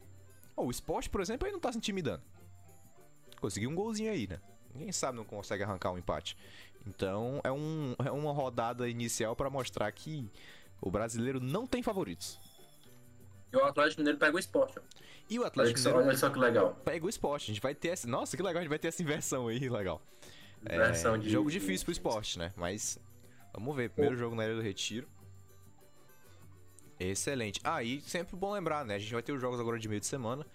[0.56, 2.22] Ó, o Sport, por exemplo, aí não tá se intimidando.
[3.40, 4.40] Conseguiu um golzinho aí, né?
[4.76, 6.36] Ninguém sabe não consegue arrancar um empate.
[6.86, 10.30] Então é, um, é uma rodada inicial pra mostrar que
[10.80, 12.38] o brasileiro não tem favoritos.
[13.52, 14.78] E o Atlético Mineiro pega o esporte.
[14.78, 14.82] ó.
[15.28, 16.74] E o Atlético Mineiro olha só que legal.
[16.84, 17.44] pega o esporte.
[17.50, 18.06] A gente vai ter essa.
[18.06, 20.00] Nossa, que legal, a gente vai ter essa inversão aí, legal.
[20.64, 22.52] É, Versão de- jogo difícil pro esporte, né?
[22.56, 22.98] Mas
[23.52, 23.90] vamos ver.
[23.90, 25.08] Primeiro jogo na Ilha do Retiro.
[26.98, 27.60] Excelente.
[27.62, 28.94] Ah, e sempre bom lembrar, né?
[28.94, 30.46] A gente vai ter os jogos agora de meio de semana.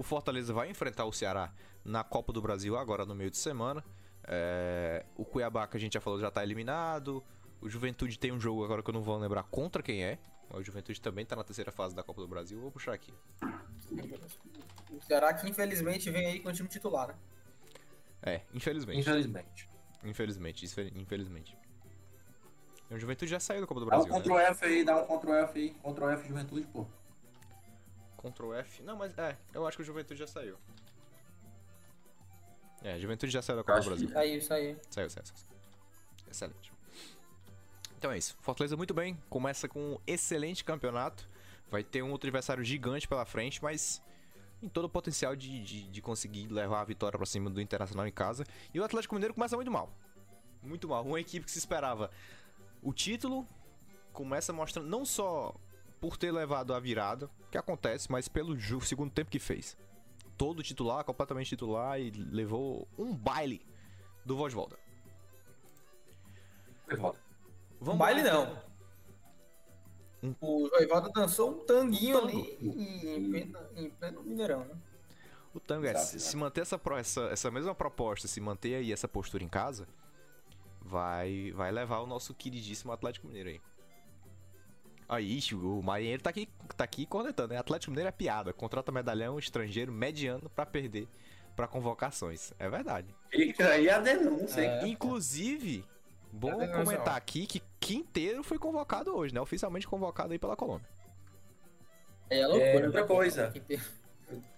[0.00, 1.52] O Fortaleza vai enfrentar o Ceará
[1.84, 3.84] na Copa do Brasil agora no meio de semana.
[4.26, 7.22] É, O Cuiabá, que a gente já falou, já tá eliminado.
[7.60, 10.18] O Juventude tem um jogo agora que eu não vou lembrar contra quem é.
[10.48, 12.58] Mas o Juventude também tá na terceira fase da Copa do Brasil.
[12.58, 13.12] Vou puxar aqui.
[14.90, 17.14] O Ceará que infelizmente vem aí com o time titular, né?
[18.22, 19.00] É, infelizmente.
[19.00, 19.68] Infelizmente.
[20.02, 21.54] Infelizmente, isso- infelizmente.
[22.90, 24.20] O Juventude já saiu da Copa do Dá um Brasil, né?
[24.22, 25.70] Ctrl F aí, dá um Ctrl F aí.
[25.74, 26.86] Ctrl F Juventude, pô.
[28.20, 28.82] Ctrl F.
[28.82, 30.56] Não, mas é, eu acho que o Juventude já saiu.
[32.82, 34.08] É, Juventude já saiu da Copa do Brasil.
[34.08, 34.42] Saiu, aí.
[34.42, 35.24] Saiu, saiu, saiu.
[36.30, 36.72] Excelente.
[37.98, 38.36] Então é isso.
[38.40, 39.18] Fortaleza muito bem.
[39.28, 41.28] Começa com um excelente campeonato.
[41.70, 44.02] Vai ter um outro adversário gigante pela frente, mas
[44.62, 48.06] em todo o potencial de, de, de conseguir levar a vitória pra cima do Internacional
[48.06, 48.44] em casa.
[48.72, 49.92] E o Atlético Mineiro começa muito mal.
[50.62, 51.04] Muito mal.
[51.04, 52.10] Uma equipe que se esperava
[52.82, 53.46] o título
[54.12, 55.54] começa mostrando não só
[56.00, 59.76] por ter levado a virada, que acontece, mas pelo ju- segundo tempo que fez.
[60.36, 63.64] Todo titular, completamente titular e levou um baile
[64.24, 64.78] do Vosvolda.
[66.96, 67.20] Volta.
[67.82, 68.70] Um baile lá, não.
[70.22, 72.28] Um- O Joivaldo dançou um tanguinho Tango.
[72.28, 74.74] ali em pleno, em pleno Mineirão, né?
[75.54, 79.42] O Tango é, se, manter essa, essa, essa mesma proposta, se manter aí essa postura
[79.42, 79.88] em casa,
[80.80, 83.60] vai, vai levar o nosso queridíssimo Atlético Mineiro aí.
[85.10, 87.58] Aí, ixi, o Marinheiro tá aqui, tá aqui cornetando, né?
[87.58, 88.52] Atlético Mineiro é piada.
[88.52, 91.08] Contrata medalhão estrangeiro mediano pra perder
[91.56, 92.52] pra convocações.
[92.60, 93.12] É verdade.
[93.28, 94.70] Fica aí a denúncia, hein?
[94.70, 94.86] É.
[94.86, 95.84] Inclusive,
[96.30, 99.40] bom comentar aqui que Quinteiro foi convocado hoje, né?
[99.40, 100.88] Oficialmente convocado aí pela Colômbia.
[102.30, 102.86] É loucura.
[102.86, 103.06] outra né?
[103.08, 103.52] coisa.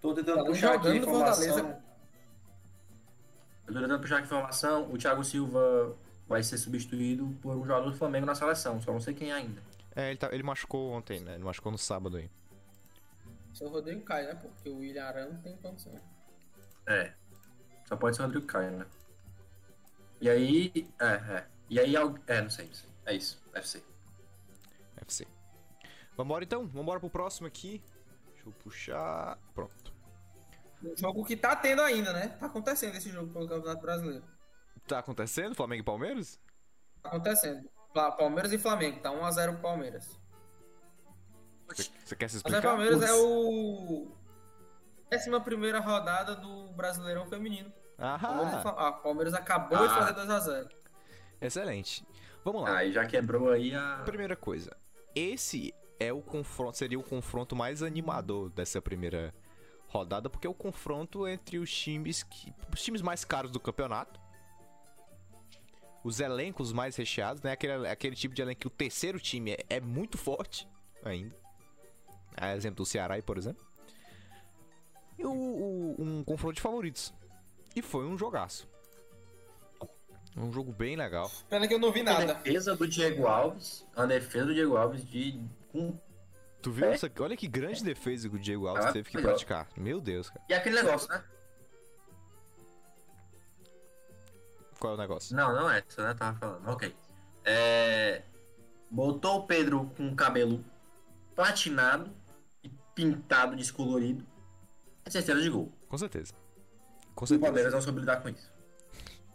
[0.02, 1.80] Tô tentando Falando puxar aqui informação.
[3.66, 4.92] Eu tô tentando puxar aqui informação.
[4.92, 5.96] O Thiago Silva
[6.28, 8.82] vai ser substituído por um jogador do Flamengo na seleção.
[8.82, 9.71] Só não sei quem ainda.
[9.94, 11.34] É, ele, tá- ele machucou ontem, né?
[11.34, 12.30] Ele machucou no sábado aí.
[13.52, 14.34] Seu Rodrigo cai, né?
[14.34, 16.00] Porque o William Arão não tem condição.
[16.86, 17.12] É.
[17.86, 18.86] Só pode ser o Rodrigo Caio, né?
[20.20, 20.72] E aí.
[20.98, 21.46] É, é.
[21.68, 21.94] E aí.
[22.26, 22.90] É, não sei, não sei.
[23.04, 23.42] É isso.
[23.62, 23.84] Ser.
[24.96, 25.26] FC.
[26.16, 27.82] Vambora então, vambora pro próximo aqui.
[28.32, 29.38] Deixa eu puxar.
[29.54, 29.92] Pronto.
[30.82, 32.28] Um jogo que tá tendo ainda, né?
[32.40, 34.24] Tá acontecendo esse jogo pelo Campeonato Brasileiro.
[34.86, 35.54] Tá acontecendo?
[35.54, 36.40] Flamengo e Palmeiras?
[37.02, 37.68] Tá acontecendo.
[37.92, 39.00] Palmeiras e Flamengo.
[39.00, 40.20] Tá 1x0 pro Palmeiras.
[42.04, 42.58] Você quer se explicar?
[42.58, 43.10] o Palmeiras Putz.
[43.10, 44.12] é o.
[45.14, 47.72] 11 rodada do Brasileirão Feminino.
[47.98, 49.88] Palmeiras, e Ah, ah, Palmeiras acabou de Ah.
[50.06, 50.68] fazer 2x0.
[51.40, 52.06] excelente.
[52.44, 52.78] Vamos lá.
[52.78, 54.02] Aí já quebrou aí a.
[54.04, 54.76] Primeira coisa.
[55.14, 59.32] Esse é o confronto, seria o confronto mais animador dessa primeira
[59.86, 64.20] rodada, porque é o confronto entre os times que, os times mais caros do campeonato.
[66.04, 67.52] Os elencos mais recheados, né?
[67.52, 70.68] Aquele, aquele tipo de elenco que o terceiro time é, é muito forte
[71.04, 71.34] ainda.
[72.36, 73.64] A exemplo do Ceará, por exemplo.
[75.18, 77.14] E o, o- um confronto de favoritos.
[77.76, 78.68] E foi um jogaço.
[80.36, 81.30] Um jogo bem legal.
[81.48, 82.34] Pena que eu não vi A nada.
[82.34, 83.86] defesa do Diego Alves.
[83.94, 85.38] A defesa do Diego Alves de.
[85.70, 85.98] Com...
[86.62, 86.94] Tu viu É.
[86.94, 87.10] essa?
[87.20, 89.32] Olha que grande defesa que o Diego Alves Ah, teve que legal.
[89.32, 89.68] praticar.
[89.76, 90.42] Meu Deus, cara.
[90.48, 91.22] E aquele negócio, né?
[94.82, 95.36] Qual é o negócio?
[95.36, 96.12] Não, não é essa, né?
[96.14, 96.68] Tava falando.
[96.68, 96.92] Ok.
[97.44, 98.22] É...
[98.90, 100.64] Botou o Pedro com o cabelo
[101.36, 102.10] platinado
[102.64, 104.26] e pintado, descolorido.
[105.04, 105.72] É certeza de gol.
[105.88, 106.34] Com certeza.
[107.14, 107.46] Com O certeza.
[107.46, 108.50] Palmeiras não soube lidar com isso.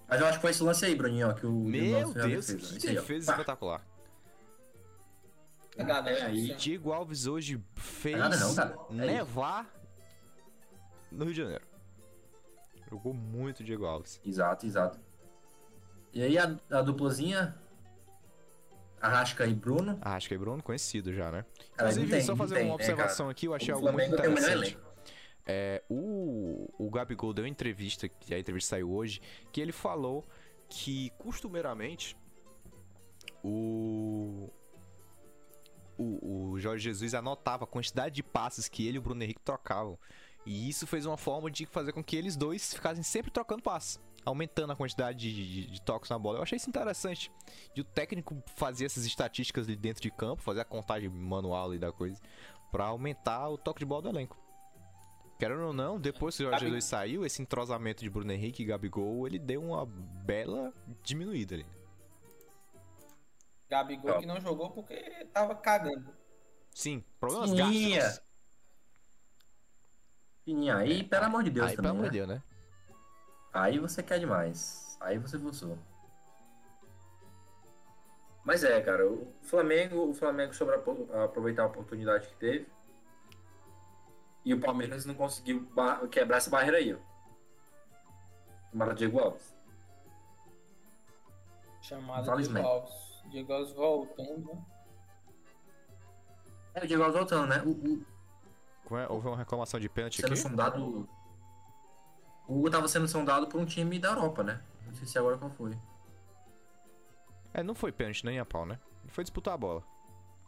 [0.05, 2.79] Mas eu acho que foi esse lance aí, Bruninho, ó, que o Meu Deus, defesa.
[2.79, 3.31] que aí, defesa Pá.
[3.33, 3.87] espetacular.
[5.77, 8.75] Nada, É, aí- Diego Alves hoje fez Nada não, cara.
[8.89, 9.65] É nevar
[11.09, 11.65] no Rio de Janeiro.
[12.89, 14.19] Jogou muito o Diego Alves.
[14.25, 15.06] Exato, exato.
[16.17, 17.55] E aí a, a duplazinha.
[18.99, 19.99] Arrasca e Bruno.
[20.27, 21.45] Que é Bruno conhecido já, né?
[21.75, 24.25] Cara, Inclusive, tem, só fazer tem, uma né, observação aqui, eu achei algo muito melhor
[24.25, 24.75] interessante.
[25.45, 29.21] É, o, o Gabigol deu uma entrevista, que a entrevista saiu hoje,
[29.51, 30.25] que ele falou
[30.67, 32.17] que costumeiramente
[33.43, 34.49] o,
[35.95, 39.41] o, o Jorge Jesus anotava a quantidade de passes que ele e o Bruno Henrique
[39.41, 39.99] trocavam.
[40.47, 43.99] E isso fez uma forma de fazer com que eles dois ficassem sempre trocando passes,
[44.27, 45.33] aumentando a quantidade de,
[45.65, 46.39] de- de toques na bola.
[46.39, 47.31] Eu achei isso interessante.
[47.73, 51.79] De o técnico fazer essas estatísticas ali dentro de campo, fazer a contagem manual ali
[51.79, 52.19] da coisa,
[52.71, 54.37] pra aumentar o toque de bola do elenco.
[55.39, 58.63] Querendo ou não, depois que o Jorge Gabi- Jesus saiu, esse entrosamento de Bruno Henrique
[58.63, 60.73] e Gabigol, ele deu uma bela
[61.03, 61.65] diminuída ali.
[63.69, 64.95] Gabigol que não jogou porque
[65.33, 66.11] tava cagando.
[66.73, 68.01] Sim, problemas Fininha.
[68.01, 68.27] gástricos.
[70.43, 72.09] Fininha, aí, pelo amor de Deus Aí, também, pelo amor né?
[72.09, 72.43] de Deus, né?
[73.53, 74.97] Aí você quer demais.
[74.99, 75.77] Aí você forçou.
[78.43, 82.67] Mas é, cara, o Flamengo, o Flamengo soube aproveitar a oportunidade que teve.
[84.45, 85.67] E o Palmeiras não conseguiu
[86.09, 86.97] quebrar essa barreira aí, ó.
[88.71, 89.53] Tomara Diego Alves.
[91.81, 92.57] Chamada Diego.
[92.59, 92.93] Alves.
[93.29, 94.53] Diego Alves voltando.
[94.53, 94.65] né?
[96.75, 97.61] É, o Diego Alves voltando, né?
[97.65, 98.05] O, o,
[98.85, 99.07] Como é?
[99.09, 100.41] Houve uma reclamação de pênalti sendo aqui?
[100.41, 101.09] sondado.
[102.47, 104.61] O Hugo tava sendo sondado por um time da Europa, né?
[104.85, 105.77] Não sei se agora qual foi.
[107.53, 108.79] É, não foi pênalti nem a pau, né?
[109.09, 109.83] Foi disputar a bola.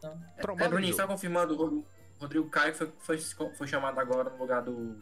[0.01, 0.11] Não.
[0.37, 1.85] É, no Bruninho, só confirmando, o Ro-
[2.19, 4.97] Rodrigo Caio foi, foi, foi chamado agora no lugar do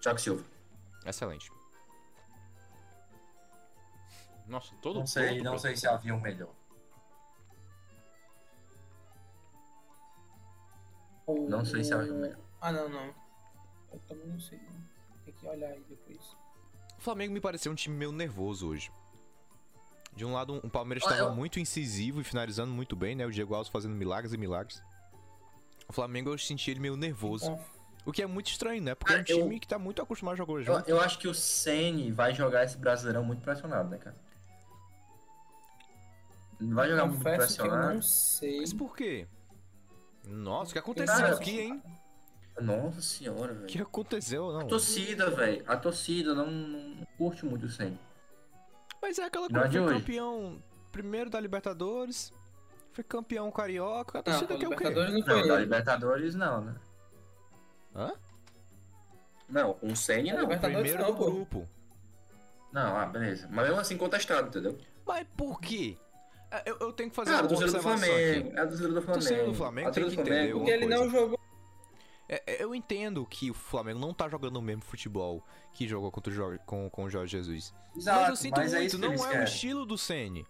[0.00, 0.44] Thiago Silva.
[1.04, 1.50] Excelente.
[4.46, 6.50] Nossa, todo Não sei, todo- não sei se havia um melhor.
[11.48, 12.38] Não sei se é o melhor.
[12.60, 13.14] Ah, não, não.
[13.92, 14.58] Eu também não sei.
[14.58, 14.82] não.
[15.24, 16.11] Tem que olhar aí depois.
[17.02, 18.92] O Flamengo me pareceu um time meio nervoso hoje.
[20.14, 23.26] De um lado, um Palmeiras estava eu- muito incisivo e finalizando muito bem, né?
[23.26, 24.80] O Diego Alves fazendo milagres e milagres.
[25.88, 27.46] O Flamengo eu senti ele meio nervoso.
[27.46, 27.72] Então,
[28.04, 28.94] O que é muito estranho, né?
[28.96, 30.88] Porque é um Ah, eu- time que tá muito acostumado a jogar Eu, junto.
[30.88, 34.16] eu acho que o Ceni vai jogar esse Brasileirão muito pressionado, né, cara?
[36.60, 37.94] Vai jogar muito eu pressionado.
[37.94, 38.58] não sei.
[38.60, 39.26] Mas por quê?
[40.24, 41.82] Nossa, o que aconteceu Cara, aqui, hein?
[42.62, 43.66] Nossa senhora, O velho.
[43.66, 44.60] que aconteceu, não?
[44.60, 45.64] A torcida, velho.
[45.66, 47.98] A torcida não, não curte muito o Ceni.
[49.00, 50.62] Mas é aquela Não é coisa, de foi campeão
[50.92, 52.32] primeiro da Libertadores,
[52.92, 54.76] foi campeão carioca, a Não, torcida o quer o quê?
[54.84, 55.58] Libertadores não foi Não, da.
[55.60, 56.74] Libertadores não, né?
[57.94, 58.12] Hã?
[59.48, 60.40] Não, o Ceni É, não.
[60.42, 61.30] Libertadores Primeiro não, do pô.
[61.30, 61.68] grupo.
[62.72, 63.48] Não, ah, beleza.
[63.50, 64.78] Mas mesmo assim contestado, entendeu?
[65.06, 65.98] Mas por quê?
[66.50, 68.48] É, Eu, eu tenho que fazer Cara, a uma observação Flamengo.
[68.48, 68.56] aqui.
[68.56, 69.12] É a torcida do Flamengo.
[69.12, 71.04] torcida do Flamengo A torcida tem do que Flamengo- entender Porque ele coisa.
[71.04, 71.40] não jogou.
[72.32, 76.10] É, é, eu entendo que o Flamengo não tá jogando o mesmo futebol que jogou
[76.10, 77.74] contra o Jorge, com, com o Jorge Jesus.
[77.94, 79.44] Exato, mas eu sinto mas é muito, que não é o querem.
[79.44, 80.46] estilo do Ceni.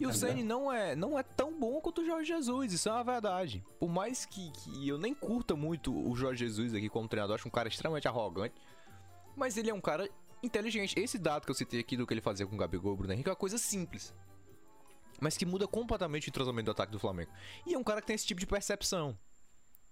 [0.00, 0.14] E o?
[0.14, 3.62] Ceni não é, não é tão bom quanto o Jorge Jesus, isso é uma verdade.
[3.78, 7.46] Por mais que, que eu nem curta muito o Jorge Jesus aqui como treinador, acho
[7.46, 8.54] um cara extremamente arrogante,
[9.36, 10.08] mas ele é um cara
[10.42, 10.98] inteligente.
[10.98, 12.96] Esse dado que eu citei aqui do que ele fazia com o Gabigol e o
[12.96, 14.14] Bruno Henrique é uma coisa simples.
[15.20, 17.30] Mas que muda completamente o entrosamento do ataque do Flamengo.
[17.66, 19.18] E é um cara que tem esse tipo de percepção,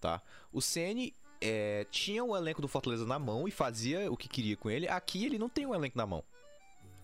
[0.00, 0.22] tá?
[0.52, 4.56] O Ceni é, tinha o elenco do Fortaleza na mão e fazia o que queria
[4.56, 4.88] com ele.
[4.88, 6.24] Aqui ele não tem o elenco na mão.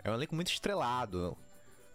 [0.03, 1.37] É um elenco muito estrelado.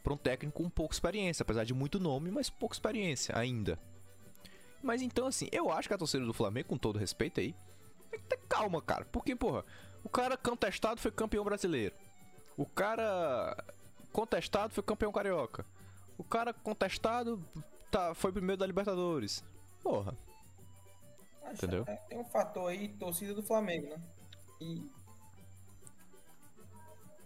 [0.03, 3.77] Para um técnico com pouca experiência, apesar de muito nome, mas pouca experiência ainda.
[4.81, 7.53] Mas então, assim, eu acho que a torcida do Flamengo, com todo respeito aí,
[8.09, 9.03] tem que ter calma, cara.
[9.05, 9.65] Porque, porra,
[10.03, 11.93] o cara contestado foi campeão brasileiro.
[12.55, 13.57] O cara
[14.13, 15.65] contestado foi campeão carioca.
[16.17, 17.43] O cara contestado
[17.91, 19.43] tá, foi primeiro da Libertadores.
[19.83, 20.17] Porra.
[21.47, 21.83] Acho- Entendeu?
[21.87, 24.01] é, Tem um fator aí, torcida do Flamengo, né?
[24.61, 24.89] E.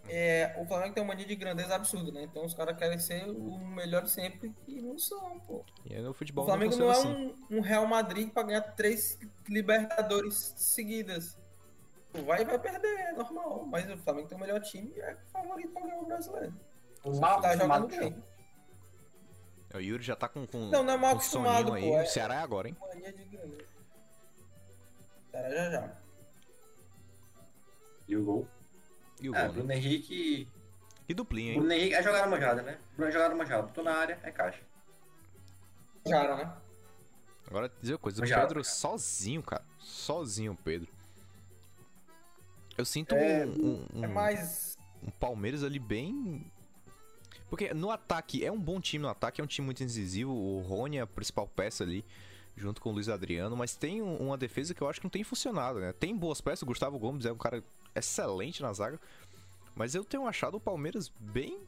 [0.08, 2.24] É, o Flamengo tem uma mania de grandeza absurda, né?
[2.24, 5.64] Então os caras querem ser o melhor sempre e não são, pô.
[5.86, 7.36] E aí no futebol O Flamengo não não é assim.
[7.50, 9.18] um, um Real Madrid pra ganhar três
[9.48, 11.38] Libertadores seguidas.
[12.26, 13.64] Vai vai perder, é normal.
[13.66, 16.54] Mas o Flamengo tem o melhor time e é favorito pra ganhar o brasileiro.
[17.04, 18.22] O mal Tá jogando bem.
[19.74, 21.88] O Yuri já tá com, com, Não, não é mal com soninho acostumado, aí.
[21.88, 22.76] pô, é- O Ceará é agora, hein?
[22.78, 23.71] Mania de grandeza.
[25.32, 25.96] Será já já.
[28.06, 28.48] E o gol.
[29.20, 29.52] E o É, gol, né?
[29.54, 30.48] Bruno Henrique.
[31.06, 31.58] Que duplinha, hein?
[31.58, 32.78] Bruno Henrique é jogar manjada, né?
[32.96, 33.62] Bruno é jogar manjada.
[33.62, 34.62] Botou na área, é caixa.
[36.06, 36.56] Jogaram, né?
[37.46, 39.64] Agora, dizer uma coisa, o Pedro sozinho, cara.
[39.78, 40.88] Sozinho, o Pedro.
[42.78, 44.76] Eu sinto É, um, um, É mais.
[45.02, 46.50] um Palmeiras ali bem.
[47.50, 50.32] Porque no ataque, é um bom time no ataque, é um time muito incisivo.
[50.32, 52.02] O Rony é a principal peça ali,
[52.56, 53.56] junto com o Luiz Adriano.
[53.56, 55.92] Mas tem um- uma defesa que eu acho que não tem funcionado, né?
[55.92, 57.62] Tem boas peças, o Gustavo Gomes é um cara
[57.94, 59.00] excelente na zaga.
[59.74, 61.58] Mas eu tenho achado o Palmeiras bem.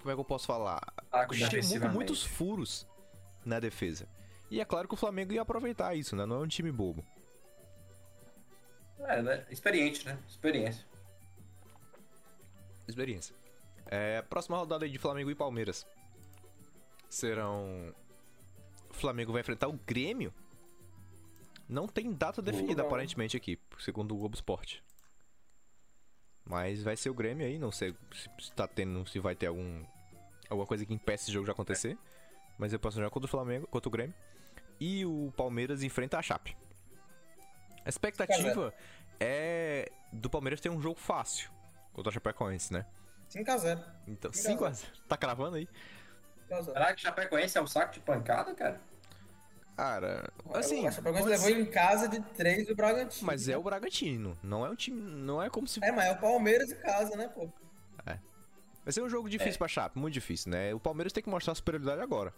[0.00, 0.80] Como é que eu posso falar?
[1.30, 1.94] Defensivamente.
[1.94, 2.86] muitos furos
[3.44, 4.06] na defesa.
[4.50, 6.26] E é claro que o Flamengo ia aproveitar isso, né?
[6.26, 7.04] Não é um time bobo.
[9.00, 9.46] É, né?
[9.50, 10.18] Experiente, né?
[10.28, 10.84] Experiência.
[12.86, 13.34] Experiência.
[13.86, 15.86] É, próxima rodada aí de Flamengo e Palmeiras.
[17.14, 17.94] Serão.
[18.90, 20.32] O Flamengo vai enfrentar o Grêmio.
[21.68, 24.82] Não tem data definida, aparentemente, aqui, segundo o Globo Esporte.
[26.44, 29.82] Mas vai ser o Grêmio aí, não sei se, tá tendo, se vai ter algum.
[30.50, 31.96] alguma coisa que impeça esse jogo de acontecer.
[32.58, 34.14] Mas eu posso jogar contra o Flamengo, contra o Grêmio.
[34.78, 36.56] E o Palmeiras enfrenta a Chape.
[37.84, 38.74] A expectativa
[39.18, 41.50] é do Palmeiras ter um jogo fácil
[41.92, 42.86] contra a Chapecoense, né?
[43.30, 43.84] 5x0.
[44.06, 44.86] Então, Sim, 5x0.
[45.08, 45.68] Tá cravando aí?
[46.50, 46.64] 5x0.
[46.64, 48.80] Será que Chapecoense é um saco de pancada, cara?
[49.76, 50.86] Cara, assim.
[50.86, 53.26] a Chapecoense pode levou ser, em casa de 3 do Bragantino.
[53.26, 54.38] Mas é o Bragantino.
[54.42, 55.00] Não é um time.
[55.00, 55.84] Não é como se.
[55.84, 57.48] É, mas é o Palmeiras em casa, né, pô?
[58.84, 60.74] Vai ser um jogo difícil pra Chape, muito difícil, né?
[60.74, 62.34] O Palmeiras tem que mostrar a superioridade agora.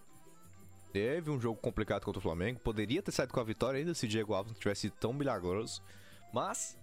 [0.92, 2.60] Teve um jogo complicado contra o Flamengo.
[2.60, 5.12] Poderia ter saído com a vitória ainda se o Diego Alves não tivesse sido tão
[5.12, 5.82] milagroso.
[6.32, 6.78] Mas.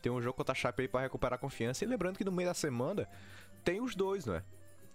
[0.00, 1.84] Tem um jogo contra a Chape aí pra recuperar a confiança.
[1.84, 3.08] E lembrando que no meio da semana
[3.64, 4.44] tem os dois, não é?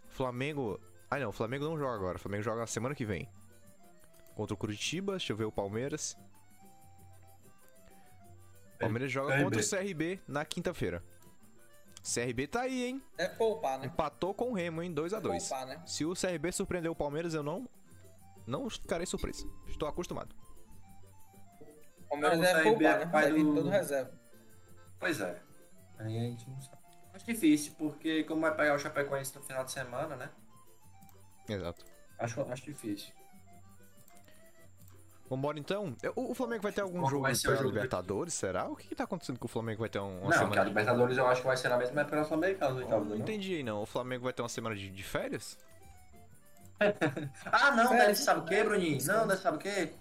[0.07, 0.79] Flamengo.
[1.11, 2.15] Ah não, o Flamengo não joga agora.
[2.17, 3.29] O Flamengo joga na semana que vem.
[4.33, 6.17] Contra o Curitiba, deixa eu ver o Palmeiras.
[8.79, 9.43] Palmeiras joga CRB.
[9.43, 11.03] contra o CRB na quinta-feira.
[12.01, 13.03] CRB tá aí, hein?
[13.17, 13.85] É poupar, né?
[13.85, 14.91] Empatou com o Remo, hein?
[14.91, 15.83] 2 a 2 Poupar, né?
[15.85, 17.69] Se o CRB surpreender o Palmeiras, eu não.
[18.47, 19.47] Não ficarei surpreso.
[19.67, 20.33] Estou acostumado.
[21.99, 23.11] O Palmeiras Não, o deve CRB poupar, é né?
[23.11, 24.11] pai Deve ir do- todo reserva.
[24.99, 25.41] Pois é.
[25.99, 26.81] Aí a gente não sabe.
[27.13, 30.29] Acho difícil, porque como vai pegar o Chapecoense no final de semana, né?
[31.47, 31.85] Exato.
[32.19, 33.13] Acho, acho difícil.
[35.29, 35.95] Vambora então.
[36.15, 37.61] O, o Flamengo vai ter algum jogo vai ser?
[37.61, 38.65] Libertadores, será?
[38.67, 40.59] O que, que tá acontecendo com o Flamengo vai ter um- uma não, semana que
[40.59, 42.99] a de- Libertadores eu acho que vai ser na mesma época da Sul-Americana, os Não,
[42.99, 43.15] não não?
[43.17, 43.81] entendi aí, não.
[43.81, 45.57] O Flamengo vai ter uma semana de, de férias?
[47.45, 48.05] Ah, não, Sério?
[48.07, 48.97] deve sabe o quê, Bruninho?
[49.05, 49.93] Não, deve sabe o quê?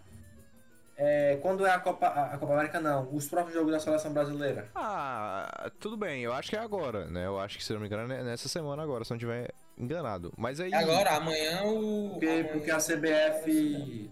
[0.97, 3.09] É, quando é a Copa, a Copa América, não.
[3.15, 4.71] Os próprios jogos da seleção brasileira.
[4.75, 6.23] Ah, tudo bem.
[6.23, 7.25] Eu acho que é agora, né?
[7.27, 9.51] Eu acho que, se não me engano, é nessa semana agora, se não tiver
[9.85, 10.33] enganado.
[10.37, 10.73] Mas aí...
[10.75, 12.11] Agora, amanhã o.
[12.11, 14.11] Porque, amanhã- porque a CBF.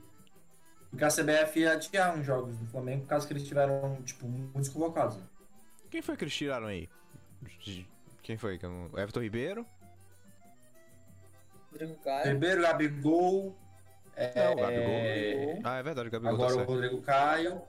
[0.90, 4.27] Porque a CBF ia adiar uns jogos do Flamengo por causa que eles tiveram, tipo,
[4.27, 5.16] muitos convocados.
[5.16, 5.23] né?
[5.90, 6.89] Quem foi que eles tiraram aí?
[8.23, 8.59] Quem foi?
[8.62, 9.66] Não- Everton Ribeiro?
[11.70, 12.32] Rodrigo Caio.
[12.32, 13.57] Ribeiro, Gabigol.
[14.16, 15.61] É, Não, o Gabigol.
[15.65, 16.65] Ah, é verdade, o Gabigol Agora tá o.
[16.65, 17.62] Rodrigo Caio.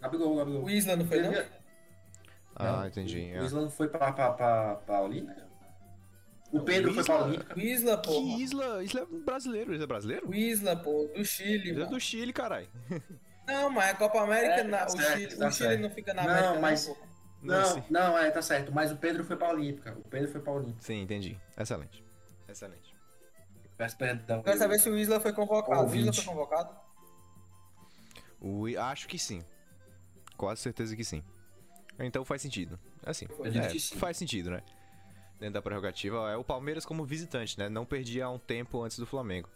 [0.00, 0.64] Gabigol, Gabigol.
[0.64, 1.32] O Isla não foi, não?
[2.56, 3.18] Ah, Não, entendi.
[3.34, 3.44] O é.
[3.44, 5.45] Isla não foi pra, pra, pra, pra Olímpica?
[6.52, 7.54] O Pedro o foi pra Isla- Olímpica?
[7.56, 8.20] O Isla, Que pô.
[8.38, 8.84] Isla?
[8.84, 10.28] Isla é brasileiro, Isla é brasileiro?
[10.28, 11.90] O Isla, pô, do Chile, Isla é mano.
[11.90, 12.68] do Chile, caralho.
[13.46, 15.90] Não, mas a Copa América, É, na- tá o, certo, Chile, tá o Chile não
[15.90, 16.96] fica na Não, América, mas- não.
[17.42, 17.82] Não, sim.
[17.90, 18.72] não, é, tá certo.
[18.72, 19.92] Mas o Pedro foi pra Olímpica.
[19.98, 20.82] O Pedro foi pra Olímpica.
[20.82, 21.38] Sim, entendi.
[21.56, 22.02] Excelente.
[22.48, 22.94] Excelente.
[23.76, 24.42] Peço perdão.
[24.42, 25.82] Quero saber se o Isla foi convocado.
[25.82, 26.16] O Isla Ouvinte.
[26.24, 26.74] foi convocado?
[28.40, 29.44] O, acho que sim.
[30.36, 31.22] Quase certeza que sim.
[31.98, 32.78] Então faz sentido.
[33.04, 33.96] Assim, é, que sim.
[33.96, 34.62] faz sentido, né?
[35.38, 37.68] Dentro da prerrogativa, é o Palmeiras como visitante, né?
[37.68, 39.48] Não perdia há um tempo antes do Flamengo.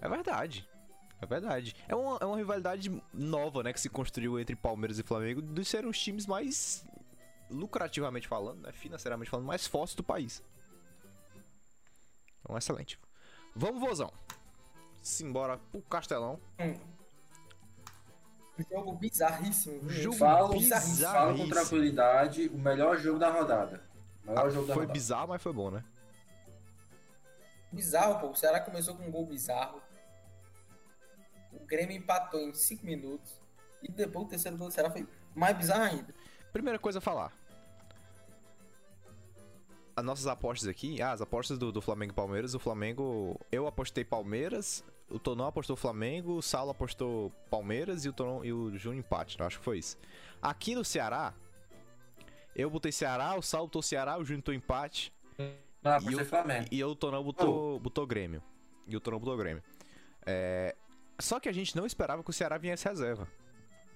[0.00, 0.66] É verdade.
[1.20, 1.76] É verdade.
[1.88, 3.72] É uma, é uma rivalidade nova, né?
[3.72, 6.86] Que se construiu entre Palmeiras e Flamengo de serem os times mais,
[7.50, 8.72] lucrativamente falando, né?
[8.72, 10.42] Financeiramente falando, mais fortes do país.
[12.40, 12.98] Então, excelente.
[13.54, 14.12] Vamos, vozão.
[15.02, 16.40] Simbora pro Castelão.
[18.58, 19.88] Um jogo bizarríssimo.
[19.90, 21.08] Jogo Falo, bizarríssimo.
[21.08, 23.85] falo com tranquilidade, o melhor jogo da rodada.
[24.28, 25.84] Ah, jogo foi bizarro, mas foi bom, né?
[27.72, 28.30] Bizarro, pô.
[28.30, 29.80] O Ceará começou com um gol bizarro.
[31.52, 33.40] O Grêmio empatou em 5 minutos.
[33.82, 36.14] E depois o terceiro gol do Ceará foi mais bizarro ainda.
[36.52, 37.32] Primeira coisa a falar.
[39.94, 43.40] As nossas apostas aqui, ah, as apostas do, do Flamengo e Palmeiras, o Flamengo.
[43.50, 48.52] Eu apostei Palmeiras, o Tonão apostou Flamengo, o Saulo apostou Palmeiras e o, Tonão, e
[48.52, 49.96] o Júnior empate, eu acho que foi isso.
[50.42, 51.32] Aqui no Ceará,
[52.56, 56.26] eu botei Ceará, o Saulo botou Ceará, o Júnior botou empate Não, E apostei eu-
[56.26, 56.68] Flamengo.
[56.72, 58.42] e o Tonão botou, botou Grêmio.
[58.88, 59.62] E o Tonão botou Grêmio.
[60.24, 60.74] É,
[61.20, 63.28] Só que a gente não esperava que o Ceará viesse reserva.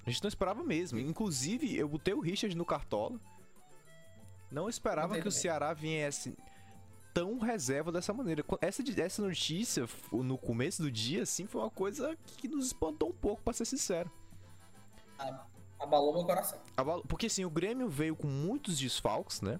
[0.06, 0.98] A gente não esperava mesmo.
[0.98, 3.18] Inclusive, eu botei o Richard no Cartola.
[4.50, 5.32] Não esperava Botei que o.
[5.32, 6.36] Ceará viesse
[7.12, 8.44] tão reserva dessa maneira.
[8.60, 13.12] Essa, essa notícia, no começo do dia, assim, foi uma coisa que nos espantou um
[13.12, 14.10] pouco, pra ser sincero.
[15.80, 16.58] Abalou meu coração.
[16.76, 19.58] Abalo- Porque assim, o Grêmio veio com muitos desfalques, né?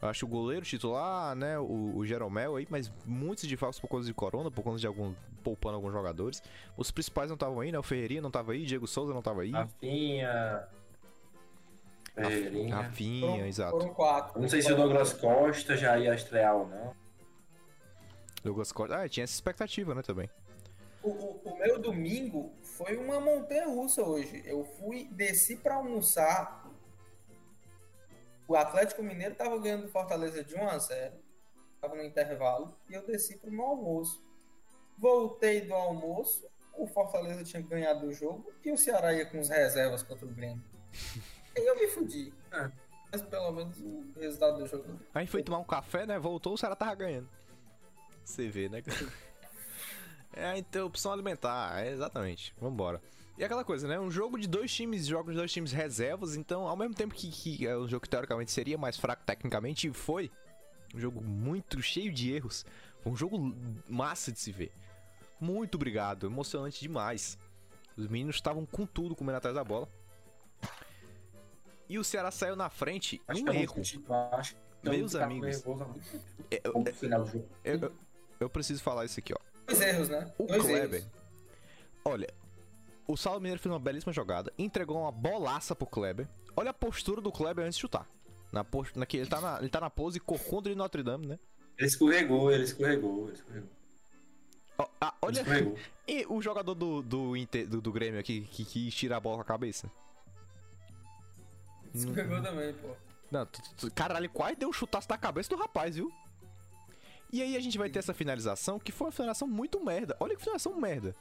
[0.00, 1.58] Eu acho que o goleiro titular, né?
[1.58, 5.12] O, o Jeromel aí, mas muitos desfalques por conta de corona, por conta de algum.
[5.44, 6.42] poupando alguns jogadores.
[6.76, 7.78] Os principais não estavam aí, né?
[7.78, 9.50] O Ferreirinha não tava aí, Diego Souza não tava aí.
[9.50, 10.68] Rafinha.
[12.14, 12.76] Ferreirinha.
[12.76, 13.70] Rafinha, Foram, exato.
[13.72, 14.40] foram quatro.
[14.40, 16.94] Não sei se o Douglas Costa já ia estrear ou não.
[18.42, 18.96] Douglas Costa.
[19.02, 20.28] Ah, tinha essa expectativa, né, também.
[21.02, 24.42] O, o- o meu domingo foi uma montanha russa hoje.
[24.44, 26.68] Eu fui, desci pra almoçar.
[28.46, 31.14] O Atlético Mineiro tava ganhando do Fortaleza de 1 a 0
[31.80, 32.76] Tava no intervalo.
[32.88, 34.22] E eu desci pro meu almoço.
[34.98, 36.46] Voltei do almoço.
[36.74, 38.52] O Fortaleza tinha ganhado o jogo.
[38.64, 40.62] E o Ceará ia com as reservas contra o Grêmio.
[41.56, 42.34] Aí eu me fudi.
[42.52, 42.70] É.
[43.10, 45.00] Mas pelo menos o resultado do jogo.
[45.14, 46.18] A gente foi tomar um café, né?
[46.18, 47.28] Voltou, o Ceará tava ganhando.
[48.24, 48.82] Você vê, né?
[50.32, 52.54] É a interrupção alimentar, é, exatamente.
[52.60, 53.00] Vambora.
[53.36, 53.98] E aquela coisa, né?
[53.98, 57.30] Um jogo de dois times, jogos de dois times reservas, então, ao mesmo tempo que,
[57.30, 60.30] que é um jogo que teoricamente seria mais fraco tecnicamente, e foi
[60.94, 62.64] um jogo muito cheio de erros.
[63.02, 63.54] Foi um jogo
[63.88, 64.72] massa de se ver.
[65.40, 67.38] Muito obrigado, emocionante demais.
[67.96, 69.88] Os meninos estavam com tudo comendo atrás da bola.
[71.88, 73.74] E o Ceará saiu na frente Acho que é erro.
[74.84, 75.62] eu Meus amigos.
[76.50, 76.72] Eu-
[77.64, 77.92] eu, eu-
[78.38, 79.49] eu preciso falar isso aqui, ó.
[79.70, 80.32] Dois erros, né?
[80.38, 81.00] O Dois Kleber.
[81.00, 81.10] erros.
[82.04, 82.28] Olha,
[83.06, 86.28] o Saulo Mineiro fez uma belíssima jogada, entregou uma bolaça pro Kleber.
[86.56, 88.08] Olha a postura do Kleber antes de chutar.
[88.52, 88.98] Na post...
[88.98, 91.38] na, que ele, tá na, ele tá na pose corcunda de Notre Dame, né?
[91.78, 93.70] Ele escorregou, ele escorregou, ele escorregou.
[94.78, 95.40] Ah, Ele olha.
[95.40, 95.78] escorregou.
[96.08, 99.36] E o jogador do, do, Inter- do, do Grêmio aqui que quis tirar a bola
[99.36, 99.88] com a cabeça?
[101.94, 102.88] Se pegou também, pô.
[103.30, 106.10] Não, tu- tu- caralho, quase deu um chutaço na cabeça do rapaz, viu?
[107.32, 110.16] E aí a gente vai ter essa finalização, que foi uma finalização muito merda.
[110.18, 111.14] Olha que finalização merda.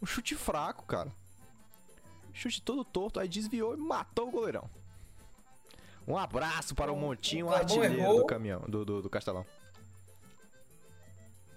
[0.00, 1.12] Um chute fraco, cara.
[2.32, 4.68] Chute todo torto, aí desviou e matou o goleirão.
[6.08, 8.16] Um abraço para o Montinho, o o artilheiro errou.
[8.20, 9.44] do caminhão, do, do, do Castelão.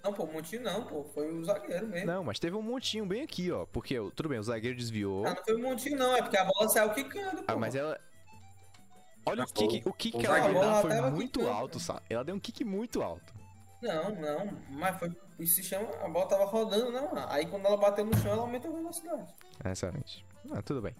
[0.03, 1.03] Não, pô, Montinho não, pô.
[1.15, 2.05] Foi o zagueiro mesmo.
[2.05, 3.65] Não, mas teve um montinho bem aqui, ó.
[3.65, 5.25] Porque, tudo bem, o zagueiro desviou.
[5.25, 7.45] Ah, não foi o Montinho não, é porque a bola saiu quicando, pô.
[7.47, 7.99] Ah, mas ela.
[9.25, 12.01] Olha o kick, o- o kick o que ela deu foi muito quicando, alto, sabe?
[12.07, 13.33] Ela deu um kick muito alto.
[13.85, 15.15] Não, não, mas foi.
[15.37, 15.87] Isso se chama.
[16.03, 17.11] A bola tava rodando, não.
[17.29, 19.33] Aí quando ela bateu no chão, ela aumentou a velocidade.
[19.63, 20.25] É, excelente.
[20.51, 20.95] Ah, tudo bem.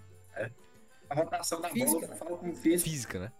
[1.09, 2.15] A rotação da Física, bola, né?
[2.15, 2.89] fala como física.
[2.89, 3.31] Física, né?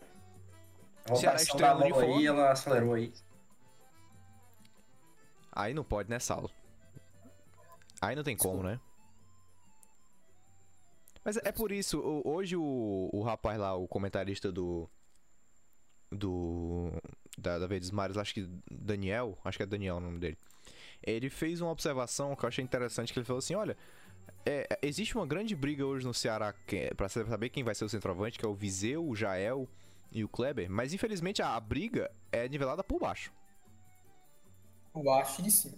[1.08, 3.14] A rotação da bola aí, ela acelerou aí.
[5.52, 6.50] Aí não pode, né, Saulo?
[8.02, 8.80] Aí não tem como, né?
[11.24, 14.90] Mas é por isso, hoje o, o rapaz lá, o comentarista do.
[16.12, 16.92] Do.
[17.38, 20.38] Da, da Verdes Mares, acho que Daniel, acho que é Daniel o nome dele.
[21.04, 23.76] Ele fez uma observação que eu achei interessante, que ele falou assim, olha.
[24.46, 27.84] é, é, existe uma grande briga hoje no Ceará que, pra saber quem vai ser
[27.86, 29.68] o centroavante, que é o Viseu, o Jael
[30.12, 33.32] e o Kleber, mas infelizmente a, a briga é nivelada por baixo.
[34.94, 35.78] Baixíssimo.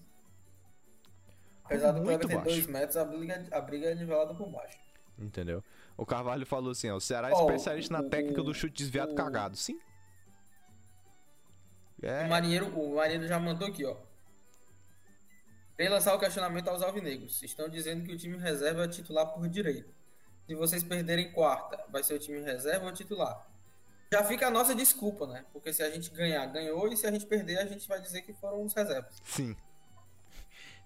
[1.64, 2.50] Apesar do Kleber ter baixo.
[2.52, 4.78] 2 metros, a briga, a briga é nivelada por baixo.
[5.18, 5.64] Entendeu?
[5.98, 8.76] O Carvalho falou assim, ó, o Ceará é Ó, especialista na o- técnica do chute
[8.76, 9.58] desviado o- cagado.
[9.58, 9.80] Sim.
[12.02, 13.96] O É, Marinheiro, o Marinheiro já mandou aqui, ó.
[15.78, 17.42] Vem lançar o questionamento aos alvinegros.
[17.44, 19.94] Estão dizendo que o time reserva é titular por direito.
[20.48, 23.46] Se vocês perderem quarta, vai ser o time reserva ou titular?
[24.12, 25.46] Já fica a nossa desculpa, né?
[25.52, 28.22] Porque se a gente ganhar, ganhou, e se a gente perder, a gente vai dizer
[28.22, 29.16] que foram os reservas.
[29.24, 29.56] sim.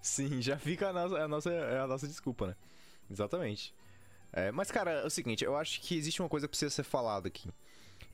[0.04, 2.56] Sim, já fica a nossa, a nossa, é a nossa desculpa, né?
[3.08, 3.72] Exatamente.
[4.32, 6.82] É, mas, cara, é o seguinte, eu acho que existe uma coisa que precisa ser
[6.82, 7.48] falada aqui.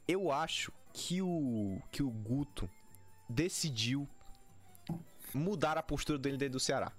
[0.07, 2.69] Eu acho que o, que o Guto
[3.29, 4.09] decidiu
[5.35, 6.93] mudar a postura dele dentro do Ceará.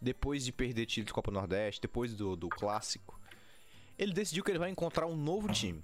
[0.00, 3.18] Depois de perder título de Copa Nordeste, depois do, do clássico,
[3.98, 5.82] ele decidiu que ele vai encontrar um novo time.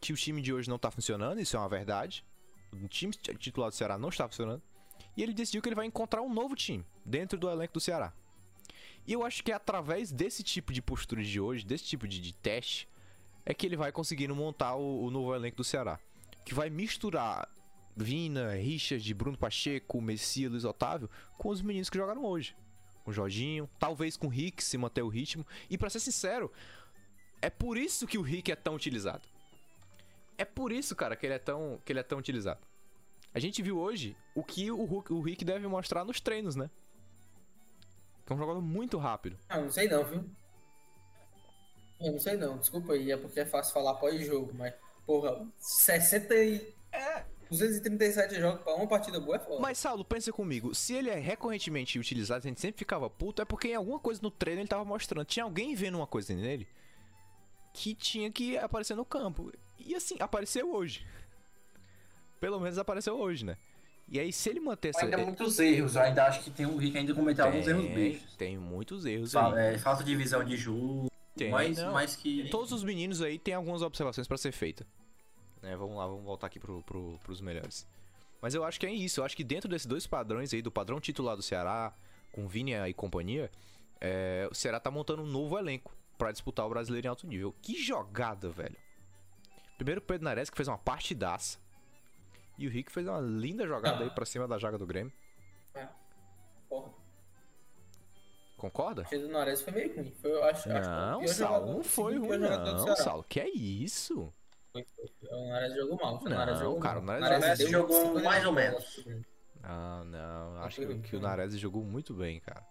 [0.00, 2.24] Que o time de hoje não tá funcionando, isso é uma verdade.
[2.72, 4.62] O time titular do Ceará não está funcionando.
[5.16, 8.12] E ele decidiu que ele vai encontrar um novo time dentro do elenco do Ceará.
[9.06, 12.20] E eu acho que é através desse tipo de postura de hoje, desse tipo de,
[12.20, 12.88] de teste,
[13.44, 15.98] é que ele vai conseguindo montar o, o novo elenco do Ceará.
[16.44, 17.48] Que vai misturar
[17.96, 21.08] Vina, Richard, Bruno Pacheco, Messias, Luiz Otávio
[21.38, 22.54] com os meninos que jogaram hoje.
[23.04, 25.46] Com o Jorginho, talvez com o Rick se manter o ritmo.
[25.70, 26.52] E pra ser sincero,
[27.40, 29.26] é por isso que o Rick é tão utilizado.
[30.36, 32.60] É por isso, cara, que ele é tão, que ele é tão utilizado.
[33.32, 36.70] A gente viu hoje o que o, Hulk- o Rick deve mostrar nos treinos, né?
[38.26, 39.38] Que é um jogador muito rápido.
[39.48, 40.24] Ah, não sei não, viu?
[42.00, 44.74] Eu não sei não, desculpa aí, é porque é fácil falar pós-jogo, mas,
[45.06, 46.74] porra, 60 e...
[46.92, 49.60] É, 237 jogos pra uma partida boa é foda.
[49.60, 50.74] Mas, Saulo, pensa comigo.
[50.74, 54.20] Se ele é recorrentemente utilizado, a gente sempre ficava puto, é porque em alguma coisa
[54.22, 55.24] no treino ele tava mostrando.
[55.24, 56.66] Tinha alguém vendo uma coisa nele
[57.72, 59.52] que tinha que aparecer no campo.
[59.78, 61.06] E assim, apareceu hoje.
[62.40, 63.56] Pelo menos apareceu hoje, né?
[64.08, 65.04] E aí, se ele manter essa.
[65.04, 65.96] Ainda muitos erros.
[65.96, 68.36] Eu ainda acho que tem o Rick ainda cometeu alguns erros bichos.
[68.36, 69.74] tem muitos erros Fa- aí.
[69.74, 71.10] é, falta de visão de jogo.
[71.36, 71.92] Tem, mais, não.
[71.92, 72.48] mais que.
[72.48, 74.86] Todos os meninos aí têm algumas observações pra ser feita.
[75.66, 77.84] Né, vamos lá, vamos voltar aqui pro, pro, pros melhores.
[78.40, 79.18] Mas eu acho que é isso.
[79.18, 81.92] Eu acho que dentro desses dois padrões aí, do padrão titular do Ceará,
[82.30, 83.50] com Vinha e companhia,
[84.00, 87.52] é, o Ceará tá montando um novo elenco pra disputar o brasileiro em alto nível.
[87.60, 88.76] Que jogada, velho.
[89.76, 91.58] Primeiro o Pedro Nares, que fez uma partidaça.
[92.56, 95.12] E o Rick fez uma linda jogada aí pra cima da jaga do Grêmio.
[96.68, 96.90] Porra,
[98.56, 99.04] Concorda?
[99.12, 100.12] o do Nares foi meio ruim.
[100.12, 102.96] Foi, eu acho, acho Não, pior Saulo, não foi ruim, não.
[102.96, 103.24] Saulo.
[103.28, 104.32] Que é isso?
[104.76, 105.38] Foi, foi, foi.
[105.38, 106.16] O Nares jogou mal.
[106.16, 109.04] O Não, Nares jogou cara, o Nares Nares jogou 50 mais ou menos.
[109.62, 110.62] Ah, não.
[110.62, 111.20] Acho que, que o.
[111.20, 112.62] Nares jogou muito bem, cara.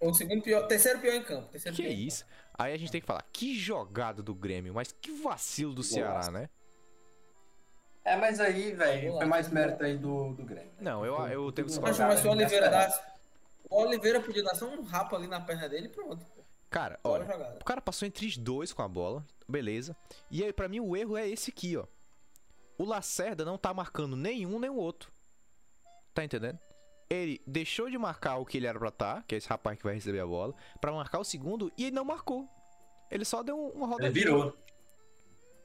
[0.00, 1.48] O segundo pior, terceiro pior em campo.
[1.48, 2.24] Terceiro Que pior em isso?
[2.56, 6.30] Aí a gente tem que falar, que jogada do Grêmio, mas que vacilo do Ceará,
[6.30, 6.48] né?
[8.04, 10.70] É, mas aí, velho, foi mais mérito aí do, do Grêmio.
[10.80, 12.08] Não, eu, eu tenho que discordar.
[12.08, 13.04] Mas se o Oliveira dá.
[13.68, 16.24] O Oliveira podia dar só um rapa ali na perna dele e pronto.
[16.70, 17.58] Cara, Boa olha, jogada.
[17.60, 19.96] o cara passou entre os dois com a bola, beleza.
[20.30, 21.86] E aí, pra mim, o erro é esse aqui, ó.
[22.76, 25.10] O Lacerda não tá marcando nenhum nem o outro.
[26.14, 26.58] Tá entendendo?
[27.10, 29.84] Ele deixou de marcar o que ele era pra tá, que é esse rapaz que
[29.84, 32.46] vai receber a bola, pra marcar o segundo e ele não marcou.
[33.10, 34.24] Ele só deu um- uma Ele rodadinha.
[34.26, 34.58] virou.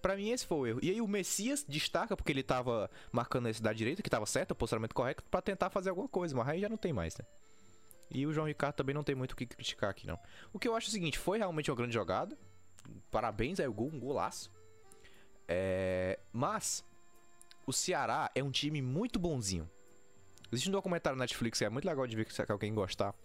[0.01, 0.79] Pra mim, esse foi o erro.
[0.81, 4.51] E aí, o Messias destaca porque ele tava marcando esse da direita, que tava certo,
[4.51, 7.25] o posicionamento correto, pra tentar fazer alguma coisa, mas aí já não tem mais, né?
[8.09, 10.19] E o João Ricardo também não tem muito o que criticar aqui, não.
[10.51, 12.37] O que eu acho é o seguinte: foi realmente uma grande jogada.
[13.09, 14.51] Parabéns aí, o gol, um golaço.
[15.47, 16.83] É, mas
[17.65, 19.69] o Ceará é um time muito bonzinho.
[20.51, 23.15] Existe um documentário na Netflix que é muito legal de ver se alguém gostar.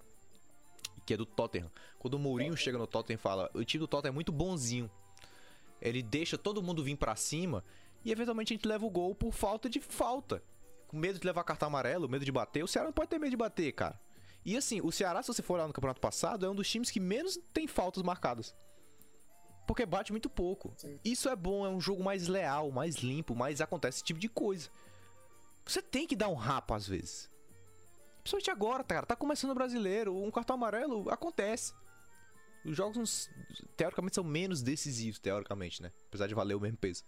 [1.05, 1.71] Que é do Tottenham.
[1.99, 4.91] Quando o Mourinho chega no Tottenham e fala: O time do Tottenham é muito bonzinho.
[5.81, 7.65] Ele deixa todo mundo vir pra cima
[8.05, 10.43] e eventualmente a gente leva o gol por falta de falta.
[10.87, 12.63] Com medo de levar cartão amarelo, medo de bater.
[12.63, 14.01] O Ceará não pode ter medo de bater, cara.
[14.45, 16.91] E assim, o Ceará, se você for lá no campeonato passado, é um dos times
[16.91, 18.55] que menos tem faltas marcadas.
[19.67, 20.73] Porque bate muito pouco.
[20.79, 20.99] Sim.
[21.05, 24.29] Isso é bom, é um jogo mais leal, mais limpo, mas acontece esse tipo de
[24.29, 24.71] coisa.
[25.67, 27.31] Você tem que dar um rapa às vezes.
[28.21, 29.07] Principalmente agora, cara.
[29.07, 31.75] Tá começando o brasileiro, um cartão amarelo acontece.
[32.65, 33.31] Os jogos,
[33.77, 35.93] teoricamente, são menos decisivos, teoricamente, né?
[36.07, 37.05] Apesar de valer o mesmo peso.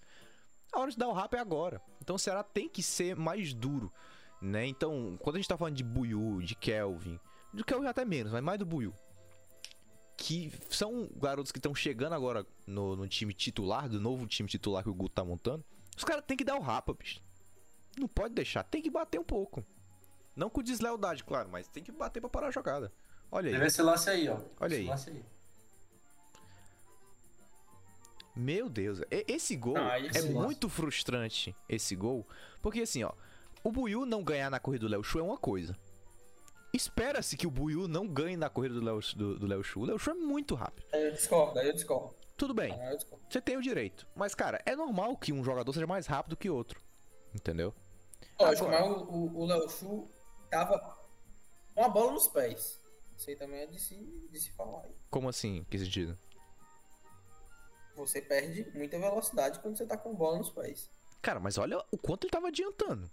[0.72, 1.82] A hora de dar o rap é agora.
[2.00, 3.92] Então o Ceará tem que ser mais duro,
[4.40, 4.66] né?
[4.66, 7.18] Então, quando a gente tá falando de Buiu, de Kelvin,
[7.52, 8.94] de Kelvin até menos, mas mais do Buiu.
[10.16, 14.82] Que são garotos que estão chegando agora no, no time titular, do novo time titular
[14.82, 15.64] que o Guto tá montando.
[15.96, 17.20] Os caras tem que dar o rapa, bicho.
[17.98, 19.64] Não pode deixar, tem que bater um pouco.
[20.36, 22.92] Não com deslealdade, claro, mas tem que bater pra parar a jogada.
[23.32, 23.54] Olha aí.
[23.54, 24.38] Teve esse lance aí, ó.
[24.60, 24.90] Olha aí.
[24.90, 25.24] aí.
[28.34, 32.26] Meu Deus, esse gol Ah, é muito frustrante, esse gol.
[32.62, 33.12] Porque assim, ó,
[33.62, 35.76] o Buiu não ganhar na corrida do Léo Chu é uma coisa.
[36.72, 39.80] Espera-se que o Buiu não ganhe na corrida do Léo do, do Léo Chu.
[39.80, 40.86] O Léo Chu é muito rápido.
[40.92, 42.14] Aí eu discordo, aí eu discordo.
[42.36, 43.24] Tudo bem, Aí eu discordo.
[43.28, 44.06] você tem o direito.
[44.14, 46.80] Mas, cara, é normal que um jogador seja mais rápido que outro.
[47.34, 47.74] Entendeu?
[48.38, 50.08] Lógico, Agora- mas o, o, Léo Chu
[50.48, 50.78] tava
[51.74, 52.80] com a bola nos pés.
[53.16, 53.96] Isso aí também é de se,
[54.30, 54.86] de se falar.
[55.10, 55.64] Como assim?
[55.68, 56.16] Que sentido?
[57.96, 60.90] Você perde muita velocidade quando você tá com a bola nos pés.
[61.20, 63.10] Cara, mas olha o quanto ele tava adiantando.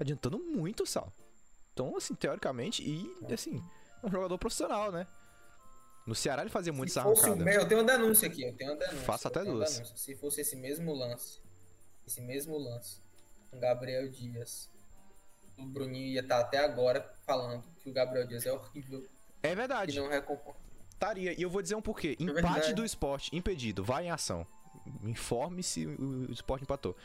[0.00, 1.12] Tá adiantando muito, Sal.
[1.74, 3.62] Então, assim, teoricamente, e assim,
[4.02, 5.06] é um jogador profissional, né?
[6.06, 7.50] No Ceará ele fazia muito Se essa fosse arrancada.
[7.52, 9.00] eu tenho uma denúncia aqui, eu tenho uma denúncia.
[9.00, 9.92] Faça até duas.
[9.94, 11.38] Se fosse esse mesmo lance,
[12.06, 13.02] esse mesmo lance,
[13.50, 14.70] com Gabriel Dias,
[15.58, 19.06] o Bruninho ia estar até agora falando que o Gabriel Dias é horrível
[19.42, 20.00] É e verdade.
[20.00, 20.56] não recompensa.
[20.94, 21.38] Estaria.
[21.38, 22.16] E eu vou dizer um porquê.
[22.18, 22.72] Empate verdade.
[22.74, 23.84] do esporte, impedido.
[23.84, 24.46] Vai em ação.
[25.02, 26.96] Informe se o o esporte empatou.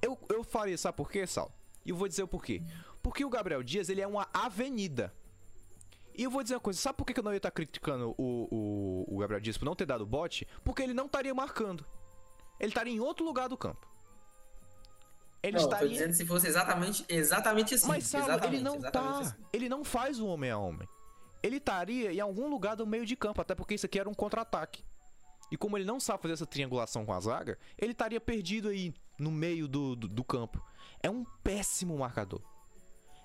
[0.00, 1.52] Eu, eu faria, sabe por quê, Sal?
[1.88, 2.62] E eu vou dizer o porquê.
[3.02, 5.10] Porque o Gabriel Dias, ele é uma avenida.
[6.14, 9.06] E eu vou dizer uma coisa, sabe por que eu não ia estar criticando o,
[9.08, 10.46] o, o Gabriel Dias por não ter dado bote?
[10.62, 11.86] Porque ele não estaria marcando.
[12.60, 13.88] Ele estaria em outro lugar do campo.
[15.42, 15.88] Ele Não, tô estaria.
[15.88, 17.88] dizendo se fosse exatamente, exatamente assim.
[17.88, 19.20] Mas Saulo, ele não tá.
[19.20, 19.34] assim.
[19.50, 20.86] Ele não faz o homem a homem.
[21.42, 24.14] Ele estaria em algum lugar do meio de campo, até porque isso aqui era um
[24.14, 24.84] contra-ataque.
[25.50, 28.92] E como ele não sabe fazer essa triangulação com a zaga, ele estaria perdido aí
[29.18, 30.62] no meio do, do, do campo.
[31.02, 32.40] É um péssimo marcador.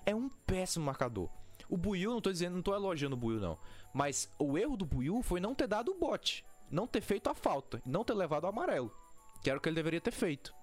[0.06, 1.28] É um péssimo marcador.
[1.68, 3.58] O Buiu, não tô dizendo, não tô elogiando o Buiu, não.
[3.92, 6.44] Mas o erro do Buiu foi não ter dado o bote.
[6.70, 7.82] Não ter feito a falta.
[7.84, 8.92] Não ter levado o amarelo.
[9.42, 10.54] Que era o que ele deveria ter feito.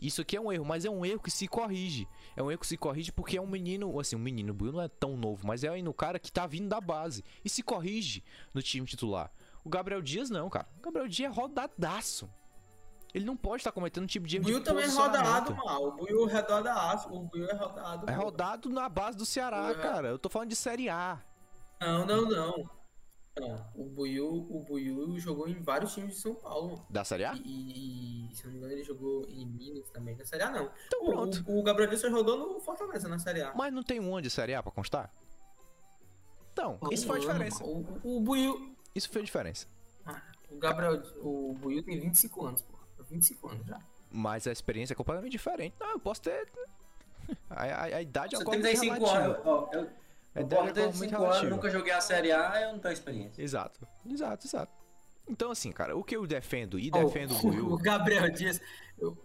[0.00, 2.08] Isso aqui é um erro, mas é um erro que se corrige.
[2.34, 4.72] É um erro que se corrige porque é um menino, assim, um menino, o Buiu
[4.72, 7.50] não é tão novo, mas é ainda um cara que tá vindo da base e
[7.50, 8.24] se corrige
[8.54, 9.30] no time titular.
[9.62, 10.66] O Gabriel Dias não, cara.
[10.78, 12.30] O Gabriel Dias é rodadaço.
[13.12, 15.54] Ele não pode estar cometendo um tipo de O erro de Buiu também é rodado,
[15.56, 15.84] mal.
[15.88, 18.10] O Buiu é rodado, o Buiu é rodado.
[18.10, 19.74] É rodado na base do Ceará, É.
[19.74, 20.08] cara.
[20.08, 21.20] Eu tô falando de Série A.
[21.80, 22.70] Não, não, não.
[23.38, 26.84] Não, o Buiu, o Buiu jogou em vários times de São Paulo.
[26.90, 27.32] Da Série A?
[27.34, 30.14] E, e, se não me engano, ele jogou em Minas também.
[30.16, 30.70] Na Série A, não.
[30.86, 31.44] Então O- pronto.
[31.46, 33.54] O, o Gabriel só rodou no Fortaleza, na Série A.
[33.54, 35.10] Mas não tem um de Série A pra constar?
[36.52, 37.64] Então, isso Um faz diferença.
[37.64, 38.76] O, o, o Buiu...
[38.94, 39.66] Isso fez diferença.
[40.50, 41.00] O Gabriel...
[41.22, 42.78] O Buiu tem 25 anos, pô.
[43.10, 43.78] 25 anos já.
[44.10, 45.74] Mas a experiência é completamente diferente.
[45.78, 46.48] Não, eu posso ter.
[47.48, 49.24] A, a- a idade é Você uma tem coisa 35 relativa.
[49.34, 49.46] anos.
[49.46, 49.90] Ó, eu, eu
[50.34, 52.78] é posso uma ter coisa muito 5 anos, nunca joguei a Série A, eu não
[52.80, 53.42] tenho experiência.
[53.42, 54.72] Exato, exato, exato.
[55.28, 57.76] Então, assim, cara, o que eu defendo e Ó, defendo o o Buiu.
[57.78, 58.60] Gabriel Dias...
[58.98, 59.16] eu-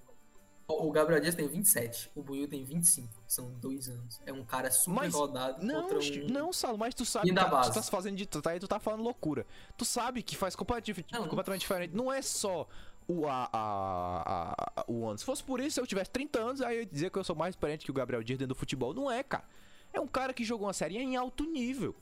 [0.67, 3.07] o Gabriel Dias tem 27, o Buiu tem 25.
[3.27, 4.19] São dois anos.
[4.25, 6.27] É um cara super Mas- rodado Não, contra um...
[6.27, 7.73] não, Salo, mas tu sabe que da tu base.
[7.73, 8.25] tá se fazendo de.
[8.25, 9.45] Tu tá, aí, tu tá falando loucura.
[9.77, 11.27] Tu sabe que faz completamente, Não, não.
[11.27, 11.95] completamente diferente.
[11.95, 12.67] Não é só
[13.07, 15.17] o, a, a, a- o ano.
[15.17, 17.23] Se fosse por isso, se eu tivesse 30 anos, aí eu ia dizer que eu
[17.23, 18.93] sou mais experiente que o Gabriel Dias dentro do futebol.
[18.93, 19.45] Não é, cara.
[19.93, 21.95] É um cara que jogou uma série em alto nível.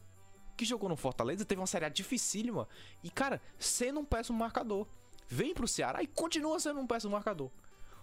[0.56, 2.68] Que jogou no Fortaleza, teve uma série dificílima.
[3.04, 4.88] E, cara, sendo um péssimo marcador.
[5.28, 7.50] Vem pro Ceará e continua sendo um péssimo marcador.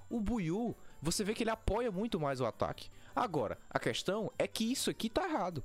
[0.08, 2.90] O Buiu, você vê que ele apoia muito mais o ataque.
[3.14, 5.62] Agora, a questão é que isso aqui tá errado.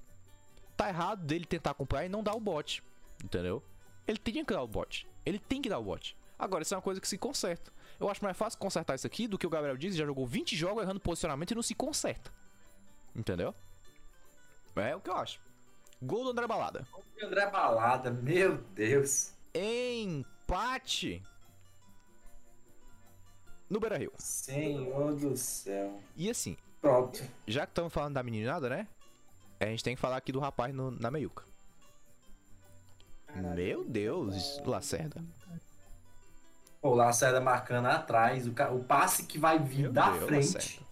[0.77, 2.83] Tá errado dele tentar acompanhar e não dar o bote.
[3.23, 3.63] Entendeu?
[4.07, 5.07] Ele tinha que dar o bote.
[5.25, 6.15] Ele tem que dar o bote.
[6.37, 7.71] Agora, isso é uma coisa que se conserta.
[7.99, 10.55] Eu acho mais fácil consertar isso aqui do que o Gabriel Dias já jogou 20
[10.55, 12.31] jogos errando posicionamento e não se conserta.
[13.15, 13.55] Entendeu?
[14.75, 15.39] É o que eu acho.
[16.01, 16.85] Gol do André Balada.
[17.23, 19.31] André Balada, meu Deus.
[19.53, 21.23] Empate.
[23.69, 24.11] no Beira Rio.
[24.17, 25.99] Senhor do céu.
[26.15, 27.23] E assim, Pronto.
[27.47, 28.87] já que estamos falando da meninada, né?
[29.59, 31.43] A gente tem que falar aqui do rapaz no- na meiuca.
[33.55, 35.23] Meu Deus, Lacerda.
[36.85, 38.45] Pô, o Lacerda marcando atrás.
[38.45, 40.85] O, ca- o passe que vai vir Meu da Deus, frente Lacerda.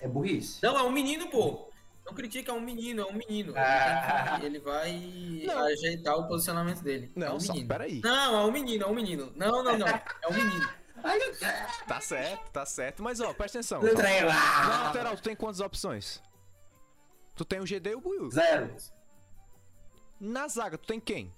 [0.00, 0.58] é burrice.
[0.62, 1.70] Não, é um menino, pô.
[2.04, 3.52] Não critica, é um menino, é um menino.
[3.52, 4.38] Ele, Ah.
[4.42, 5.64] ele vai Não.
[5.64, 7.10] ajeitar o posicionamento dele.
[7.16, 7.68] é Não, um só, menino.
[7.70, 8.00] peraí.
[8.04, 9.32] Não, é um menino, é um menino.
[9.34, 9.86] Não, não, não.
[9.88, 10.68] É um menino.
[11.88, 13.02] Tá certo, tá certo.
[13.02, 13.80] Mas ó, presta atenção.
[13.82, 13.90] Na
[14.26, 14.82] lá.
[14.88, 16.22] lateral, tu tem quantas opções?
[17.34, 18.30] Tu tem o GD e o Buiu.
[18.30, 18.76] Zero.
[20.20, 21.32] Na zaga, tu tem quem?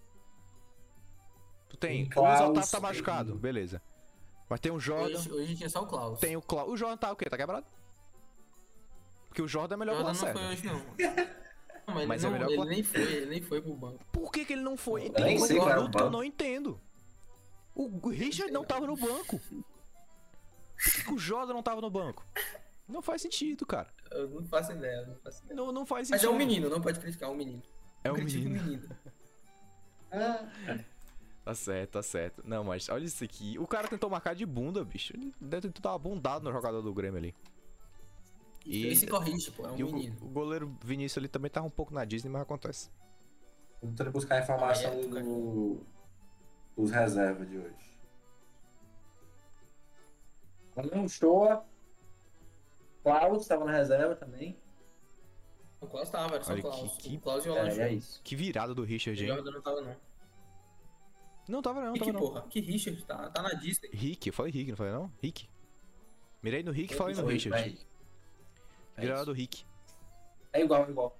[1.74, 2.08] Tu tem.
[2.08, 3.82] Tem O Otávio tá tem- machucado, beleza.
[4.48, 5.18] Mas tem o Jordan.
[5.18, 6.20] Hoje, hoje tinha só o Klaus.
[6.20, 6.70] Tem o Klaus.
[6.70, 7.28] O Jordan tá o quê?
[7.28, 7.66] Tá quebrado?
[9.28, 10.52] Porque o Jordan é melhor Jordan que o não foi Lacerda.
[10.52, 11.24] hoje, não.
[11.86, 13.74] Não, mas, Mas é ele, não, melhor ele que- nem foi, ele nem foi pro
[13.74, 14.04] banco.
[14.12, 15.08] Por que, que ele não foi?
[15.08, 16.10] Eu Tem produto que eu banco.
[16.10, 16.80] não entendo.
[17.74, 19.40] O Richard não tava no banco.
[21.12, 22.24] O Jordan não tava no banco.
[22.86, 23.88] Não faz sentido, cara.
[24.12, 25.56] Eu não faço ideia, eu não faço ideia.
[25.56, 26.32] Não, não faz Mas sentido.
[26.32, 27.62] é um menino, não pode criticar, é um menino.
[28.04, 28.88] É um Critica o menino.
[31.44, 32.42] Tá certo, tá certo.
[32.46, 33.58] Não, mas olha isso aqui.
[33.58, 35.14] O cara tentou marcar de bunda, bicho.
[35.14, 37.34] Ele deve ter dado bundado no jogador do Grêmio ali.
[38.64, 40.16] E, Ele se corrige, pô, é um e o, menino.
[40.22, 42.88] o goleiro Vinícius ali também tava um pouco na Disney, mas acontece.
[43.78, 45.80] Tô tentando buscar a informação Ah, é, do-
[46.74, 47.94] dos reservas de hoje.
[50.92, 51.64] Não, Shoa.
[53.02, 54.58] Klaus tava na reserva também.
[55.80, 56.96] O Klaus tava, era só Olha o Klaus.
[56.96, 58.20] que- que- O Klaus e o É, Alan é isso.
[58.24, 59.28] Que virada do Richard, O hein?
[59.34, 59.94] Jordan não tava, não.
[61.48, 62.20] Não tava não, E tava que não.
[62.20, 62.42] porra?
[62.48, 63.04] Que Richard?
[63.04, 63.90] Tá, tá na Disney.
[63.92, 65.12] Rick, eu falei Rick, não falei não?
[65.22, 65.48] Rick.
[66.42, 67.58] Mirei no Rick e Eu falei no Foi, Richard.
[67.60, 67.78] vai.
[68.96, 69.26] É, Virada isso.
[69.26, 69.64] do Rick.
[70.52, 71.18] é igual, é igual.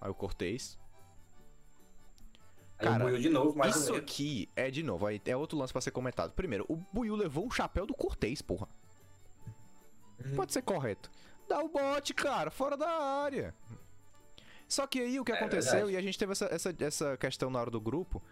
[0.00, 0.78] Aí o Cortez.
[2.78, 5.56] Aí Cara, o Buiu de novo, mais Isso aqui é de novo, aí é outro
[5.56, 6.32] lance pra ser comentado.
[6.32, 8.68] Primeiro, o Buiu levou um chapéu do Cortez, porra.
[10.24, 10.34] Uhum.
[10.34, 11.08] Pode ser correto.
[11.48, 13.54] Dá o bote, cara, fora da área.
[14.72, 15.92] Só que aí o que É aconteceu, verdade.
[15.92, 18.22] e a gente teve essa, essa, essa questão na hora do grupo,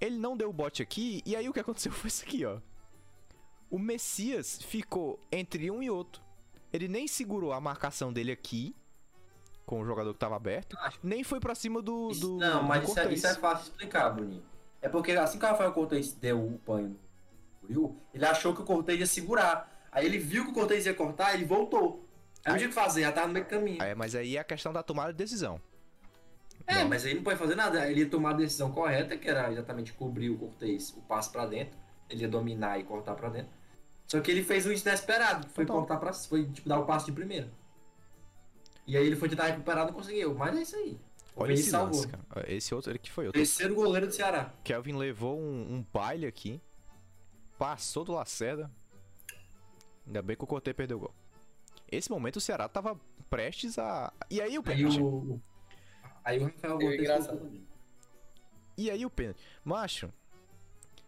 [0.00, 2.58] ele não deu o bote aqui, e aí o que aconteceu foi isso aqui, ó.
[3.70, 6.20] O Messias ficou entre um e outro.
[6.72, 8.74] Ele nem segurou a marcação dele aqui,
[9.64, 12.10] com o jogador que tava aberto, nem foi pra cima do.
[12.10, 14.42] Isso- do não, mas do isso é, isso é fácil de explicar, Bruninho.
[14.82, 16.98] É porque assim que o Rafael Cortez deu o banho
[17.68, 19.86] no ele achou que o Cortez ia segurar.
[19.92, 22.04] Aí ele viu que o Cortez ia cortar, ele voltou.
[22.44, 23.82] Aí não tinha o que fazer, já tava no meio do caminho.
[23.82, 25.60] É, mas aí é a questão da tomada de decisão.
[26.66, 27.88] É, mas aí não pode fazer nada.
[27.88, 31.46] Ele ia tomar a decisão correta, que era exatamente cobrir o Cortez, o passe pra
[31.46, 31.78] dentro.
[32.10, 33.50] Ele ia dominar e cortar pra dentro.
[34.06, 35.80] Só que ele fez o inesperado, foi Total.
[35.80, 37.50] cortar pra foi tipo, dar o passe de primeira.
[38.86, 40.34] E aí ele foi tentar recuperar, não conseguiu.
[40.34, 40.98] Mas é isso aí.
[41.34, 41.96] Olha esse salvou.
[41.96, 42.52] lance, cara.
[42.52, 43.40] Esse outro ele que foi outro.
[43.40, 44.54] Terceiro goleiro do Ceará.
[44.64, 46.60] Kelvin levou um, um baile aqui.
[47.58, 48.70] Passou do Lacerda.
[50.06, 51.14] Ainda bem que o Cortez perdeu o gol.
[51.90, 52.98] Esse momento o Ceará tava
[53.28, 54.12] prestes a.
[54.30, 55.00] E aí o pênalti?
[55.00, 55.40] o.
[56.26, 57.60] Aí o Rafael É Cortez engraçado.
[58.76, 59.40] E aí o pênalti?
[59.64, 60.12] Macho,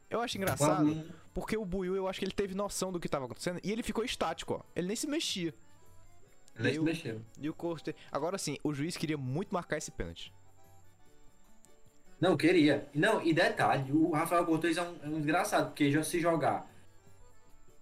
[0.09, 3.25] eu acho engraçado porque o Buiu, eu acho que ele teve noção do que tava
[3.25, 4.61] acontecendo e ele ficou estático, ó.
[4.77, 5.53] Ele nem se mexia.
[6.57, 7.21] Ele se Eu- mexeu.
[7.41, 7.97] E o Cortez.
[8.13, 10.33] Agora sim, o juiz queria muito marcar esse pênalti.
[12.21, 12.89] Não, queria.
[12.95, 16.69] Não, e detalhe, o Rafael Cortez é um, é um desgraçado, porque já se jogar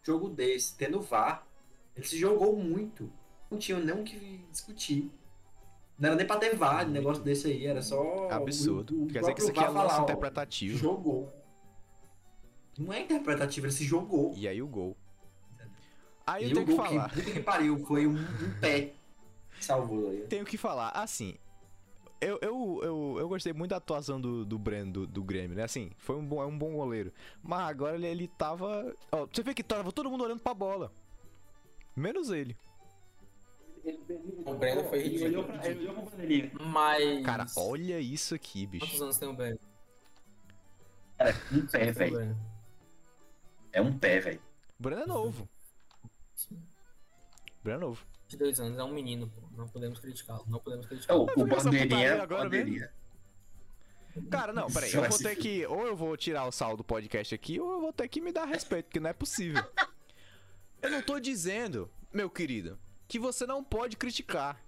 [0.03, 1.47] jogo desse, tendo VAR,
[1.95, 3.13] ele se jogou muito.
[3.51, 5.11] Não tinha nem o que discutir.
[5.99, 8.29] Não era nem pra ter VAR, negócio desse aí, era só.
[8.31, 8.95] Absurdo.
[9.01, 10.77] o- o Quer dizer que isso aqui é lance falar, ó, interpretativo.
[10.79, 11.33] Jogou.
[12.79, 14.33] Não é interpretativo, ele se jogou.
[14.37, 14.95] E aí o gol.
[16.27, 17.09] Aí E eu o tenho que falar.
[17.09, 18.93] puta que pariu, foi um, um pé
[19.57, 20.27] que salvou aí.
[20.29, 21.37] Tenho que falar, assim.
[22.21, 25.63] Eu, eu, eu, eu gostei muito da atuação do, do Breno, do, do Grêmio, né?
[25.65, 27.13] Assim, foi um bom, é um bom goleiro.
[27.43, 28.95] Mas agora ele, ele tava.
[29.13, 30.91] Ó, você vê que tava todo mundo olhando pra bola.
[31.95, 32.57] Menos ele.
[34.45, 35.29] O Breno foi Ele ridículo.
[35.31, 36.51] olhou pra, ele olhou pra bandeirinha.
[36.61, 37.25] Mas.
[37.25, 39.05] Cara, olha isso aqui, Quantos bicho.
[39.05, 39.59] anos tem o Breno?
[41.19, 42.37] Cara, um pé, o velho.
[43.73, 44.43] É um pé, velho.
[44.79, 45.49] Breno é novo.
[47.63, 48.07] Breno é novo.
[48.29, 49.43] 22 anos, é um menino, pô.
[49.57, 51.23] Não podemos criticá-lo, não podemos É criticá-lo.
[51.23, 52.93] o, Vai o bandeirinha.
[54.31, 54.93] Cara, não, peraí.
[54.93, 55.65] Eu vou ter que.
[55.67, 58.33] Ou eu vou tirar o sal do podcast aqui, ou eu vou ter que me
[58.33, 59.63] dar respeito, porque não é possível.
[60.83, 64.63] Eu não tô dizendo, meu querido, que você não pode criticar.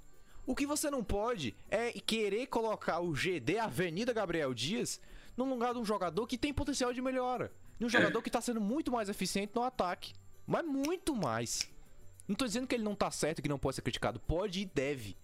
[0.46, 5.00] O que você não pode é querer colocar o GD Avenida Gabriel Dias
[5.36, 7.52] no lugar de um jogador que tem potencial de melhora.
[7.78, 10.14] De um jogador que tá sendo muito mais eficiente no ataque.
[10.46, 11.70] Mas muito mais.
[12.26, 14.18] Não tô dizendo que ele não tá certo, que não pode ser criticado.
[14.20, 15.16] Pode e deve.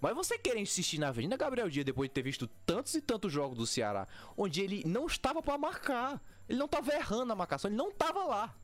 [0.00, 3.32] Mas você querer insistir na Avenida Gabriel Dias depois de ter visto tantos e tantos
[3.32, 7.68] jogos do Ceará, onde ele não estava pra marcar, ele não tava errando na marcação,
[7.68, 8.56] ele não tava lá.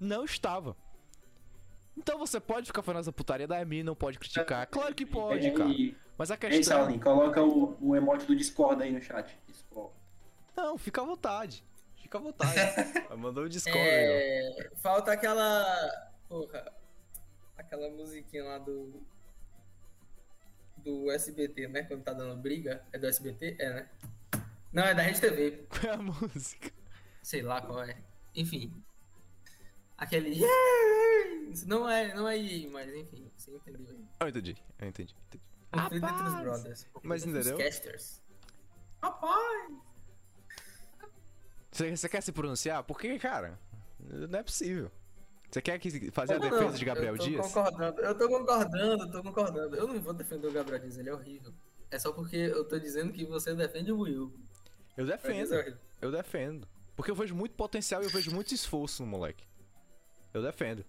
[0.00, 0.74] Não estava.
[1.98, 4.66] Então você pode ficar falando essa putaria da Emi, não pode criticar.
[4.68, 5.68] Claro que pode, cara.
[5.70, 6.78] E, Mas a Ei, questão.
[6.78, 9.36] Saulinho, coloca o, o emote do Discord aí no chat.
[9.48, 9.92] Discord.
[10.56, 11.64] Não, fica à vontade.
[11.96, 12.54] Fica à vontade.
[13.18, 14.62] Mandou o Discord aí, ó.
[14.62, 15.66] É, falta aquela.
[16.28, 16.72] Porra.
[17.56, 19.02] Aquela musiquinha lá do.
[20.76, 21.82] Do SBT, né?
[21.82, 22.84] Quando tá dando briga.
[22.92, 23.56] É do SBT?
[23.58, 23.88] É, né?
[24.72, 25.66] Não, é da Rede TV.
[25.68, 26.70] Qual é a música?
[27.22, 27.96] Sei lá qual é.
[28.36, 28.72] Enfim.
[29.96, 30.40] Aquele.
[31.66, 32.36] Não é, não é
[32.70, 34.04] mas enfim, você entendeu aí.
[34.20, 35.14] Eu entendi, eu entendi.
[35.28, 35.44] entendi.
[35.70, 36.42] Conflito entre os Rapaz!
[36.42, 36.86] brothers.
[37.02, 37.64] Mas entre os entendeu?
[37.64, 38.22] Casters.
[39.02, 39.72] Rapaz!
[41.70, 42.82] Você, você quer se pronunciar?
[42.84, 43.58] Porque, cara,
[44.00, 44.90] não é possível.
[45.50, 47.46] Você quer que fazer a defesa não, de Gabriel eu tô Dias?
[47.46, 49.76] Concordando, eu tô concordando, eu tô concordando.
[49.76, 51.54] Eu não vou defender o Gabriel Dias, ele é horrível.
[51.90, 54.32] É só porque eu tô dizendo que você defende o Will.
[54.96, 56.68] Eu defendo, é eu defendo.
[56.94, 59.44] Porque eu vejo muito potencial e eu vejo muito esforço no moleque.
[60.34, 60.84] Eu defendo.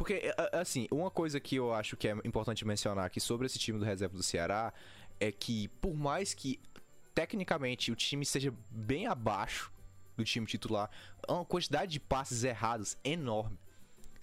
[0.00, 3.44] Porque, é, é, assim, uma coisa que eu acho que é importante mencionar aqui sobre
[3.44, 4.72] esse time do reserva do Ceará
[5.20, 6.58] é que, por mais que
[7.14, 9.70] tecnicamente o time seja bem abaixo
[10.16, 10.90] do time titular,
[11.28, 13.58] uma quantidade de passes errados enorme.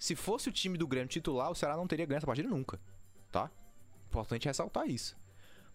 [0.00, 2.80] Se fosse o time do Grêmio titular, o Ceará não teria ganho essa partida nunca,
[3.30, 3.48] tá?
[4.08, 5.16] Importante ressaltar isso.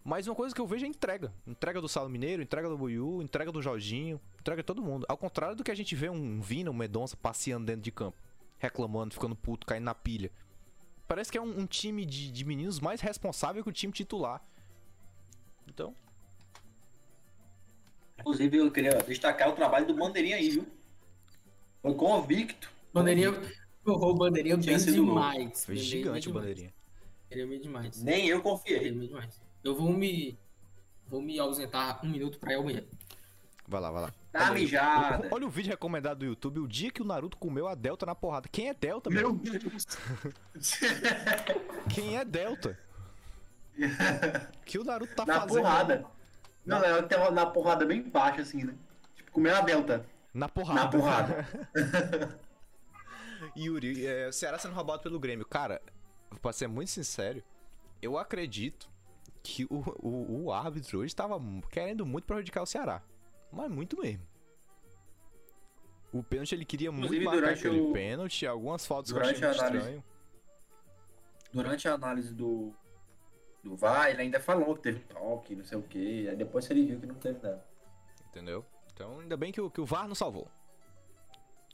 [0.04, 1.32] Mas uma coisa que eu vejo é entrega.
[1.46, 5.06] Entrega do Salo Mineiro, entrega do Buiú, entrega do Jorginho, entrega todo mundo.
[5.08, 8.18] Ao contrário do que a gente vê um Vina, um Medonça passeando dentro de campo,
[8.58, 10.30] reclamando, ficando puto, caindo na pilha.
[11.06, 14.42] Parece que é um, um time de, de meninos mais responsável que o time titular.
[15.68, 15.94] Então,
[18.18, 20.66] Inclusive, eu queria destacar o trabalho do Bandeirinha aí, viu?
[21.82, 22.70] Foi convicto.
[22.92, 23.32] Bandeirinha.
[23.84, 25.64] Porra, o Bandeirinha bem demais.
[25.64, 26.46] foi gigante o demais.
[26.48, 26.74] bandeirinha.
[27.30, 28.02] Bem demais.
[28.02, 28.92] Nem eu confiei.
[28.92, 29.40] bem demais.
[29.62, 30.38] Eu vou me.
[31.06, 32.88] Vou me ausentar um minuto pra ir ao banheiro.
[33.66, 34.12] Vai lá, vai lá.
[34.30, 35.28] Tá mijada.
[35.30, 38.14] Olha o vídeo recomendado do YouTube, o dia que o Naruto comeu a Delta na
[38.14, 38.48] porrada.
[38.48, 39.32] Quem é Delta, meu?
[39.32, 39.86] Meu Deus.
[41.88, 42.78] Quem é Delta?
[44.64, 45.62] que o Naruto tá na fazendo?
[45.62, 46.06] porrada.
[46.64, 48.74] Não, ela tem uma na porrada bem baixa, assim, né?
[49.16, 50.06] Tipo, comeu a delta.
[50.32, 50.80] Na porrada.
[50.80, 51.48] Na porrada.
[53.56, 55.44] Yuri, é, o Ceará sendo roubado pelo Grêmio.
[55.46, 55.80] Cara,
[56.40, 57.42] pra ser muito sincero,
[58.00, 58.88] eu acredito
[59.42, 63.02] que o, o, o árbitro hoje tava querendo muito prejudicar o Ceará.
[63.54, 64.26] Mas muito mesmo.
[66.12, 69.22] O pênalti ele queria muito Inclusive, marcar durante aquele o- pênalti, algumas fotos que eu
[69.22, 70.04] durante achei a muito análise- estranho.
[71.52, 72.72] Durante a análise do,
[73.62, 76.26] do VAR, ele ainda falou que teve toque, não sei o quê.
[76.30, 77.64] Aí depois ele viu que não teve nada.
[78.28, 78.64] Entendeu?
[78.92, 80.48] Então, ainda bem que o, que o VAR não salvou.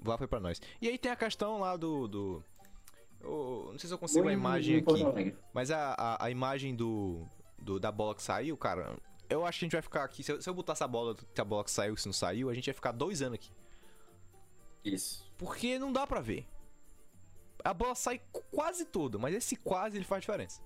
[0.01, 0.61] O VAR foi pra nós.
[0.81, 2.07] E aí tem a questão lá do.
[2.09, 2.44] do
[3.23, 5.36] eu não sei se eu consigo a Muito imagem aqui.
[5.52, 7.27] Mas a, a, a imagem do,
[7.59, 8.97] do- da bola que saiu, cara,
[9.31, 10.23] eu acho que a gente vai ficar aqui.
[10.23, 12.51] Se eu, se eu botar essa bola, que a bola que saiu, se não saiu,
[12.51, 13.51] a gente vai ficar dois anos aqui.
[14.85, 15.31] Isso.
[15.39, 16.47] Porque não dá pra ver.
[17.62, 20.61] A bola sai qu- quase toda, mas esse quase ele faz diferença.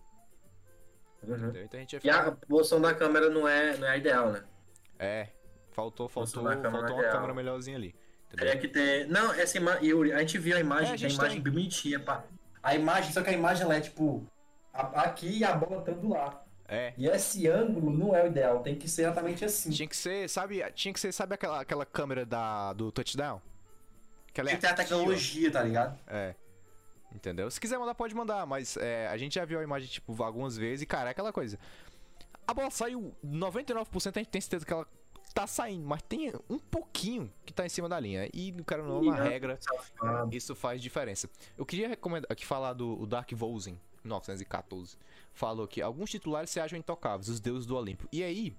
[1.22, 1.48] Uhum.
[1.56, 2.28] Então a gente vai E ficar.
[2.28, 4.44] a posição da câmera não é, não é a ideal, né?
[4.98, 5.28] É,
[5.72, 7.12] faltou, faltou, câmera faltou uma real.
[7.12, 7.94] câmera melhorzinha ali.
[8.26, 8.46] Entendeu?
[8.46, 9.08] Teria que ter.
[9.08, 9.86] Não, essa imagem.
[9.88, 11.52] Yuri, a gente viu a imagem, É, a a imagem tem.
[11.52, 11.98] bonitinha.
[12.00, 12.24] Pá.
[12.62, 14.24] A imagem, só que a imagem ela é tipo.
[14.72, 16.43] a- Aqui e a bola tanto lá.
[16.66, 16.94] É.
[16.96, 19.70] E esse ângulo não é o ideal, tem que ser exatamente assim.
[19.70, 23.40] Tinha que ser, sabe, tinha que ser, sabe aquela, aquela câmera da, do touchdown?
[24.32, 25.98] Que ela é Tem que ter a tecnologia, tá ligado?
[26.06, 26.34] É.
[27.14, 27.50] Entendeu?
[27.50, 30.56] Se quiser mandar, pode mandar, mas é, a gente já viu a imagem, tipo, algumas
[30.56, 31.58] vezes e, cara, é aquela coisa.
[32.46, 34.86] A bola saiu, 99% a gente tem certeza que ela
[35.32, 38.28] tá saindo, mas tem um pouquinho que tá em cima da linha.
[38.32, 40.34] E, cara, não, na Ih, regra, Safado.
[40.34, 41.28] isso faz diferença.
[41.56, 44.96] Eu queria recomendar aqui falar do o Dark Vosen, 1914.
[45.32, 48.08] Falou que alguns titulares se acham intocáveis, os deuses do Olimpo.
[48.12, 48.56] E aí,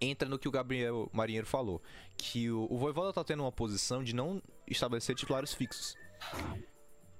[0.00, 1.82] entra no que o Gabriel Marinheiro falou,
[2.16, 5.96] que o, o Voivoda tá tendo uma posição de não estabelecer titulares fixos.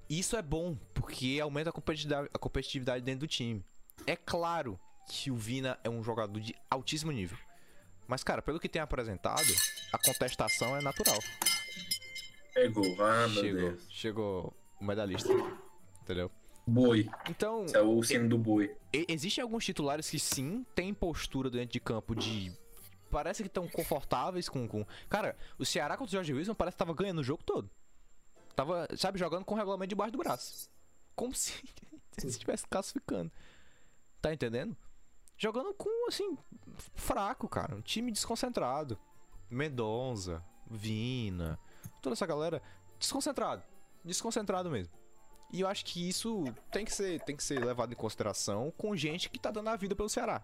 [0.09, 3.65] Isso é bom, porque aumenta a competitividade, a competitividade dentro do time.
[4.07, 7.39] É claro que o Vina é um jogador de altíssimo nível.
[8.07, 9.53] Mas, cara, pelo que tem apresentado,
[9.93, 11.19] a contestação é natural.
[12.53, 13.87] Pegou, ah, meu chegou, Deus.
[13.89, 15.33] chegou o medalhista.
[16.03, 16.31] Entendeu?
[16.66, 17.09] Boi.
[17.28, 18.74] Então, Esse é o sino do boi.
[18.93, 22.53] existem alguns titulares que sim têm postura dentro de campo de.
[23.11, 24.87] Parece que estão confortáveis com, com.
[25.09, 27.69] Cara, o Ceará contra o Jorge Wilson parece que tava ganhando o jogo todo.
[28.55, 30.69] Tava, sabe, jogando com o regulamento debaixo do braço.
[31.16, 31.53] Como se
[32.19, 33.32] se estivesse classificando.
[34.20, 34.77] Tá entendendo?
[35.37, 36.37] Jogando com, assim,
[36.95, 37.74] fraco, cara.
[37.74, 38.99] Um time desconcentrado.
[39.49, 41.59] Mendonça, Vina,
[42.01, 42.62] toda essa galera
[42.99, 43.62] desconcentrado.
[44.05, 44.93] Desconcentrado mesmo.
[45.52, 48.94] E eu acho que isso tem que ser, tem que ser levado em consideração com
[48.97, 50.43] gente que tá dando a vida pelo Ceará.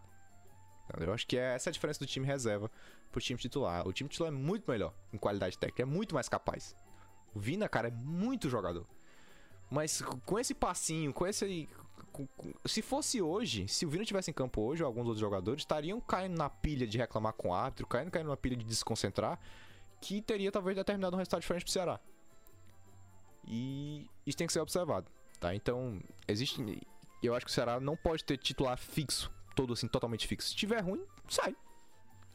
[0.98, 2.70] Eu acho que é essa a diferença do time reserva
[3.10, 3.86] pro time titular.
[3.86, 6.74] O time titular é muito melhor em qualidade técnica, é muito mais capaz.
[7.34, 8.86] O Vina, cara, é muito jogador.
[9.70, 11.68] Mas com esse passinho, com esse.
[12.12, 15.20] com- com- se fosse hoje, se o Vina tivesse em campo hoje, ou alguns outros
[15.20, 18.64] jogadores estariam caindo na pilha de reclamar com o árbitro, caindo, caindo na pilha de
[18.64, 19.38] desconcentrar,
[20.00, 22.00] que teria talvez determinado um resultado diferente pro Ceará.
[23.46, 25.54] E isso tem que ser observado, tá?
[25.54, 26.60] Então, existe.
[27.22, 30.48] Eu acho que o Ceará não pode ter titular fixo, todo assim, totalmente fixo.
[30.48, 31.54] Se tiver ruim, sai.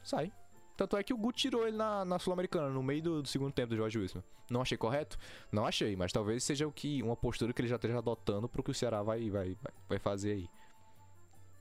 [0.03, 0.31] Sai.
[0.75, 3.53] Tanto é que o Guto tirou ele na, na Sul-Americana, no meio do, do segundo
[3.53, 4.23] tempo do Jorge Wilson.
[4.49, 5.17] Não achei correto?
[5.51, 8.63] Não achei, mas talvez seja o que uma postura que ele já esteja adotando pro
[8.63, 10.49] que o Ceará vai, vai, vai, vai fazer aí.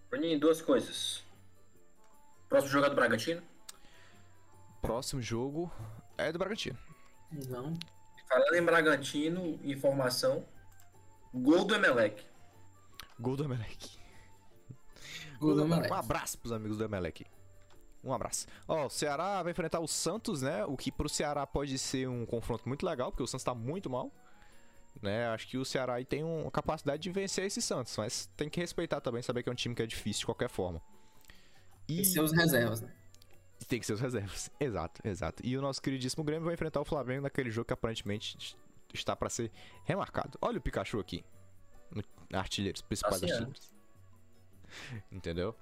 [0.09, 1.23] Bruninho, duas coisas.
[2.49, 3.43] Próximo jogo é do Bragantino.
[4.83, 5.71] Próximo jogo
[6.17, 6.79] é do Bragantino.
[7.49, 7.75] Não.
[8.31, 10.47] Falando em Bragantino, informação.
[11.35, 12.24] Gol do Emelec.
[13.19, 13.98] Gol do Emelec.
[15.40, 15.90] Gol do Emelec.
[15.90, 17.27] Um abraço pros amigos do Emelec.
[18.05, 18.47] Um abraço.
[18.69, 20.65] Ó, o Ceará vai enfrentar o Santos, né?
[20.65, 23.90] O que pro Ceará pode ser um confronto muito legal, porque o Santos tá muito
[23.90, 24.12] mal.
[25.02, 25.27] Né?
[25.28, 28.61] Acho que o Ceará aí tem uma capacidade de vencer esse Santos, mas tem que
[28.61, 30.81] respeitar também, saber que é um time que é difícil de qualquer forma.
[31.89, 32.93] E E seus reservas, né?
[33.71, 34.51] Tem que ser os reservas.
[34.59, 35.47] Exato, exato.
[35.47, 38.57] E o nosso queridíssimo Grêmio vai enfrentar o Flamengo naquele jogo que aparentemente
[38.93, 39.51] está pra ser
[39.85, 40.37] remarcado.
[40.43, 41.25] Olha o Pikachu aqui.
[42.33, 43.45] Artilheiros, principais Passeando.
[43.45, 43.73] artilheiros.
[45.11, 45.55] Entendeu?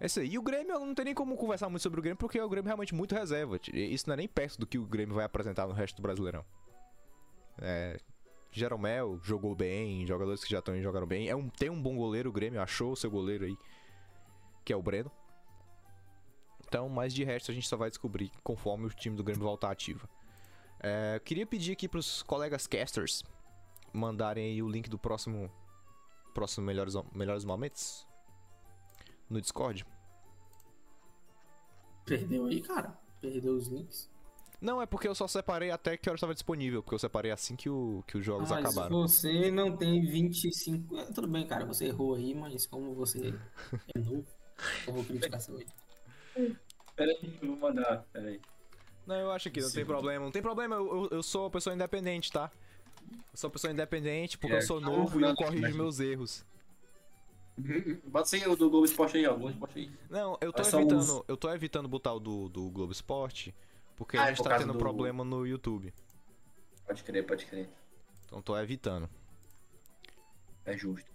[0.00, 0.30] É isso aí.
[0.30, 2.68] E o Grêmio, não tem nem como conversar muito sobre o Grêmio, porque o Grêmio
[2.68, 3.60] é realmente muito reserva.
[3.72, 6.44] Isso não é nem perto do que o Grêmio vai apresentar no resto do Brasileirão.
[7.58, 7.98] É.
[8.50, 11.28] Jeromel jogou bem, jogadores que já estão aí jogaram bem.
[11.28, 13.56] É um, tem um bom goleiro, o Grêmio achou o seu goleiro aí,
[14.64, 15.10] que é o Breno.
[16.74, 19.70] Então, mas de resto a gente só vai descobrir conforme o time do Grêmio voltar
[19.70, 20.08] ativo.
[20.80, 23.22] É, queria pedir aqui pros colegas casters
[23.92, 25.48] mandarem aí o link do próximo
[26.34, 28.04] próximo melhores, melhores momentos
[29.30, 29.86] no Discord.
[32.04, 32.98] Perdeu aí, cara.
[33.20, 34.10] Perdeu os links.
[34.60, 37.54] Não, é porque eu só separei até que hora estava disponível, porque eu separei assim
[37.54, 39.02] que, o, que os jogos Mas acabaram.
[39.02, 40.98] você não tem 25.
[40.98, 41.64] É, tudo bem, cara.
[41.66, 43.32] Você errou aí, mas como você
[43.94, 44.26] é novo,
[44.88, 45.56] eu vou criticar seu.
[46.96, 48.04] Peraí, eu vou mandar.
[48.12, 48.40] Peraí.
[49.06, 49.74] Não, eu acho que não Sim.
[49.76, 50.24] tem problema.
[50.24, 52.50] Não tem problema, eu, eu, sou uma pessoa independente, tá?
[53.10, 56.00] Eu sou uma pessoa independente porque É, eu sou então, novo e eu corrijo meus
[56.00, 56.44] erros.
[58.06, 59.34] Bota sim o do Globo Esporte aí, ó.
[59.34, 59.90] Globo Esporte aí.
[60.10, 63.54] Não, eu tô Mas evitando, eu tô evitando botar o do, do Globo Esporte
[63.96, 65.92] porque Ah, a é gente por tá tendo do- problema no YouTube.
[66.86, 67.68] Pode crer, pode crer.
[68.26, 69.08] Então tô evitando.
[70.64, 71.08] É justo.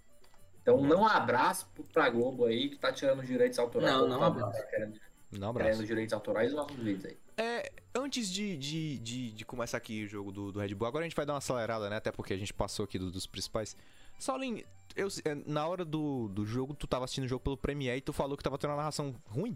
[0.62, 3.92] Então, não abraço pra Globo aí que tá tirando os direitos autorais.
[3.94, 4.68] Não, não tá abraço.
[4.70, 5.00] Querendo,
[5.32, 5.82] Não, querendo abraço.
[5.82, 7.18] os direitos autorais nossos vídeos aí.
[7.38, 11.06] É, antes de, de, de, de começar aqui o jogo do, do Red Bull, agora
[11.06, 11.98] a gente vai dar uma acelerada, né?
[11.98, 13.76] Até porque a gente passou aqui do- dos principais.
[14.18, 14.64] Solin,
[14.96, 18.02] eu, é, na hora do, do jogo, tu tava assistindo o jogo pelo Premiere e
[18.02, 19.56] tu falou que tava tendo uma narração ruim?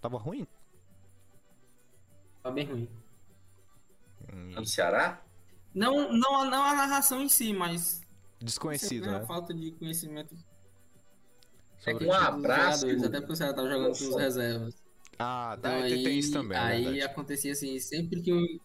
[0.00, 0.46] Tava ruim?
[2.42, 2.88] Tá bem ruim.
[4.32, 5.22] Hum, No Ceará?
[5.74, 8.00] Não, não, a- não a narração em si, mas.
[8.38, 9.16] desconhecido, né?
[9.16, 10.36] A falta de conhecimento
[11.78, 12.86] Sobre- Um abraço.
[12.86, 14.83] até porque o Ceará tava jogando com os reservas.
[15.18, 17.02] Ah, Então, tem, tem isso também, é aí verdade.
[17.02, 18.60] acontecia assim, sempre que o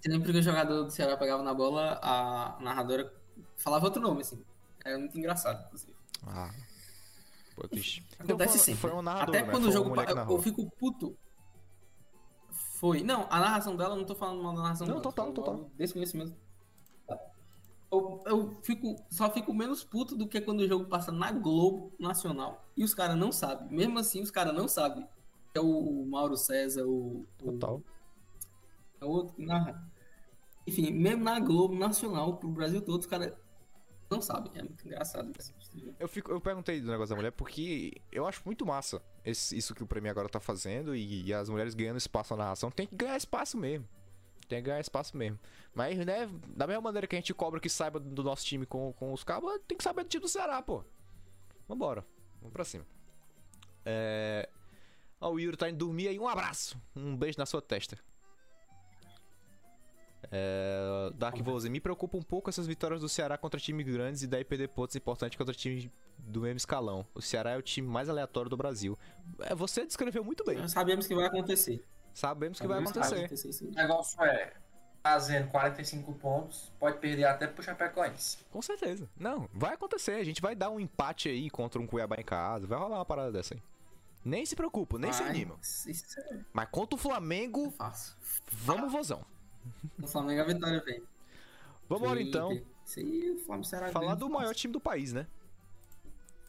[0.00, 3.12] sempre que o jogador do Ceará pegava na bola, a narradora
[3.56, 4.42] falava outro nome, assim.
[4.84, 5.94] Era muito engraçado, inclusive.
[6.26, 6.50] Ah.
[7.54, 7.64] Pô.
[7.72, 7.80] Então,
[8.20, 8.80] Acontece foi, sempre.
[8.90, 9.50] Foi Até né?
[9.50, 10.00] quando Foi o jogo.
[10.00, 11.16] Eu, eu fico puto.
[12.50, 13.02] Foi.
[13.02, 15.02] Não, a narração dela, eu não tô falando mal da narração Não, dela.
[15.02, 15.70] total, tô falando total.
[15.76, 16.34] Desconhecimento.
[17.90, 21.92] Eu, eu, fico, só fico menos puto do que quando o jogo passa na Globo
[21.98, 23.66] Nacional e os caras não sabem.
[23.70, 25.06] Mesmo assim, os caras não sabem.
[25.54, 27.26] É o Mauro César, o.
[27.42, 27.82] o- Total.
[29.00, 29.90] É o outro que narra.
[30.66, 33.32] Enfim, mesmo na Globo Nacional, pro Brasil todo, os caras
[34.10, 34.52] não sabem.
[34.54, 35.54] É muito engraçado isso.
[35.98, 39.74] Eu, fico, eu perguntei do negócio da mulher porque eu acho muito massa esse- isso
[39.74, 42.70] que o Premier agora tá fazendo e, e as mulheres ganhando espaço na narração.
[42.70, 43.86] Tem que ganhar espaço mesmo.
[44.48, 45.38] Tem que ganhar espaço mesmo.
[45.74, 48.92] Mas, né, da mesma maneira que a gente cobra que saiba do nosso time com,
[48.94, 50.82] com os cabos, tem que saber do time do Ceará, pô.
[51.68, 52.04] Vambora.
[52.40, 52.84] Vamos pra cima.
[53.84, 54.48] É.
[55.20, 56.18] Ó, o Yuri tá indo dormir aí.
[56.18, 56.80] Um abraço.
[56.94, 57.98] Um beijo na sua testa.
[60.30, 64.26] É, Dark Vose, me preocupa um pouco essas vitórias do Ceará contra times grandes e
[64.26, 65.88] daí perder pontos importantes contra times
[66.18, 67.06] do mesmo escalão.
[67.14, 68.98] O Ceará é o time mais aleatório do Brasil.
[69.40, 70.58] É, você descreveu muito bem.
[70.58, 71.82] Nós sabemos que vai acontecer.
[72.12, 73.52] Sabemos que vai Sabemos acontecer.
[73.52, 73.68] sim.
[73.68, 74.52] O negócio é,
[75.02, 78.38] fazendo 45 pontos, pode perder até pro Chapecoense.
[78.50, 79.08] Com certeza.
[79.16, 80.12] Não, vai acontecer.
[80.12, 82.66] A gente vai dar um empate aí contra um Cuiabá em casa.
[82.66, 83.62] Vai rolar uma parada dessa aí.
[84.28, 85.22] Nem se preocupa, nem se.
[85.90, 88.14] Isso é Mas contra o Flamengo, fácil.
[88.52, 89.24] vamos vozão.
[89.96, 91.02] No Flamengo a vitória vem.
[91.88, 92.50] Vambora Sim, então.
[92.50, 95.26] aí, o Flamengo será Falar do maior time do país, né?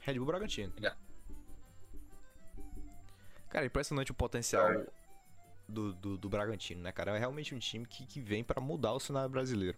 [0.01, 0.67] Red Bull Bragantino.
[0.69, 0.97] Obrigado.
[3.49, 4.67] Cara, é impressionante o potencial
[5.65, 7.15] do, do, do Bragantino, né, cara?
[7.15, 9.77] É realmente um time que, que vem pra mudar o cenário brasileiro.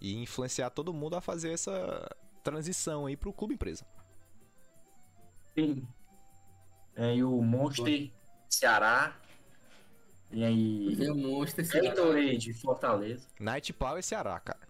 [0.00, 2.08] E influenciar todo mundo a fazer essa
[2.42, 3.86] transição aí pro clube empresa.
[5.54, 5.86] Sim.
[6.96, 8.10] É, e o Monster
[8.48, 9.16] Ceará.
[10.30, 10.94] E aí.
[10.94, 11.82] Vem o cara.
[11.88, 13.28] Gatorade de Fortaleza.
[13.38, 14.66] Night Power e Ceará, cara.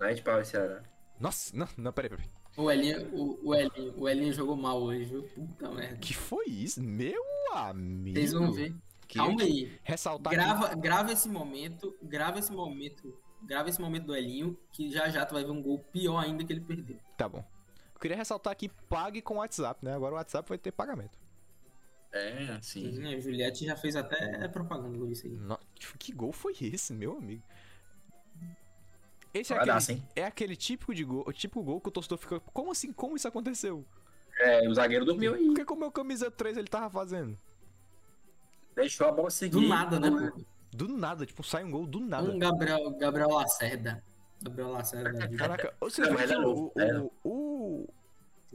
[0.00, 0.82] Night Power Ceará.
[1.20, 2.26] Nossa, não, não, peraí, peraí.
[2.56, 5.22] O Elinho, o, o, Elinho, o Elinho jogou mal hoje, viu?
[5.22, 5.96] Puta merda.
[5.98, 6.82] Que foi isso?
[6.82, 7.22] Meu
[7.52, 8.18] amigo.
[8.18, 8.74] Vocês vão ver.
[9.06, 9.78] Queria Calma aí.
[9.84, 14.90] Ressaltar que- Grava, grava esse momento, grava esse momento, grava esse momento do Elinho, que
[14.90, 16.98] já já tu vai ver um gol pior ainda que ele perdeu.
[17.16, 17.44] Tá bom.
[17.94, 19.94] Eu queria ressaltar que pague com o WhatsApp, né?
[19.94, 21.18] Agora o WhatsApp vai ter pagamento.
[22.12, 22.94] É, assim.
[22.94, 25.32] Sim, a Juliette já fez até propaganda disso aí.
[25.32, 25.58] No-
[25.98, 27.42] Que gol foi esse, meu amigo?
[29.34, 32.16] Esse é aquele, dar, é aquele típico de gol, o típico gol que o torcedor
[32.16, 32.40] fica.
[32.40, 32.90] Como assim?
[32.92, 33.84] Como isso aconteceu?
[34.38, 35.50] É, o zagueiro dormiu aí.
[35.50, 37.38] O que com o meu camisa 3 ele tava fazendo?
[38.74, 39.52] Deixou a bola seguir.
[39.52, 40.32] Do nada, né?
[40.72, 42.30] Do nada, tipo, sai um gol do nada.
[42.30, 44.02] Um Gabriel, Gabriel Lacerda.
[44.42, 45.28] Gabriel Lacerda.
[45.36, 46.98] Caraca, é o, novo, é.
[46.98, 47.88] o, o,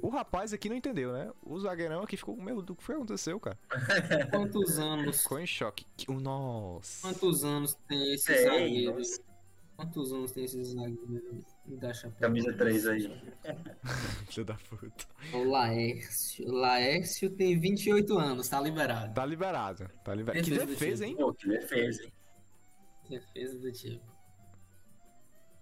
[0.02, 1.32] o rapaz aqui não entendeu, né?
[1.44, 3.58] O zagueirão aqui ficou com medo do que foi que aconteceu, cara.
[4.32, 5.86] Quantos anos, Ficou em choque.
[5.98, 7.08] Que- Nossa.
[7.08, 8.98] quantos anos tem esse Sei, zagueiro?
[8.98, 9.22] nossa.
[9.76, 11.92] Quantos anos tem esse zagueiro da?
[12.20, 13.22] Camisa 3 aí.
[14.30, 15.06] Filho da puta.
[15.34, 16.48] O Laércio.
[16.48, 19.14] O Laércio tem 28 anos, tá liberado.
[19.14, 19.90] Tá liberado.
[20.04, 20.44] Tá liberado.
[20.46, 21.16] Que Defesa hein?
[21.16, 22.14] Pô, que defesa, hein?
[23.10, 24.12] Defesa do tipo.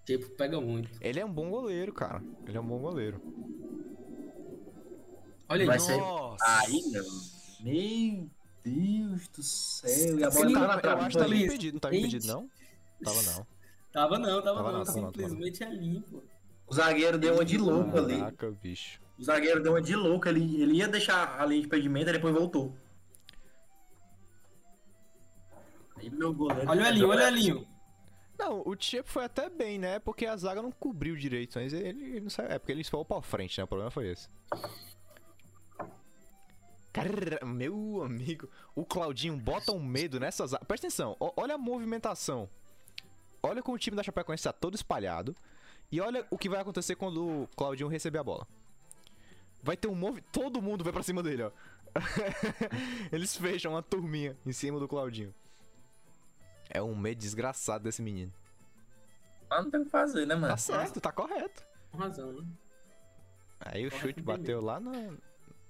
[0.06, 0.90] Tipo, pega muito.
[1.00, 2.22] Ele é um bom goleiro, cara.
[2.46, 3.22] Ele é um bom goleiro.
[5.50, 5.98] Olha Vai aí.
[5.98, 6.46] Nossa.
[6.46, 7.06] Aí, não.
[7.62, 8.30] Meu
[8.64, 10.20] Deus do céu.
[10.20, 11.08] E a bola Sim, tá na Eu acho trave.
[11.10, 12.50] que tava impedido, não tava impedido, não?
[13.04, 13.48] Tava não.
[13.92, 14.78] Tava não, tava, Tava não.
[14.78, 16.24] não, tava não, tava Simplesmente é limpo.
[16.68, 18.20] O zagueiro deu uma de louco ali.
[18.20, 19.02] Caraca, bicho.
[19.18, 20.62] O zagueiro deu uma de louco ali.
[20.62, 22.76] Ele ia deixar a linha de impedimento e depois voltou.
[25.98, 26.70] Aí meu goleiro.
[26.70, 27.68] Olha o Elinho, olha o Elinho.
[28.38, 30.00] Não, o Tchepo foi até bem, né?
[30.00, 31.60] Porque a zaga não cobriu direito.
[31.60, 32.50] Mas ele, ele não saiu.
[32.50, 33.64] É porque ele foi pra frente, né?
[33.64, 34.30] O problema foi esse.
[36.92, 40.66] Cara, meu amigo, o Claudinho bota um medo nessa zaga.
[40.66, 42.50] Presta atenção, olha a movimentação.
[43.42, 45.36] Olha como o time da Chapecoense tá todo espalhado.
[45.92, 48.48] E olha o que vai acontecer quando o Claudinho receber a bola.
[49.62, 50.22] Vai ter um move.
[50.32, 51.52] Todo mundo vai pra cima dele, ó.
[53.12, 55.34] Eles fecham uma turminha em cima do Claudinho.
[56.70, 58.32] É um medo desgraçado desse menino.
[59.50, 60.48] Mas não tem o que fazer, né, mano?
[60.48, 61.66] Tá certo, tá correto.
[61.92, 62.48] Com razão, né?
[63.60, 64.92] Aí o Correto chute bateu lá na,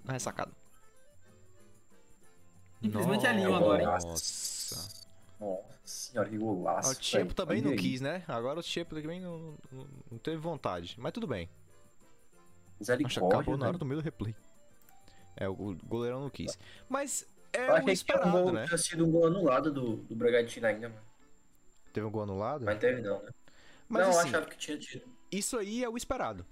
[0.04, 0.52] na ressacada.
[2.82, 3.88] Simplesmente é Linho agora, hein?
[3.88, 5.00] Nossa.
[5.40, 6.90] Nossa senhora, que golaço.
[6.90, 7.34] Ah, O Chepo velho.
[7.36, 7.78] também não aí.
[7.78, 8.24] quis, né?
[8.28, 10.96] Agora o Chepo também não, não, não teve vontade.
[11.00, 11.50] Mas tudo bem.
[12.80, 13.28] Acho que Misericórdia.
[13.40, 14.36] acabou na hora do meio do replay.
[15.36, 15.54] É, o
[15.86, 16.58] goleirão não quis.
[16.88, 18.66] Mas é Eu o achei que tinha, um esperado, gol, né?
[18.66, 21.02] tinha sido um gol anulado do, do Bragantino ainda, mano.
[21.92, 22.66] Teve um gol anulado.
[22.66, 23.30] Mas teve não, né?
[23.88, 25.06] Mas não, eu assim, achava que tinha tido.
[25.32, 26.46] isso aí é o esperado.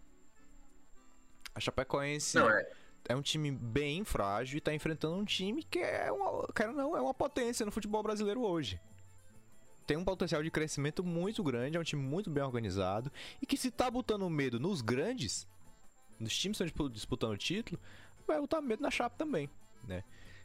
[1.54, 2.70] A Chapecoense Não, é.
[3.06, 7.02] É um time bem frágil e tá enfrentando um time que é uma, não, é
[7.02, 8.80] uma potência no futebol brasileiro hoje.
[9.86, 13.11] Tem um potencial de crescimento muito grande, é um time muito bem organizado
[13.41, 15.48] e que se tá botando medo nos grandes,
[16.19, 17.80] nos times que estão dispu- disputando o título,
[18.28, 19.49] vai botar medo na Chape também,
[19.86, 20.03] né?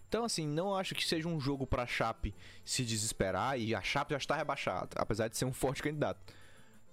[0.08, 2.32] Então assim, não acho que seja um jogo pra Chape
[2.64, 6.20] se desesperar e a Chape já está rebaixada, apesar de ser um forte candidato.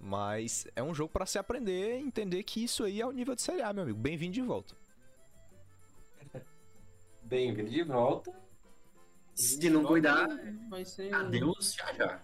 [0.00, 3.34] Mas é um jogo pra se aprender e entender que isso aí é o nível
[3.34, 3.98] de Série A, meu amigo.
[3.98, 4.74] Bem-vindo de volta.
[7.30, 8.32] Bem-vindo de volta.
[9.36, 10.26] Se não cuidar,
[10.68, 11.14] Vai ser.
[11.14, 12.20] adeus já já.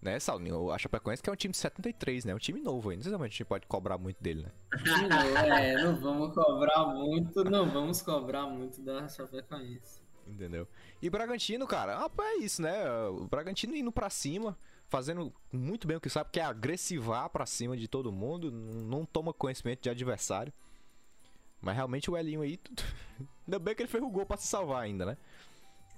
[0.00, 0.70] Né, Saulinho?
[0.70, 2.32] A Chapecoense que é um time de 73, né?
[2.32, 3.02] Um time novo ainda.
[3.02, 4.52] Não sei se a gente pode cobrar muito dele, né?
[5.08, 5.10] Não,
[5.58, 10.00] é, não vamos cobrar muito, não vamos cobrar muito da Chapecoense.
[10.28, 10.68] Entendeu?
[11.02, 12.88] E Bragantino, cara, ah, é isso, né?
[13.08, 14.56] O Bragantino indo pra cima,
[14.86, 19.04] fazendo muito bem o que sabe, que é agressivar pra cima de todo mundo, não
[19.04, 20.52] toma conhecimento de adversário.
[21.66, 22.60] Mas realmente o Elinho aí,
[23.44, 25.16] ainda bem que ele fez o gol pra se salvar ainda, né?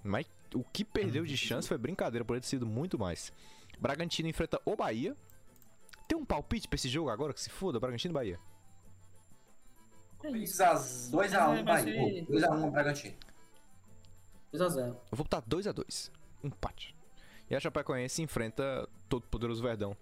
[0.03, 0.25] Mas
[0.55, 3.31] o que perdeu de chance foi brincadeira, poderia ter sido muito mais.
[3.79, 5.15] Bragantino enfrenta o Bahia.
[6.09, 8.41] Tem um palpite pra esse jogo agora que se foda, Bragantino e Bahia.
[10.25, 10.63] É isso.
[10.63, 11.83] 2x1, Vai vai.
[11.83, 13.15] ser- 2x1 Bragantino.
[14.55, 14.79] 2x0.
[14.89, 16.11] Eu vou botar 2x2.
[16.43, 16.97] Empate.
[17.51, 19.95] E a Chapecoense enfrenta todo poderoso Verdão.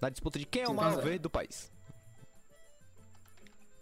[0.00, 1.06] Na disputa de quem é o 5 a mais 0.
[1.06, 1.70] verde do país.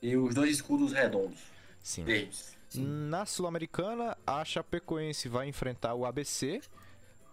[0.04, 1.38] E os dois escudos redondos.
[1.82, 2.04] Sim.
[2.04, 2.54] Verdes.
[2.76, 6.60] Na Sul-Americana, a Chapecoense vai enfrentar o ABC.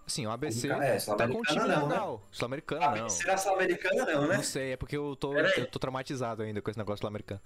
[0.07, 1.75] Assim, o ABC É, tá com um time não, né?
[1.95, 2.27] legal.
[2.31, 3.09] Sul-Americana Ah, não.
[3.09, 4.37] será sul-americana não, né?
[4.37, 7.41] Não sei, é porque eu tô, eu tô traumatizado ainda com esse negócio sul-americano.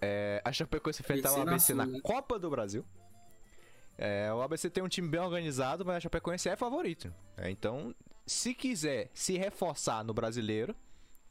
[0.00, 2.00] É, a Chapecoense enfrentar o ABC na na Sul, né?
[2.02, 2.84] Copa do Brasil.
[3.96, 7.12] É, o ABC tem um time bem organizado, mas a Chapecoense é favorito.
[7.36, 7.94] É, então,
[8.26, 10.76] se quiser se reforçar no brasileiro,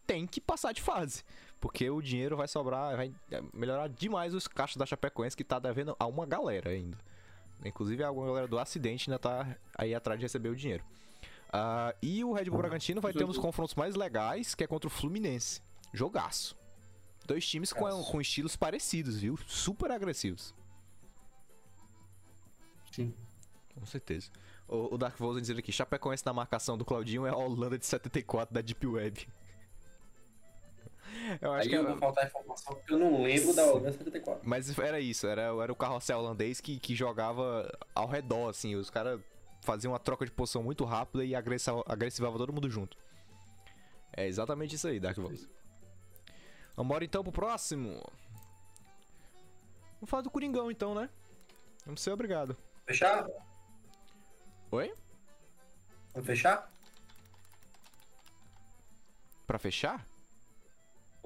[0.08, 1.24] tem que passar de fase.
[1.60, 3.14] Porque o dinheiro vai sobrar, vai
[3.54, 6.98] melhorar demais os caixas da Chapecoense que tá devendo a uma galera ainda.
[7.64, 10.84] Inclusive a galera do acidente ainda tá aí atrás de receber o dinheiro.
[11.52, 14.68] Ah, e o Red Bull Bragantino vai ter um dos confrontos mais legais, que é
[14.68, 15.62] contra o Fluminense.
[15.94, 16.58] Jogaço.
[17.26, 19.38] Dois times com, com estilos parecidos, viu?
[19.48, 20.54] Super agressivos.
[22.92, 23.14] Sim.
[23.74, 24.30] Com certeza.
[24.68, 27.86] O, o Dark Vosen dizendo aqui, Chapecoense na marcação do Claudinho é a Holanda de
[27.86, 29.28] 74 da Deep Web.
[31.42, 31.90] Eu acho Aí que eu era...
[31.90, 34.42] vou faltar informação porque eu não lembro da Holanda 74.
[34.48, 38.76] Mas era isso, era, era o carrossel holandês que, que jogava ao redor, assim.
[38.76, 39.20] Os caras
[39.62, 42.98] faziam uma troca de posição muito rápida e agressiva- agressivava todo mundo junto.
[44.14, 45.48] É exatamente isso aí, Dark Vosen.
[46.76, 48.02] Vambora então pro próximo.
[49.96, 51.10] Vamos falar do Coringão então, né?
[51.86, 52.56] Vamos ser obrigado.
[52.86, 53.26] Fechar?
[54.72, 54.94] Oi?
[56.14, 56.70] Vamos fechar?
[59.48, 60.06] Pra fechar?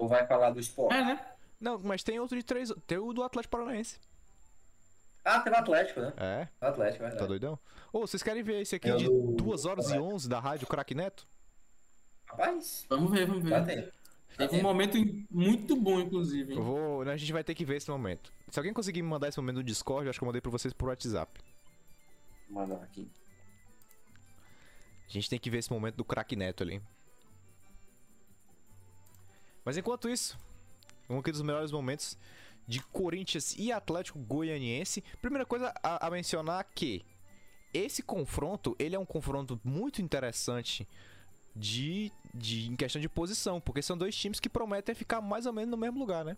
[0.00, 0.94] Ou vai falar do esporte?
[0.96, 1.26] É, né?
[1.60, 2.72] Não, mas tem outro de três.
[2.86, 3.98] Tem o do Atlético Paranaense.
[5.22, 6.14] Ah, tem o Atlético, né?
[6.16, 7.28] É, O Atlético, é tá verdade.
[7.28, 7.58] doidão?
[7.92, 10.66] Ô, vocês querem ver esse aqui É de do- 2 horas e 11 da rádio
[10.66, 11.28] Crack Neto?
[12.24, 13.62] Rapaz, Vamos ver, vamos ver.
[13.66, 13.92] tem.
[14.38, 14.96] Teve um momento
[15.30, 16.54] muito bom, inclusive.
[16.54, 17.02] Eu vou.
[17.02, 18.32] A gente vai ter que ver esse momento.
[18.48, 20.50] Se alguém conseguir me mandar esse momento no Discord, eu acho que eu mandei pra
[20.50, 21.38] vocês por WhatsApp.
[22.48, 23.06] Manda aqui.
[25.06, 26.80] A gente tem que ver esse momento do Crack Neto ali.
[29.70, 30.36] Mas enquanto isso,
[31.08, 32.18] um aqui dos melhores momentos
[32.66, 35.00] de Corinthians e Atlético Goianiense.
[35.22, 37.04] Primeira coisa a, a mencionar que
[37.72, 40.88] esse confronto, ele é um confronto muito interessante
[41.54, 45.52] de, de em questão de posição, porque são dois times que prometem ficar mais ou
[45.52, 46.36] menos no mesmo lugar, né?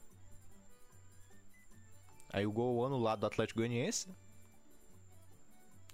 [2.31, 4.09] Aí o gol anulado do Atlético Goianiense.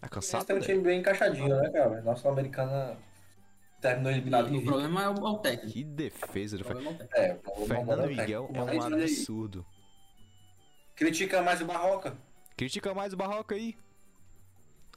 [0.00, 0.66] Tá Esse cansado, tem um né?
[0.66, 2.02] time bem encaixadinho, né, cara?
[2.02, 2.98] Nossa americana
[3.80, 5.72] terminou eliminado O em problema é o, é o técnico.
[5.72, 6.98] Que defesa do é o.
[7.14, 8.70] É, Fernando é o Miguel técnico.
[8.70, 9.66] é um absurdo.
[10.94, 12.16] Critica mais o Barroca.
[12.56, 13.76] Critica mais o Barroca aí.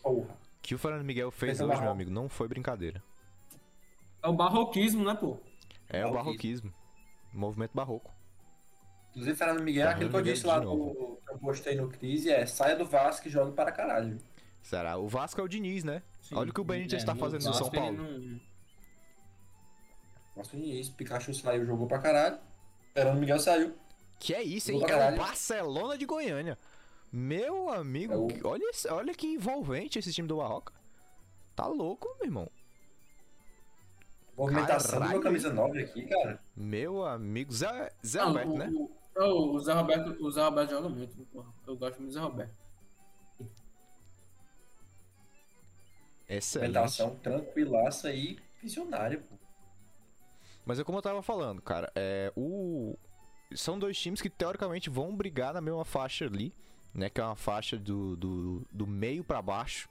[0.02, 0.26] Porra.
[0.26, 3.04] O que o Fernando Miguel fez Pensa hoje, meu amigo, não foi brincadeira.
[4.24, 5.38] É o barroquismo, né, pô?
[5.90, 6.70] É o Barroquismo.
[6.72, 6.74] barroquismo.
[7.34, 8.14] Movimento barroco.
[9.10, 11.90] Inclusive, Fernando Miguel, Fernando aquilo que eu Miguel disse lá no, que eu postei no
[11.90, 14.18] Crise é saia do Vasco e jogue para caralho.
[14.62, 14.98] Será?
[14.98, 16.04] O Vasco é o Diniz, né?
[16.22, 16.36] Sim.
[16.36, 17.98] Olha o que o Benítez tá no fazendo no São Paulo.
[17.98, 18.40] não-
[20.36, 22.40] Nossa, isso, Pikachu saiu, jogou pra caralho.
[22.94, 23.76] Fernando Miguel saiu.
[24.20, 24.82] Que é isso, hein?
[24.82, 25.18] É o caralho.
[25.18, 26.58] Barcelona de Goiânia.
[27.12, 30.74] Meu amigo, É o- olha, esse- olha que envolvente esse time do Barroca.
[31.56, 32.50] Tá louco, meu irmão.
[34.38, 35.12] Movimentação do Caralho.
[35.12, 36.42] meu camisa 9 aqui, cara.
[36.56, 37.52] Meu amigo.
[37.54, 38.70] Zé, Zé Não, Alberto, o, né?
[38.74, 38.90] o,
[39.22, 41.54] o, o Zé Roberto, o Zé Roberto joga muito, porra.
[41.68, 42.54] Eu gosto muito do Zé Roberto.
[46.30, 46.70] Excelente.
[46.70, 49.36] Movimentação tranquilaça e visionária, pô.
[50.66, 52.98] Mas é como eu tava falando, cara, é o
[53.54, 56.54] são dois times que teoricamente vão brigar na mesma faixa ali,
[56.94, 59.90] né, que é uma faixa do, do, do meio pra baixo,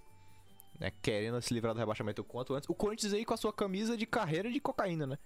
[0.78, 2.68] né, querendo se livrar do rebaixamento o quanto antes.
[2.70, 5.18] O Corinthians aí com a sua camisa de carreira de cocaína, né?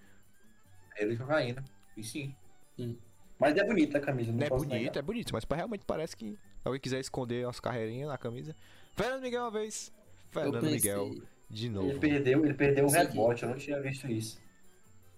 [0.97, 1.63] Ele de cocaína.
[1.95, 2.35] E sim.
[2.75, 2.97] Sim.
[3.39, 4.97] Mas é bonita a camisa, não é posso bonito, negar.
[4.97, 8.55] é bonito, mas pra- realmente parece que alguém quiser esconder umas carreirinhas na camisa.
[8.95, 9.93] Fernando Miguel uma vez.
[10.31, 10.71] Fernando pensei.
[10.75, 11.15] Miguel
[11.49, 11.99] de Ele novo.
[11.99, 13.07] perdeu, ele perdeu o Isso aqui.
[13.17, 14.41] rebote, eu não tinha visto isso.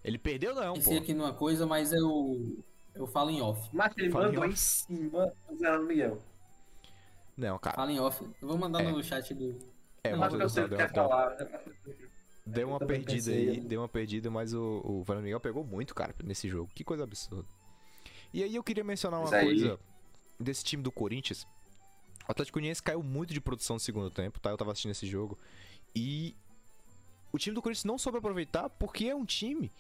[0.08, 0.74] Ele perdeu não, pô.
[0.76, 2.64] Pensei aqui numa coisa, mas eu,
[2.96, 3.70] eu falo em off.
[3.74, 6.18] Mas ele Fala mandou em em cima do Fernando Miguel.
[7.36, 7.76] Não, cara.
[7.76, 8.24] Falo em off.
[8.42, 8.92] Eu vou mandar É.
[8.92, 9.58] no chat do.
[10.04, 11.36] É, Mas mas eu sei o que deu, quer falar.
[12.46, 13.68] deu uma perdida pensei, aí, né?
[13.68, 16.72] deu uma perdida, mas o, o Fernando Miguel pegou muito, cara, nesse jogo.
[16.74, 17.46] Que coisa absurda.
[18.34, 19.78] E aí eu queria mencionar uma coisa
[20.40, 21.46] desse time do Corinthians.
[22.28, 24.50] O Atlético Goianiense caiu muito de produção no segundo tempo, tá?
[24.50, 25.38] Eu tava assistindo esse jogo.
[25.96, 26.36] E
[27.32, 29.72] o time do Corinthians não soube aproveitar porque é um time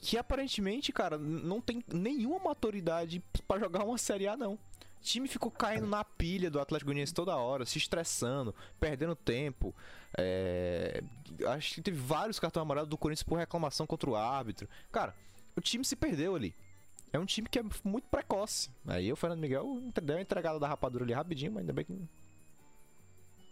[0.00, 4.54] que aparentemente, cara, não tem nenhuma maturidade pra jogar uma Série A, não.
[4.54, 9.74] O time ficou caindo na pilha do Atlético Goianiense toda hora, se estressando, perdendo tempo.
[10.16, 11.02] É,
[11.46, 14.68] Acho que teve vários cartões amarelos do Corinthians por reclamação contra o árbitro.
[14.90, 15.14] Cara,
[15.56, 16.54] o time se perdeu ali.
[17.12, 18.70] É um time que é muito precoce.
[18.86, 21.98] Aí o Fernando Miguel deu uma entregada da rapadura ali rapidinho, mas ainda bem que.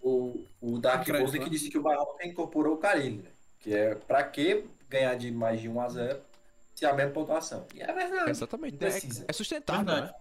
[0.03, 1.45] O, o Dark Rose né?
[1.45, 3.31] que disse que o Barroca incorporou o Carilho, né?
[3.59, 6.21] Que é pra que ganhar de mais de 1 a 0
[6.77, 7.67] se é a mesma pontuação.
[7.75, 8.31] E é verdade.
[8.31, 8.77] Exatamente.
[8.77, 9.23] Precisa.
[9.23, 9.95] É, é sustentável, né?
[9.95, 10.15] Verdade.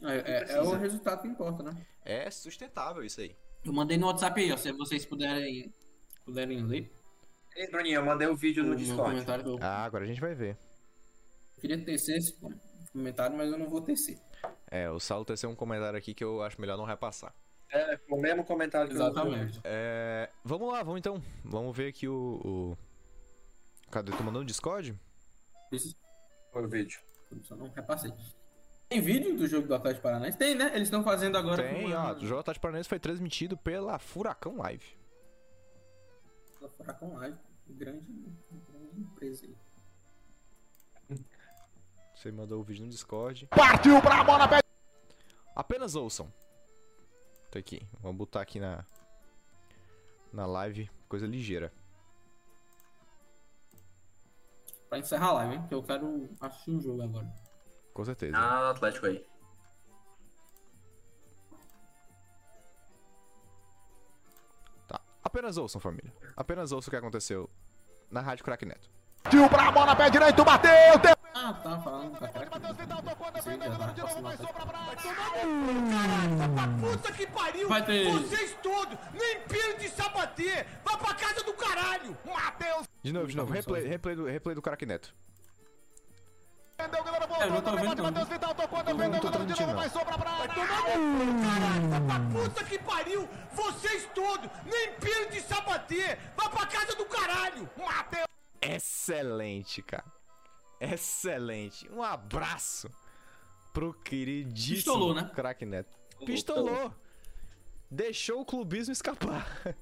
[0.00, 0.62] É, é- é Precisa.
[0.62, 1.86] o resultado que importa, né?
[2.04, 3.36] É sustentável isso aí.
[3.64, 4.56] Eu mandei no WhatsApp aí, ó.
[4.56, 5.72] Se vocês puderem
[6.24, 6.92] puderem ler.
[7.56, 9.24] Ei, Bruninho, eu mandei o vídeo o no meu Discord.
[9.46, 10.56] eu Ah, agora a gente vai ver.
[11.60, 12.38] queria tecer esse
[12.92, 14.16] comentário, mas eu não vou tecer.
[14.70, 17.34] É, o Saulo teceu um comentário aqui que eu acho melhor não repassar.
[17.70, 19.60] É, o mesmo comentário que eu- Exatamente.
[19.64, 21.20] É, vamos lá, vamos então.
[21.44, 22.40] Vamos ver aqui o.
[22.44, 22.78] o...
[23.90, 24.12] Cadê?
[24.12, 24.98] Tu mandou no Discord?
[25.72, 25.96] Isso,
[26.52, 27.00] Foi o vídeo.
[27.30, 28.12] eu só não repassei.
[28.88, 30.38] Tem vídeo do jogo do Atlético Paranaense?
[30.38, 30.68] Tem, né?
[30.74, 32.14] Eles estão fazendo agora Tem, com ó.
[32.14, 34.96] O jogo Atlético Paranaense foi transmitido pela Furacão Live.
[36.60, 37.36] Ela fará com live.
[37.68, 38.00] Grande,
[38.50, 41.18] grande empresa aí.
[42.14, 43.46] Você mandou o vídeo no Discord.
[43.48, 44.58] Partiu pra bola, pé.
[45.54, 46.32] Apenas ouçam.
[47.50, 47.86] Tá aqui.
[48.00, 48.84] Vamos botar aqui na.
[50.32, 50.90] Na live.
[51.08, 51.72] Coisa ligeira.
[54.88, 55.60] Pra encerrar a live, hein?
[55.60, 57.28] Porque eu quero assistir um jogo agora.
[57.92, 58.36] Com certeza.
[58.36, 59.26] Ah, Atlético aí.
[64.86, 65.00] Tá.
[65.22, 66.12] Apenas ouçam, família.
[66.36, 67.50] Apenas ouçam o que aconteceu
[68.10, 68.90] na Rádio Crack Neto.
[69.22, 71.17] Partiu pra bola, pé direito, bateu.
[71.48, 72.60] Ah, tá falando da craque.
[73.40, 74.44] Sim, já tá passando até.
[76.78, 77.68] Puta que pariu.
[77.70, 78.12] Vai ter.
[78.12, 80.66] Vocês todos, nem piro de sabater.
[80.84, 82.14] Vai pra casa do caralho.
[82.26, 82.86] Matheus.
[83.02, 83.50] De novo, de novo.
[83.50, 85.14] Replay, replay, do, replay do Crack Neto.
[86.74, 87.24] Entendeu, galera?
[87.24, 88.02] É, não tô vendo.
[88.02, 90.54] Matheus Vital tocou, defendeu, goleiro de novo, vai sobrar pra área.
[90.54, 93.26] Caralho, vai pra puta que pariu.
[93.52, 96.18] Vocês todos, nem piro de sabater.
[96.36, 97.70] Vai pra casa do caralho.
[97.74, 98.26] Matheus.
[98.60, 100.17] Excelente, cara.
[100.80, 101.90] Excelente.
[101.92, 102.90] Um abraço
[103.72, 105.30] pro queridíssimo Pistolou, né?
[105.34, 105.96] Crack Neto.
[106.24, 106.92] Pistolou.
[107.90, 109.46] Deixou o clubismo escapar.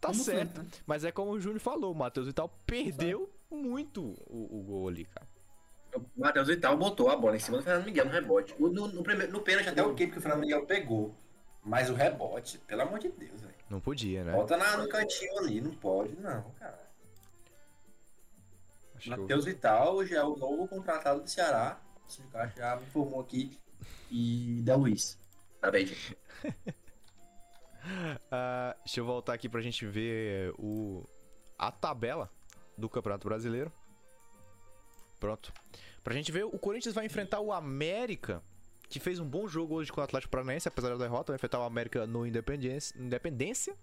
[0.00, 0.38] tá Como certo.
[0.56, 0.68] sempre, né?
[0.86, 5.04] Mas é como o Júnior falou, o Matheus Vital perdeu muito o, o gol ali,
[5.04, 5.26] cara.
[5.94, 8.54] O Matheus Vital botou a bola em cima do Fernando Miguel no rebote.
[8.58, 11.14] O- No, no, primeiro, no pênalti até ok, porque o Fernando Miguel pegou.
[11.64, 13.54] Mas o rebote, pelo amor de Deus, velho.
[13.68, 14.32] Não podia, né?
[14.32, 16.85] Bota na, no cantinho ali, não pode, não, cara.
[19.06, 21.80] Matheus Vital já é o novo contratado do Ceará.
[22.06, 23.58] O Sindicato já me informou aqui.
[24.10, 25.18] E da Luiz.
[25.60, 26.16] Tá bem, gente.
[28.32, 31.08] Ah, deixa eu voltar aqui pra gente ver o
[31.56, 32.28] a tabela
[32.76, 33.72] do Campeonato Brasileiro.
[35.20, 35.52] Pronto.
[36.02, 38.42] Pra gente ver, o Corinthians vai enfrentar o América,
[38.88, 41.60] que fez um bom jogo hoje com o Atlético Paranaense, apesar da derrota, vai enfrentar
[41.60, 42.96] o América no Independência.
[43.00, 43.76] Independência?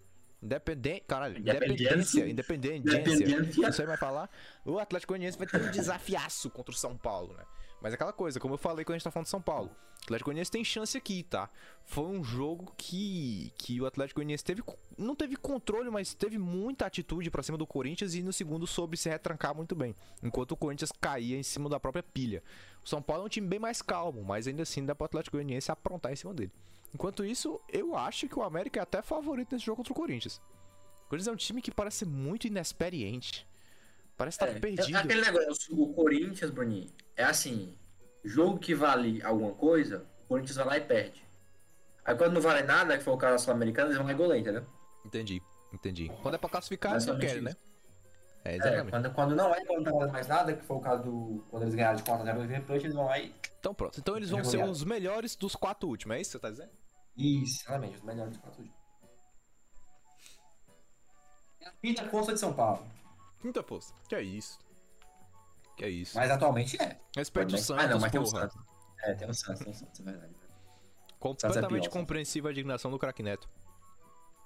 [0.44, 1.06] Independente.
[1.08, 2.28] Caralho, Independência.
[2.28, 3.62] Independência.
[3.62, 4.30] Não sei mais falar.
[4.66, 7.44] O Atlético Goianiense vai ter um desafiaço contra o São Paulo, né?
[7.82, 9.70] Mas é aquela coisa, como eu falei quando a gente tá falando de São Paulo.
[9.70, 11.50] O Atlético Goianiense tem chance aqui, tá?
[11.86, 14.62] Foi um jogo que, que o Atlético Goianiense teve,
[14.98, 18.98] não teve controle, mas teve muita atitude pra cima do Corinthians e no segundo soube
[18.98, 19.96] se retrancar muito bem.
[20.22, 22.44] Enquanto o Corinthians caía em cima da própria pilha.
[22.84, 25.38] O São Paulo é um time bem mais calmo, mas ainda assim dá pro Atlético
[25.38, 26.52] Goianiense aprontar em cima dele.
[26.94, 30.38] Enquanto isso, eu acho que o América é até favorito nesse jogo contra o Corinthians.
[31.06, 33.48] O Corinthians é um time que parece muito inexperiente.
[34.16, 34.96] Parece estar É, perdido.
[34.96, 37.76] é aquele negócio, o Corinthians, Bruninho, é assim,
[38.24, 41.24] jogo que vale alguma coisa, o Corinthians vai lá e perde.
[42.06, 44.16] Aí quando não vale nada, que foi o caso da Sul-Americana, eles vão lá e
[44.16, 44.66] goleia, entendeu?
[45.04, 45.42] Entendi,
[45.74, 46.12] entendi.
[46.22, 47.56] Quando é pra classificar, eles não querem, né?
[48.46, 48.90] É, É, exatamente.
[48.92, 51.44] quando, quando não é, quando não vale mais nada, que foi o caso do.
[51.50, 53.34] Quando eles ganharam de 4x0 no River Plate, eles vão lá e.
[53.60, 53.98] Então pronto.
[54.00, 56.70] Então eles vão ser os melhores dos quatro últimos, é isso que você tá dizendo?
[57.16, 58.64] Isso, exatamente, os melhores 4
[61.62, 62.86] É a quinta força de São Paulo.
[63.42, 63.94] Quinta força.
[64.08, 64.60] Que é isso.
[65.78, 66.18] Que é isso.
[66.18, 67.00] Mas atualmente é.
[67.16, 67.58] Respeito o.
[67.58, 68.42] Santos, ah, não, mas tem o porra.
[68.50, 68.58] Santos.
[69.04, 70.34] É, tem o Santos, tem o Santos, é verdade.
[71.20, 71.88] Completamente pior, Santos.
[72.00, 73.50] compreensível a indignação do craque Neto.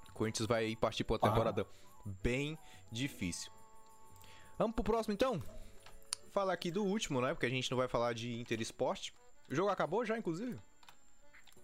[0.10, 1.30] O Corinthians vai partir pra uma Ah.
[1.30, 1.68] temporada
[2.06, 2.58] bem
[2.92, 3.52] difícil.
[4.58, 5.42] Vamos pro próximo então?
[6.32, 7.34] Falar aqui do último, né?
[7.34, 9.14] Porque a gente não vai falar de Inter Esporte.
[9.50, 10.60] O jogo acabou já, inclusive?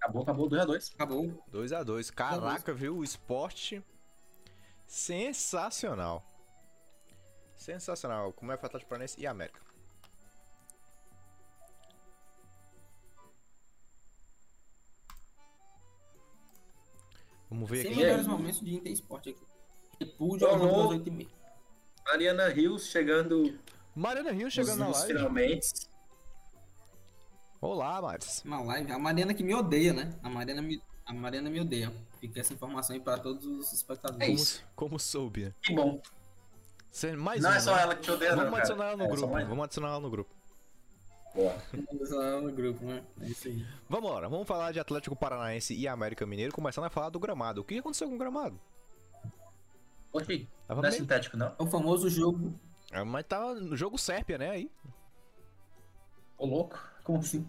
[0.04, 0.94] Acabou, acabou 2x2.
[0.96, 1.44] Acabou.
[1.48, 2.98] 2 a 2 Caraca, viu?
[2.98, 3.82] O esporte
[4.86, 6.22] sensacional.
[7.56, 8.34] Sensacional.
[8.34, 9.62] Como é Atlético Paranaense e América?
[17.50, 18.00] Vamos ver Sem aqui.
[18.02, 19.42] melhores momentos de Inter Esporte aqui.
[20.00, 20.68] Repúdio ao Alô?
[20.68, 21.30] jogo das 8h30.
[22.06, 23.58] Mariana Rios chegando
[23.96, 25.08] Mariana Rio nos, chegando na live.
[25.08, 25.68] finalmente.
[27.66, 28.42] Olá, Maris.
[28.44, 28.92] Uma live.
[28.92, 30.14] A Mariana que me odeia, né?
[30.22, 31.94] A Mariana me, a Mariana me odeia.
[32.20, 34.22] Fica essa informação aí pra todos os espectadores.
[34.22, 34.66] É Como, isso.
[34.76, 35.56] como soube?
[35.62, 36.02] Que bom.
[36.92, 37.82] Cê- Mais não uma, é só né?
[37.84, 38.64] ela que te odeia, Vamos não, cara.
[38.64, 39.28] adicionar ela no É, grupo.
[39.48, 40.36] Vamos adicionar ela no grupo.
[41.34, 41.56] Boa.
[41.90, 43.04] Vamos lá no grupo, né?
[43.22, 43.66] É isso aí.
[43.90, 47.62] Vamos lá, vamos falar de Atlético Paranaense e América Mineiro, começando a falar do gramado.
[47.62, 48.60] O que aconteceu com o gramado?
[50.12, 51.48] Oxi, não é meio- sintético, não?
[51.58, 52.54] É o famoso jogo.
[52.92, 54.50] É, mas tava no jogo Sérpia, né?
[54.50, 54.70] Aí.
[56.38, 56.78] Ô, louco.
[57.04, 57.46] Como assim?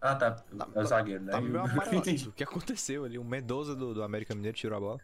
[0.00, 0.42] Ah, tá.
[0.74, 1.32] É o zagueiro, né?
[1.32, 1.64] Tava meio.
[2.28, 3.18] O que aconteceu ali?
[3.18, 5.00] O Mendoza do, do América Mineiro tirou a bola.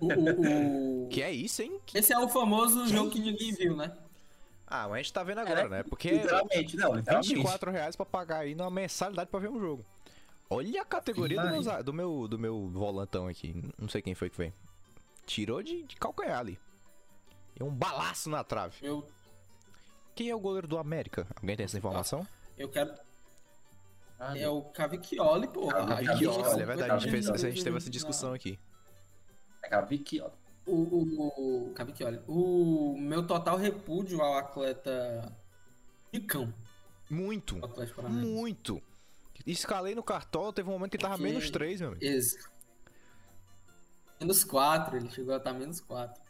[0.00, 1.80] O, o- o- Que é isso, hein?
[1.84, 3.92] Que- Esse é o famoso jogo que ninguém viu, né?
[4.66, 5.82] Ah, mas a gente tá vendo agora, né?
[5.82, 7.34] Porque Literalmente, não, literalmente.
[7.34, 9.84] 24 reais pra pagar aí numa mensalidade pra ver um jogo.
[10.48, 13.54] Olha a categoria do meu, do meu, do meu volantão aqui.
[13.78, 14.52] Não sei quem foi que foi.
[15.26, 16.58] Tirou de, de calcanhar ali.
[17.58, 18.76] E um balaço na trave.
[18.82, 19.06] Eu,
[20.14, 21.26] Quem é o goleiro do América?
[21.36, 22.26] Alguém tem essa informação?
[22.56, 22.94] eu quero.
[24.18, 25.66] Ah, É o Cavicchioli, pô.
[25.68, 27.52] Cavicchioli, olha, Olha, é verdade, a gente, fez, Cavicchioli.
[27.52, 28.58] a gente teve essa discussão aqui.
[29.62, 29.68] É
[30.20, 30.30] ó.
[30.66, 32.20] O, o, o Cavicchioli.
[32.28, 35.32] O meu total repúdio ao atleta
[36.12, 36.54] Ricão.
[37.10, 37.56] Muito,
[38.08, 38.80] muito.
[39.46, 42.04] Escalei no cartola, teve um momento que tava Porque- menos 3, meu amigo.
[42.04, 42.34] Ex.
[44.20, 46.22] Menos 4, ele chegou a estar menos 4.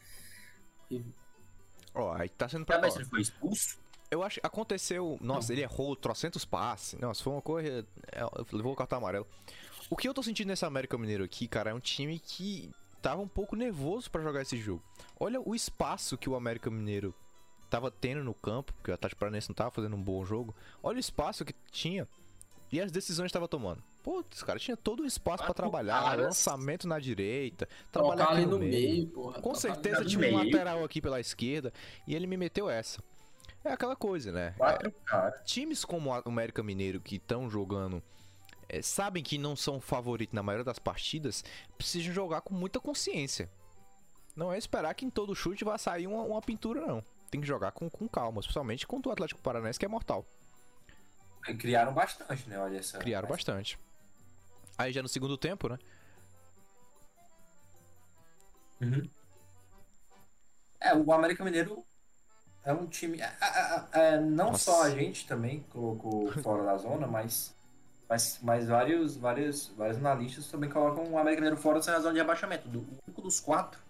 [1.95, 2.81] Ó, aí tá sendo Ah, pra.
[2.81, 3.79] mas ó, ele foi expulso?
[4.11, 5.19] Eu acho que aconteceu.
[5.21, 6.99] Nossa, ele errou trocentos passes.
[7.01, 7.87] Nossa, foi uma coisa.
[8.13, 8.21] é,
[8.53, 9.27] Levou o cartão amarelo.
[9.91, 12.71] O que eu tô sentindo nesse América Mineiro aqui, cara, é um time que
[13.03, 14.83] tava um pouco nervoso pra jogar esse jogo.
[15.19, 17.15] Olha o espaço que o América Mineiro
[17.69, 20.55] tava tendo no campo, porque o Atlético Paranaense não tava fazendo um bom jogo.
[20.83, 22.09] Olha o espaço que tinha
[22.75, 23.83] e as decisões que tava tomando.
[24.03, 26.27] Putz, cara, tinha todo o espaço pra Quatro trabalhar, caras.
[26.27, 28.71] lançamento na direita, trabalhar ali no meio.
[28.71, 29.41] meio, porra.
[29.41, 31.73] Com certeza tinha um lateral aqui pela esquerda
[32.05, 33.01] e ele me meteu essa.
[33.65, 34.55] É aquela coisa, né?
[34.59, 35.41] Quatro caras.
[35.45, 38.03] times como o América Mineiro que estão jogando
[38.69, 41.45] é, sabem que não são favoritos na maioria das partidas,
[41.79, 43.49] precisam jogar com muita consciência.
[44.35, 47.05] Não é esperar que em todo chute vá sair uma, uma pintura, não.
[47.31, 50.27] Tem que jogar com, com calma, especialmente contra o Atlético Paranaense, que é mortal.
[51.59, 52.59] Criaram bastante, né?
[52.59, 52.99] Olha essa.
[52.99, 53.79] Criaram bastante.
[54.79, 55.79] Aí já no segundo tempo, né?
[58.81, 59.09] Uhum.
[60.81, 61.85] É, o América Mineiro
[62.65, 63.21] é um time.
[63.21, 64.65] é, é, é, é, não Nossa.
[64.65, 67.55] só a gente também colocou fora da zona, mas,
[68.09, 72.21] mas, mas vários, vários, vários analistas também colocam o América Mineiro fora da zona de
[72.21, 72.69] abaixamento.
[72.69, 73.81] Do, o único dos quatro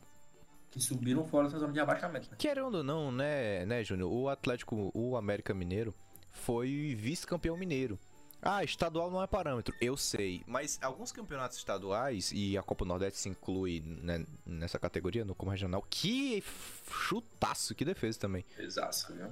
[0.70, 2.28] que subiram fora da zona de abaixamento.
[2.30, 2.36] Né?
[2.36, 4.12] Querendo ou não, né, né, Júnior?
[4.12, 5.94] O Atlético, o América Mineiro,
[6.34, 7.98] foi vice-campeão mineiro.
[8.42, 10.42] Ah, estadual não é parâmetro, eu sei.
[10.46, 15.50] Mas alguns campeonatos estaduais, e a Copa Nordeste se inclui né, nessa categoria, no como
[15.50, 16.44] regional, que
[16.90, 18.44] chutaço, que defesa também.
[18.58, 19.28] Exato, viu?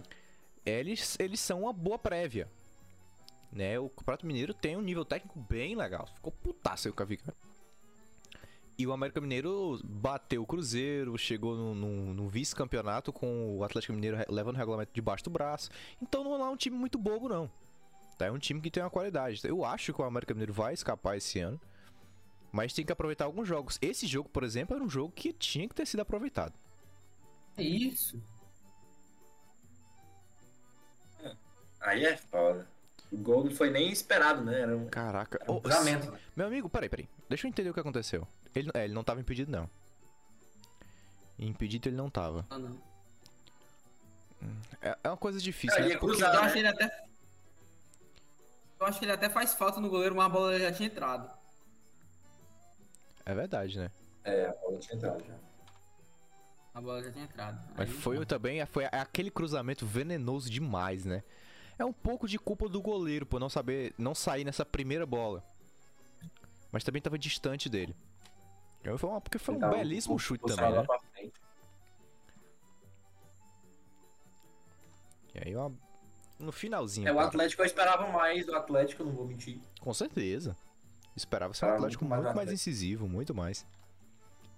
[0.64, 2.48] Eles, eles são uma boa prévia.
[3.52, 3.78] Né?
[3.78, 6.06] O Campeonato Mineiro tem um nível técnico bem legal.
[6.14, 7.34] Ficou putaço aí o Cavica.
[8.82, 13.92] E o América Mineiro bateu o Cruzeiro, chegou no, no- no vice-campeonato com o Atlético
[13.92, 15.70] Mineiro levando o regulamento debaixo do braço.
[16.02, 17.48] Então não é um time muito bobo, não.
[18.18, 18.26] Tá?
[18.26, 19.40] É um time que tem uma qualidade.
[19.44, 21.60] Eu acho que o América Mineiro vai escapar esse ano.
[22.50, 23.78] Mas tem que aproveitar alguns jogos.
[23.80, 26.52] Esse jogo, por exemplo, era um jogo que tinha que ter sido aproveitado.
[27.56, 28.20] É isso.
[31.80, 32.66] Aí é foda.
[33.12, 34.60] O gol não foi nem esperado, né?
[34.62, 35.38] Era um, Caraca.
[35.40, 36.18] era um né?
[36.34, 37.09] Meu amigo, peraí, peraí.
[37.28, 38.26] Deixa eu entender o que aconteceu.
[38.54, 39.68] Ele, é, ele não tava impedido, não.
[41.38, 42.46] Impedido ele não tava.
[42.50, 42.80] Ah, não.
[44.80, 45.94] É, é uma coisa difícil, Cara, né?
[45.94, 47.04] ia Porque- Eu acho que ele até.
[48.80, 51.30] Eu acho que ele até faz falta no goleiro, mas a bola já tinha entrado.
[53.24, 53.90] É verdade, né?
[54.24, 55.34] É, a bola tinha entrado já.
[56.74, 57.62] A bola já tinha entrado.
[57.76, 61.22] Mas Aí, foi também foi aquele cruzamento venenoso demais, né?
[61.78, 65.44] É um pouco de culpa do goleiro por não saber, não sair nessa primeira bola.
[66.72, 67.94] Mas também tava distante dele.
[68.98, 70.84] Foi uma- porque foi um belíssimo o- chute também, né?
[71.14, 71.32] frente.
[75.34, 75.72] E aí uma...
[76.38, 77.09] no finalzinho.
[77.09, 77.18] É, o.
[77.18, 79.60] Atlético eu esperava mais do Atlético, não vou mentir.
[79.80, 80.56] Com certeza.
[81.16, 83.66] Esperava ser um Atlético muito mais mais incisivo, muito mais.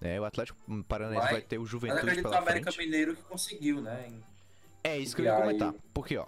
[0.00, 1.32] É, o Atlético Paranaense Vai.
[1.34, 2.84] vai ter o Mas Juventude acredito que o pela América frente.
[2.86, 4.08] Mineiro que conseguiu, né?
[4.08, 4.22] em-
[4.82, 5.72] É isso que eu ia comentar.
[5.94, 6.26] Porque, ó,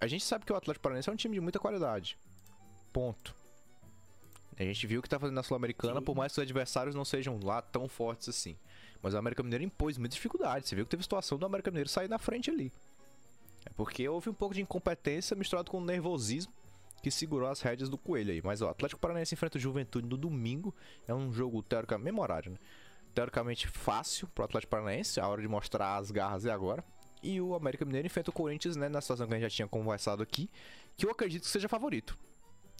[0.00, 2.18] a gente sabe que o Atlético Paranaense é um time de muita qualidade.
[2.92, 3.34] Ponto.
[4.58, 7.04] A gente viu o que tá fazendo na Sul-Americana, por mais que os adversários não
[7.04, 8.56] sejam lá tão fortes assim.
[9.02, 10.68] Mas o América Mineiro impôs muita dificuldade.
[10.68, 12.72] Você viu que teve situação do América Mineiro sair na frente ali.
[13.66, 16.52] É porque houve um pouco de incompetência misturado com nervosismo
[17.02, 18.40] que segurou as rédeas do coelho aí.
[18.42, 20.74] Mas ó, o Atlético Paranaense enfrenta o Juventude no domingo.
[21.06, 22.58] É um jogo teoricamente memorável, né?
[23.14, 25.20] Teoricamente fácil pro Atlético Paranaense.
[25.20, 26.82] A hora de mostrar as garras é agora.
[27.22, 28.88] E o América Mineiro enfrenta o Corinthians, né?
[28.88, 30.48] Na situação que a gente já tinha conversado aqui.
[30.96, 32.16] Que eu acredito que seja favorito.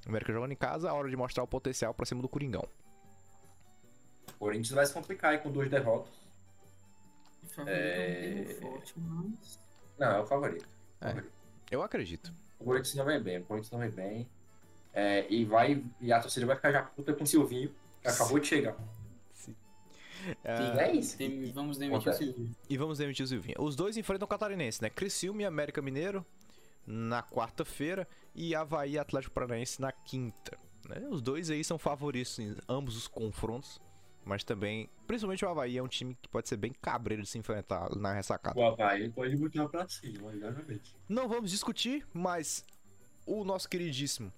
[0.06, 2.66] O América jogando em casa, a hora de mostrar o potencial pra cima do Coringão.
[4.28, 6.12] O Corinthians vai se complicar aí com duas derrotas.
[7.66, 8.56] É...
[8.60, 9.58] Forte, mas...
[9.98, 10.68] Não, é o favorito.
[11.00, 11.08] É.
[11.08, 11.32] Favorito.
[11.70, 12.32] Eu acredito.
[12.58, 14.28] O Corinthians não vem bem, o Corinthians não vem bem.
[14.92, 15.82] É, e vai.
[16.00, 18.76] E a torcida vai ficar já puta com o Silvinho, que acabou de chegar.
[20.44, 21.18] Ah, é isso.
[21.18, 22.14] Tem- Vamos demitir o.
[22.14, 22.50] Silvio.
[22.68, 23.56] E vamos demitir o Silvinho.
[23.60, 24.88] Os dois enfrentam o Catarinense, né?
[24.88, 26.24] Criciúma e América Mineiro
[26.86, 30.58] na quarta-feira e Havaí e Atlético Paranaense na quinta.
[30.88, 31.06] né?
[31.08, 33.80] Os dois aí são favoritos em ambos os confrontos.
[34.24, 37.36] Mas também, principalmente o Havaí é um time que pode ser bem cabreiro de se
[37.36, 38.58] enfrentar na ressacada.
[38.58, 40.96] O Havaí pode botar pra cima, exatamente.
[41.06, 42.64] Não vamos discutir, mas
[43.26, 44.32] o nosso queridíssimo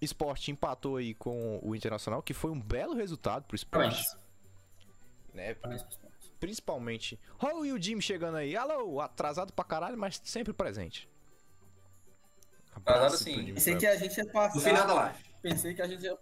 [0.00, 3.82] Sport empatou aí com o Internacional, que foi um belo resultado pro Sport.
[3.82, 4.16] Parabéns.
[5.32, 5.50] Né?
[5.74, 6.32] Esporte.
[6.38, 7.18] Principalmente.
[7.64, 8.56] E o Jimmy chegando aí.
[8.56, 11.08] Alô, atrasado pra caralho, mas sempre presente.
[12.74, 13.34] Abraço sim.
[13.34, 14.54] Jimmy Pensei que a gente ia passar.
[14.54, 15.18] No final da live.
[15.42, 16.16] Pensei que a gente ia.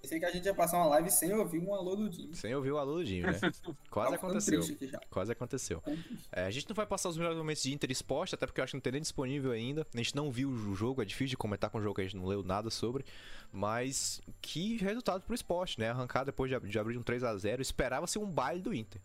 [0.00, 2.34] Pensei que a gente ia passar uma live sem ouvir um alô do time.
[2.34, 3.38] Sem ouvir o alô do Jimmy, né?
[3.90, 4.60] Quase Tava ficando aconteceu.
[4.60, 5.00] triste aqui já.
[5.10, 5.80] Quase aconteceu.
[5.80, 6.28] Ficando triste.
[6.32, 8.64] É, a gente não vai passar os melhores momentos de Inter Esporte, até porque eu
[8.64, 9.86] acho que não tem nem disponível ainda.
[9.92, 12.04] A gente não viu o jogo, é difícil de comentar com o jogo que a
[12.04, 13.04] gente não leu nada sobre.
[13.52, 15.90] Mas que resultado pro esporte, né?
[15.90, 19.02] Arrancar depois de, de abrir um 3 a 0 Esperava-se um baile do Inter.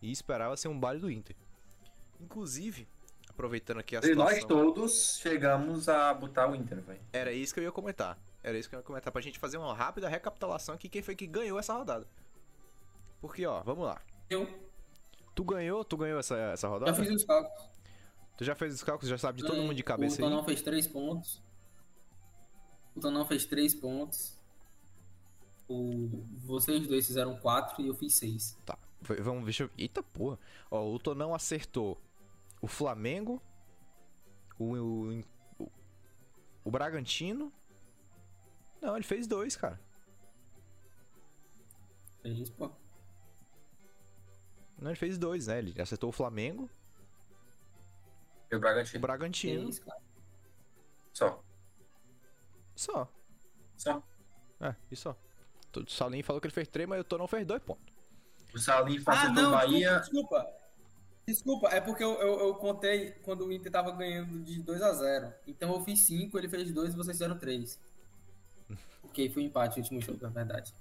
[0.00, 1.36] E esperava-se um baile do Inter.
[2.18, 2.88] Inclusive,
[3.36, 4.48] aproveitando aqui a E nós situação...
[4.72, 7.00] todos chegamos a botar o Inter, velho.
[7.12, 8.18] Era isso que eu ia comentar.
[8.42, 11.14] Era isso que eu ia comentar pra gente fazer uma rápida recapitulação aqui quem foi
[11.14, 12.06] que ganhou essa rodada.
[13.20, 14.00] Porque, ó, vamos lá.
[14.30, 14.48] Eu
[15.34, 16.94] Tu ganhou, tu ganhou essa, essa já rodada?
[16.94, 17.68] fiz os cálculos.
[18.38, 20.30] Tu já fez os cálculos, já sabe de todo mundo de cabeça O aí?
[20.30, 21.42] Tonão fez 3 pontos.
[22.94, 24.38] O Tonão fez 3 pontos.
[25.68, 26.24] O...
[26.44, 28.58] Vocês dois fizeram 4 e eu fiz 6.
[28.64, 29.70] Tá, v- vamos, deixa eu...
[29.76, 30.38] Eita porra.
[30.70, 32.00] Ó, o Tonão acertou
[32.60, 33.42] o Flamengo,
[34.58, 34.74] o,
[35.58, 35.70] o,
[36.64, 37.52] o, Bragantino.
[38.80, 39.80] Não, ele fez dois, cara.
[42.22, 42.70] Fez, pô.
[44.78, 45.58] Não, ele fez dois, né?
[45.58, 46.68] Ele acertou o Flamengo,
[48.50, 49.00] E o o Bragantino.
[49.00, 49.62] Bragantino.
[49.64, 50.00] Fez, cara.
[51.12, 51.42] Só.
[52.74, 53.12] Só.
[53.76, 54.02] Só.
[54.60, 55.16] É, e só.
[55.76, 57.92] O Salim falou que ele fez três, mas o Tonão fez dois pontos.
[58.54, 59.98] O Salim Ah, acertou não, o Bahia.
[60.00, 60.65] desculpa, desculpa.
[61.26, 64.92] Desculpa, é porque eu, eu, eu contei quando o Inter tava ganhando de 2 a
[64.92, 67.80] 0 Então eu fiz 5, ele fez 2 e vocês fizeram 3.
[69.02, 70.72] Ok, foi um empate o último jogo, na verdade.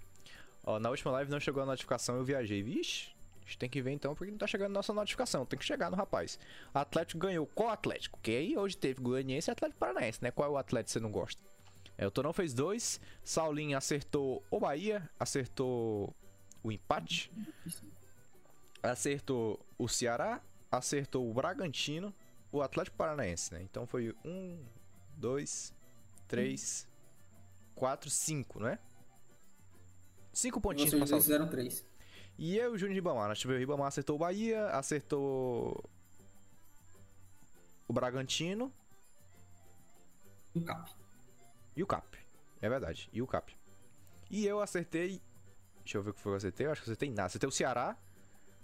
[0.63, 2.61] Ó, na última live não chegou a notificação, eu viajei.
[2.61, 3.09] Vixe,
[3.41, 5.47] a gente tem que ver então porque não tá chegando nossa notificação.
[5.47, 6.37] Tem que chegar no rapaz.
[6.73, 7.47] Atlético ganhou.
[7.47, 8.19] Qual Atlético?
[8.21, 10.29] Que aí hoje teve Goianiense e Atlético Paranaense, né?
[10.29, 11.41] Qual é o Atlético que você não gosta?
[11.97, 12.99] É, o Tonão fez dois.
[13.23, 16.13] Saulinho acertou o Bahia, acertou
[16.63, 17.31] o empate.
[18.91, 20.41] Acertou o Ceará,
[20.71, 22.13] acertou o Bragantino,
[22.51, 23.61] o Atlético Paranaense, né?
[23.63, 24.63] Então foi um,
[25.17, 25.73] dois,
[26.27, 26.87] três,
[27.73, 28.79] quatro, cinco, não é?
[30.33, 31.23] Cinco E pontinhos vocês Saulinho.
[31.23, 31.85] fizeram 3.
[32.37, 33.29] E eu e o Júnior Ribamar.
[33.29, 35.89] Nós tivemos o Ribamar acertou o Bahia, acertou
[37.87, 38.71] o Bragantino
[40.53, 40.91] Um cap.
[41.75, 42.17] e o Cap.
[42.61, 43.55] É verdade, e o Cap.
[44.29, 45.21] E eu acertei.
[45.79, 46.65] Deixa eu ver o que foi que eu acertei.
[46.67, 47.25] Eu acho que eu acertei nada.
[47.27, 47.95] Acertei o Ceará,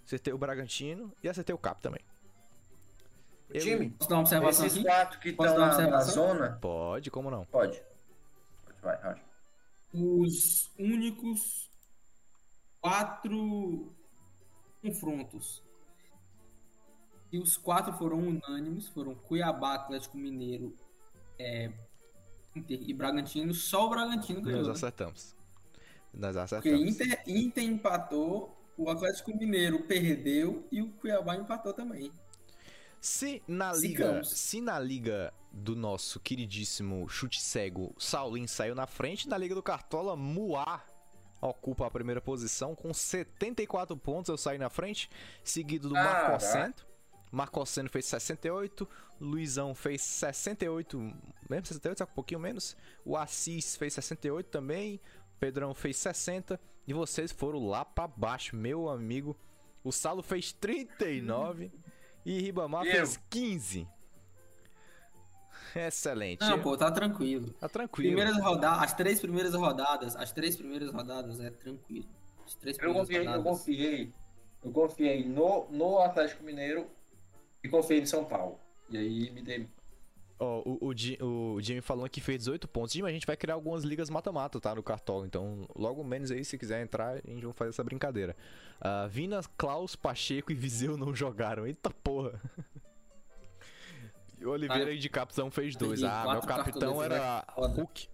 [0.04, 2.00] acertei o Bragantino e acertei o Cap também.
[3.50, 4.86] Eu- Time, Posso dar uma observação esses aqui?
[4.86, 6.58] quatro que estão na, na zona.
[6.60, 7.44] Pode, como não?
[7.44, 7.82] Pode.
[8.64, 9.24] Pode, Vai, Roger.
[9.92, 11.70] Os únicos
[12.80, 13.92] quatro
[14.80, 15.62] confrontos.
[17.30, 20.74] E os quatro foram unânimes, foram Cuiabá, Atlético Mineiro,
[21.38, 21.70] é,
[22.56, 23.54] Inter e Bragantino.
[23.54, 24.58] Só o Bragantino ganhou.
[24.60, 24.72] Nós né?
[24.74, 25.34] acertamos.
[26.12, 26.80] Nós Porque acertamos.
[26.88, 32.12] Inter, Inter empatou, o Atlético Mineiro perdeu e o Cuiabá empatou também.
[33.00, 34.30] Se na liga, Sigamos.
[34.30, 39.62] se na liga do nosso queridíssimo chute cego, Saulin saiu na frente, na liga do
[39.62, 40.86] Cartola, Muar
[41.48, 45.10] ocupa a primeira posição com 74 pontos, eu saí na frente,
[45.42, 46.28] seguido do Caraca.
[46.28, 46.86] Marcocento.
[47.32, 48.86] Marcocento fez 68,
[49.18, 50.98] Luizão fez 68,
[51.48, 52.76] mesmo 68, só um pouquinho menos.
[53.04, 55.00] O Assis fez 68 também,
[55.42, 59.36] Pedrão fez 60 e vocês foram lá pra baixo, meu amigo.
[59.82, 61.72] O Salo fez 39
[62.24, 62.92] e Ribamar Eu.
[62.92, 63.88] fez 15.
[65.74, 66.42] Excelente.
[66.42, 67.50] Não, pô, tá tranquilo.
[67.54, 68.14] Tá tranquilo.
[68.14, 72.06] Primeiras rodadas, as três primeiras rodadas, as três primeiras rodadas é tranquilo.
[72.46, 73.42] As três Eu confiei, eu rodadas.
[73.44, 74.12] confiei.
[74.62, 76.86] Eu confiei no, no Atlético Mineiro
[77.64, 78.60] e confiei em São Paulo.
[78.88, 79.68] E aí me dei.
[80.44, 82.92] Ó, o, o, Ji- o Jimmy falou que fez 18 pontos.
[82.92, 84.74] Jimmy, a gente vai criar algumas ligas mata-mata, tá?
[84.74, 85.24] No Cartola.
[85.24, 88.36] Então, logo menos aí, se quiser entrar, a gente vai fazer essa brincadeira.
[88.80, 91.64] Ah, Vina, Klaus, Pacheco e Viseu não jogaram.
[91.66, 92.40] Eita porra.
[94.40, 96.02] E o Oliveira Ah, de capitão fez dois.
[96.02, 97.44] Ah, meu capitão era?
[97.54, 97.74] Foda.
[97.74, 98.08] Hulk.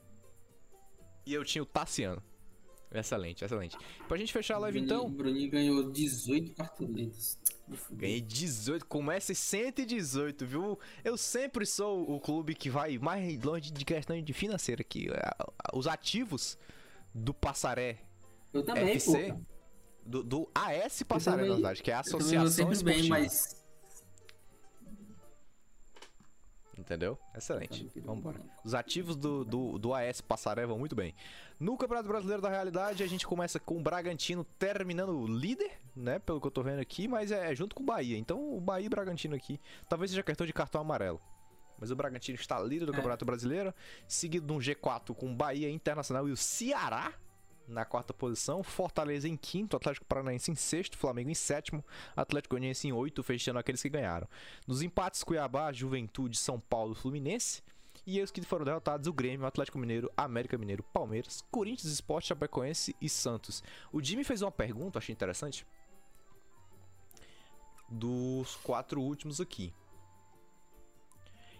[1.24, 2.22] E eu tinha o Tassiano.
[2.90, 3.76] Excelente, excelente.
[4.06, 5.10] Pra gente fechar a live Bruninho- então.
[5.10, 7.38] Bruninho ganhou 18 cartoletas.
[7.90, 10.78] Ganhei 18, começa em 118, viu?
[11.04, 15.08] Eu sempre sou o clube que vai mais longe de questão de financeira aqui.
[15.10, 16.56] A- Os ativos
[17.14, 17.98] do Passaré
[18.54, 19.40] Eu também, FC, pô.
[20.06, 23.18] do, do AS Passaré, na verdade, que é a Eu Associação vou sempre bem, Esportiva.
[23.20, 23.58] mas
[26.76, 27.18] Entendeu?
[27.36, 27.90] Excelente.
[27.96, 28.40] Vamos embora.
[28.64, 31.12] Os ativos do, do, do AS Passaré vão muito bem.
[31.58, 36.20] No Campeonato Brasileiro da Realidade, a gente começa com o Bragantino terminando líder, né?
[36.20, 38.16] Pelo que eu tô vendo aqui, mas é junto com o Bahia.
[38.16, 41.20] Então o Bahia e Bragantino aqui talvez seja cartão de cartão amarelo.
[41.76, 43.74] Mas o Bragantino está líder do Campeonato Brasileiro,
[44.06, 47.12] seguido de um G4 com Bahia Internacional e o Ceará
[47.66, 51.84] na quarta posição, Fortaleza em quinto, Atlético Paranaense em sexto, Flamengo em sétimo,
[52.16, 54.28] Atlético Goianiense em oito, fechando aqueles que ganharam.
[54.66, 57.62] Nos empates, Cuiabá, Juventude, São Paulo, Fluminense.
[58.10, 62.96] E os que foram derrotados, o Grêmio, Atlético Mineiro, América Mineiro, Palmeiras, Corinthians, Sport, Chapecoense
[63.02, 63.62] e Santos.
[63.92, 65.66] O Jimmy fez uma pergunta, achei interessante.
[67.86, 69.74] Dos quatro últimos aqui.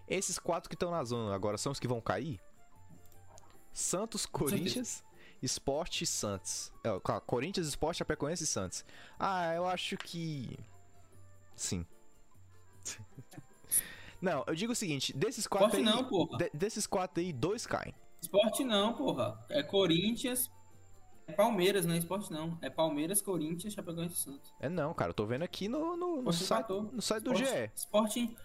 [0.09, 2.41] Esses quatro que estão na zona agora são os que vão cair?
[3.71, 5.05] Santos, Corinthians,
[5.43, 6.73] Sport e Santos.
[6.83, 8.87] É, claro, Corinthians, Sport, Chapecoense e Santos.
[9.19, 10.59] Ah, eu acho que.
[11.55, 11.85] Sim.
[14.21, 15.95] não, eu digo o seguinte: desses quatro Sport aí.
[15.95, 16.39] não, porra.
[16.39, 17.95] de- desses quatro aí, dois caem.
[18.21, 19.39] Esporte não, porra.
[19.49, 20.51] É Corinthians.
[21.27, 22.59] É Palmeiras, não é esporte não.
[22.63, 24.53] É Palmeiras, Corinthians, Chapecoense e Santos.
[24.61, 27.55] É não, cara, eu tô vendo aqui no, no, no site, no site do Esporte-
[27.55, 27.71] GE.
[27.77, 28.37] Esporte.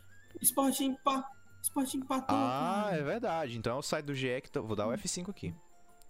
[0.42, 1.26] Esporte empa...
[1.62, 2.36] Esporte empatou.
[2.36, 2.98] Ah, cara.
[2.98, 3.58] é verdade.
[3.58, 4.52] Então é o site do GE que.
[4.52, 5.56] tô- Vou dar o F5 aqui.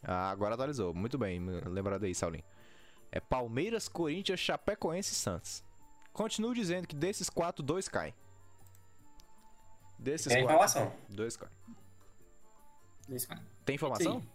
[0.02, 0.94] Ah, agora atualizou.
[0.96, 2.44] Muito bem, lembrado aí, Saulinho.
[3.12, 5.64] É Palmeiras, Corinthians, Chapecoense e Santos.
[6.12, 8.14] Continuo dizendo que desses quatro, dois caem.
[10.04, 10.94] Desses Tem quatro, informação.
[11.08, 11.40] dois.
[13.10, 13.42] Esse cara.
[13.64, 14.20] Tem informação?
[14.20, 14.30] Sim.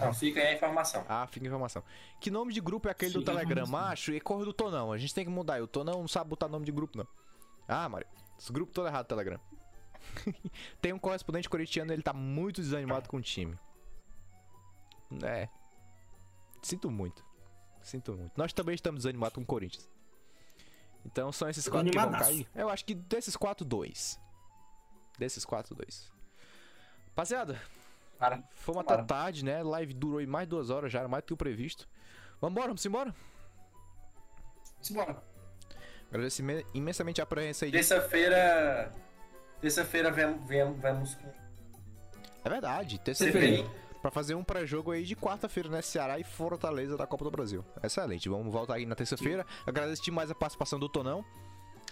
[0.00, 1.04] Não, fica aí a informação.
[1.06, 1.84] Ah, fica a informação.
[2.18, 3.66] Que nome de grupo é aquele do Fica a Telegram?
[3.66, 4.90] Macho, e corre do Tonão.
[4.90, 5.58] A gente tem que mudar.
[5.58, 7.06] E o Tonão não sabe botar nome de grupo, não.
[7.68, 8.06] Ah, Mário.
[8.38, 9.38] Esse grupo todo errado do Telegram.
[10.80, 13.58] tem um correspondente corintiano, ele tá muito desanimado com o time.
[15.22, 15.50] É.
[16.62, 17.22] Sinto muito.
[17.82, 18.32] Sinto muito.
[18.38, 19.86] Nós também estamos desanimados com o Corinthians.
[21.04, 22.46] Então são esses quatro que vão cair.
[22.54, 24.20] Eu acho que desses quatro, dois.
[25.18, 26.10] Desses quatro, dois.
[27.08, 27.60] Rapaziada,
[28.18, 28.42] Para.
[28.66, 28.94] Vambora.
[28.94, 29.62] até tarde, né?
[29.62, 31.88] Live durou mais duas horas, já era mais do que o previsto.
[32.40, 33.14] Vambora, vamos embora.
[34.80, 35.22] Simbora.
[36.08, 37.70] Agradeço imen- imensamente a presença aí.
[37.72, 38.92] Terça-feira.
[39.60, 41.28] Terça-feira vemos, vemos, vemos com
[42.44, 43.68] É verdade, terça-feira.
[44.00, 44.02] CPI.
[44.02, 45.82] Pra fazer um pré-jogo aí de quarta-feira, né?
[45.82, 47.64] Ceará e Fortaleza da Copa do Brasil.
[47.82, 49.46] Excelente, vamos voltar aí na terça-feira.
[49.66, 51.24] Agradeço demais a participação do Tonão.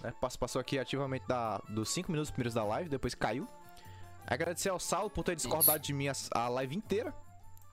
[0.02, 0.12] Né?
[0.20, 3.46] Participação aqui ativamente da, dos 5 minutos primeiros da live, depois caiu.
[4.26, 7.14] Agradecer ao Saulo por ter discordado de mim a, a live inteira.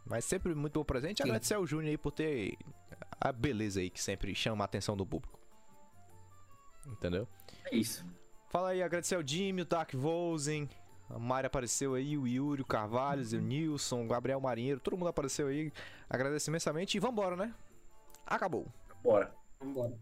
[0.05, 1.23] Mas sempre muito bom presente.
[1.23, 2.57] Agradecer ao Júnior aí por ter
[3.19, 5.39] a beleza aí que sempre chama a atenção do público.
[6.85, 7.27] Entendeu?
[7.65, 8.05] É isso.
[8.49, 10.69] Fala aí, agradecer ao Jimmy, o Dark Vosen,
[11.09, 15.09] a Mari apareceu aí, o Yuri, o Carvalho, o Nilson, o Gabriel Marinheiro, todo mundo
[15.09, 15.71] apareceu aí.
[16.09, 17.53] Agradeço imensamente e vambora, né?
[18.25, 18.67] Acabou.
[19.03, 19.33] Bora.
[19.59, 19.93] Vambora.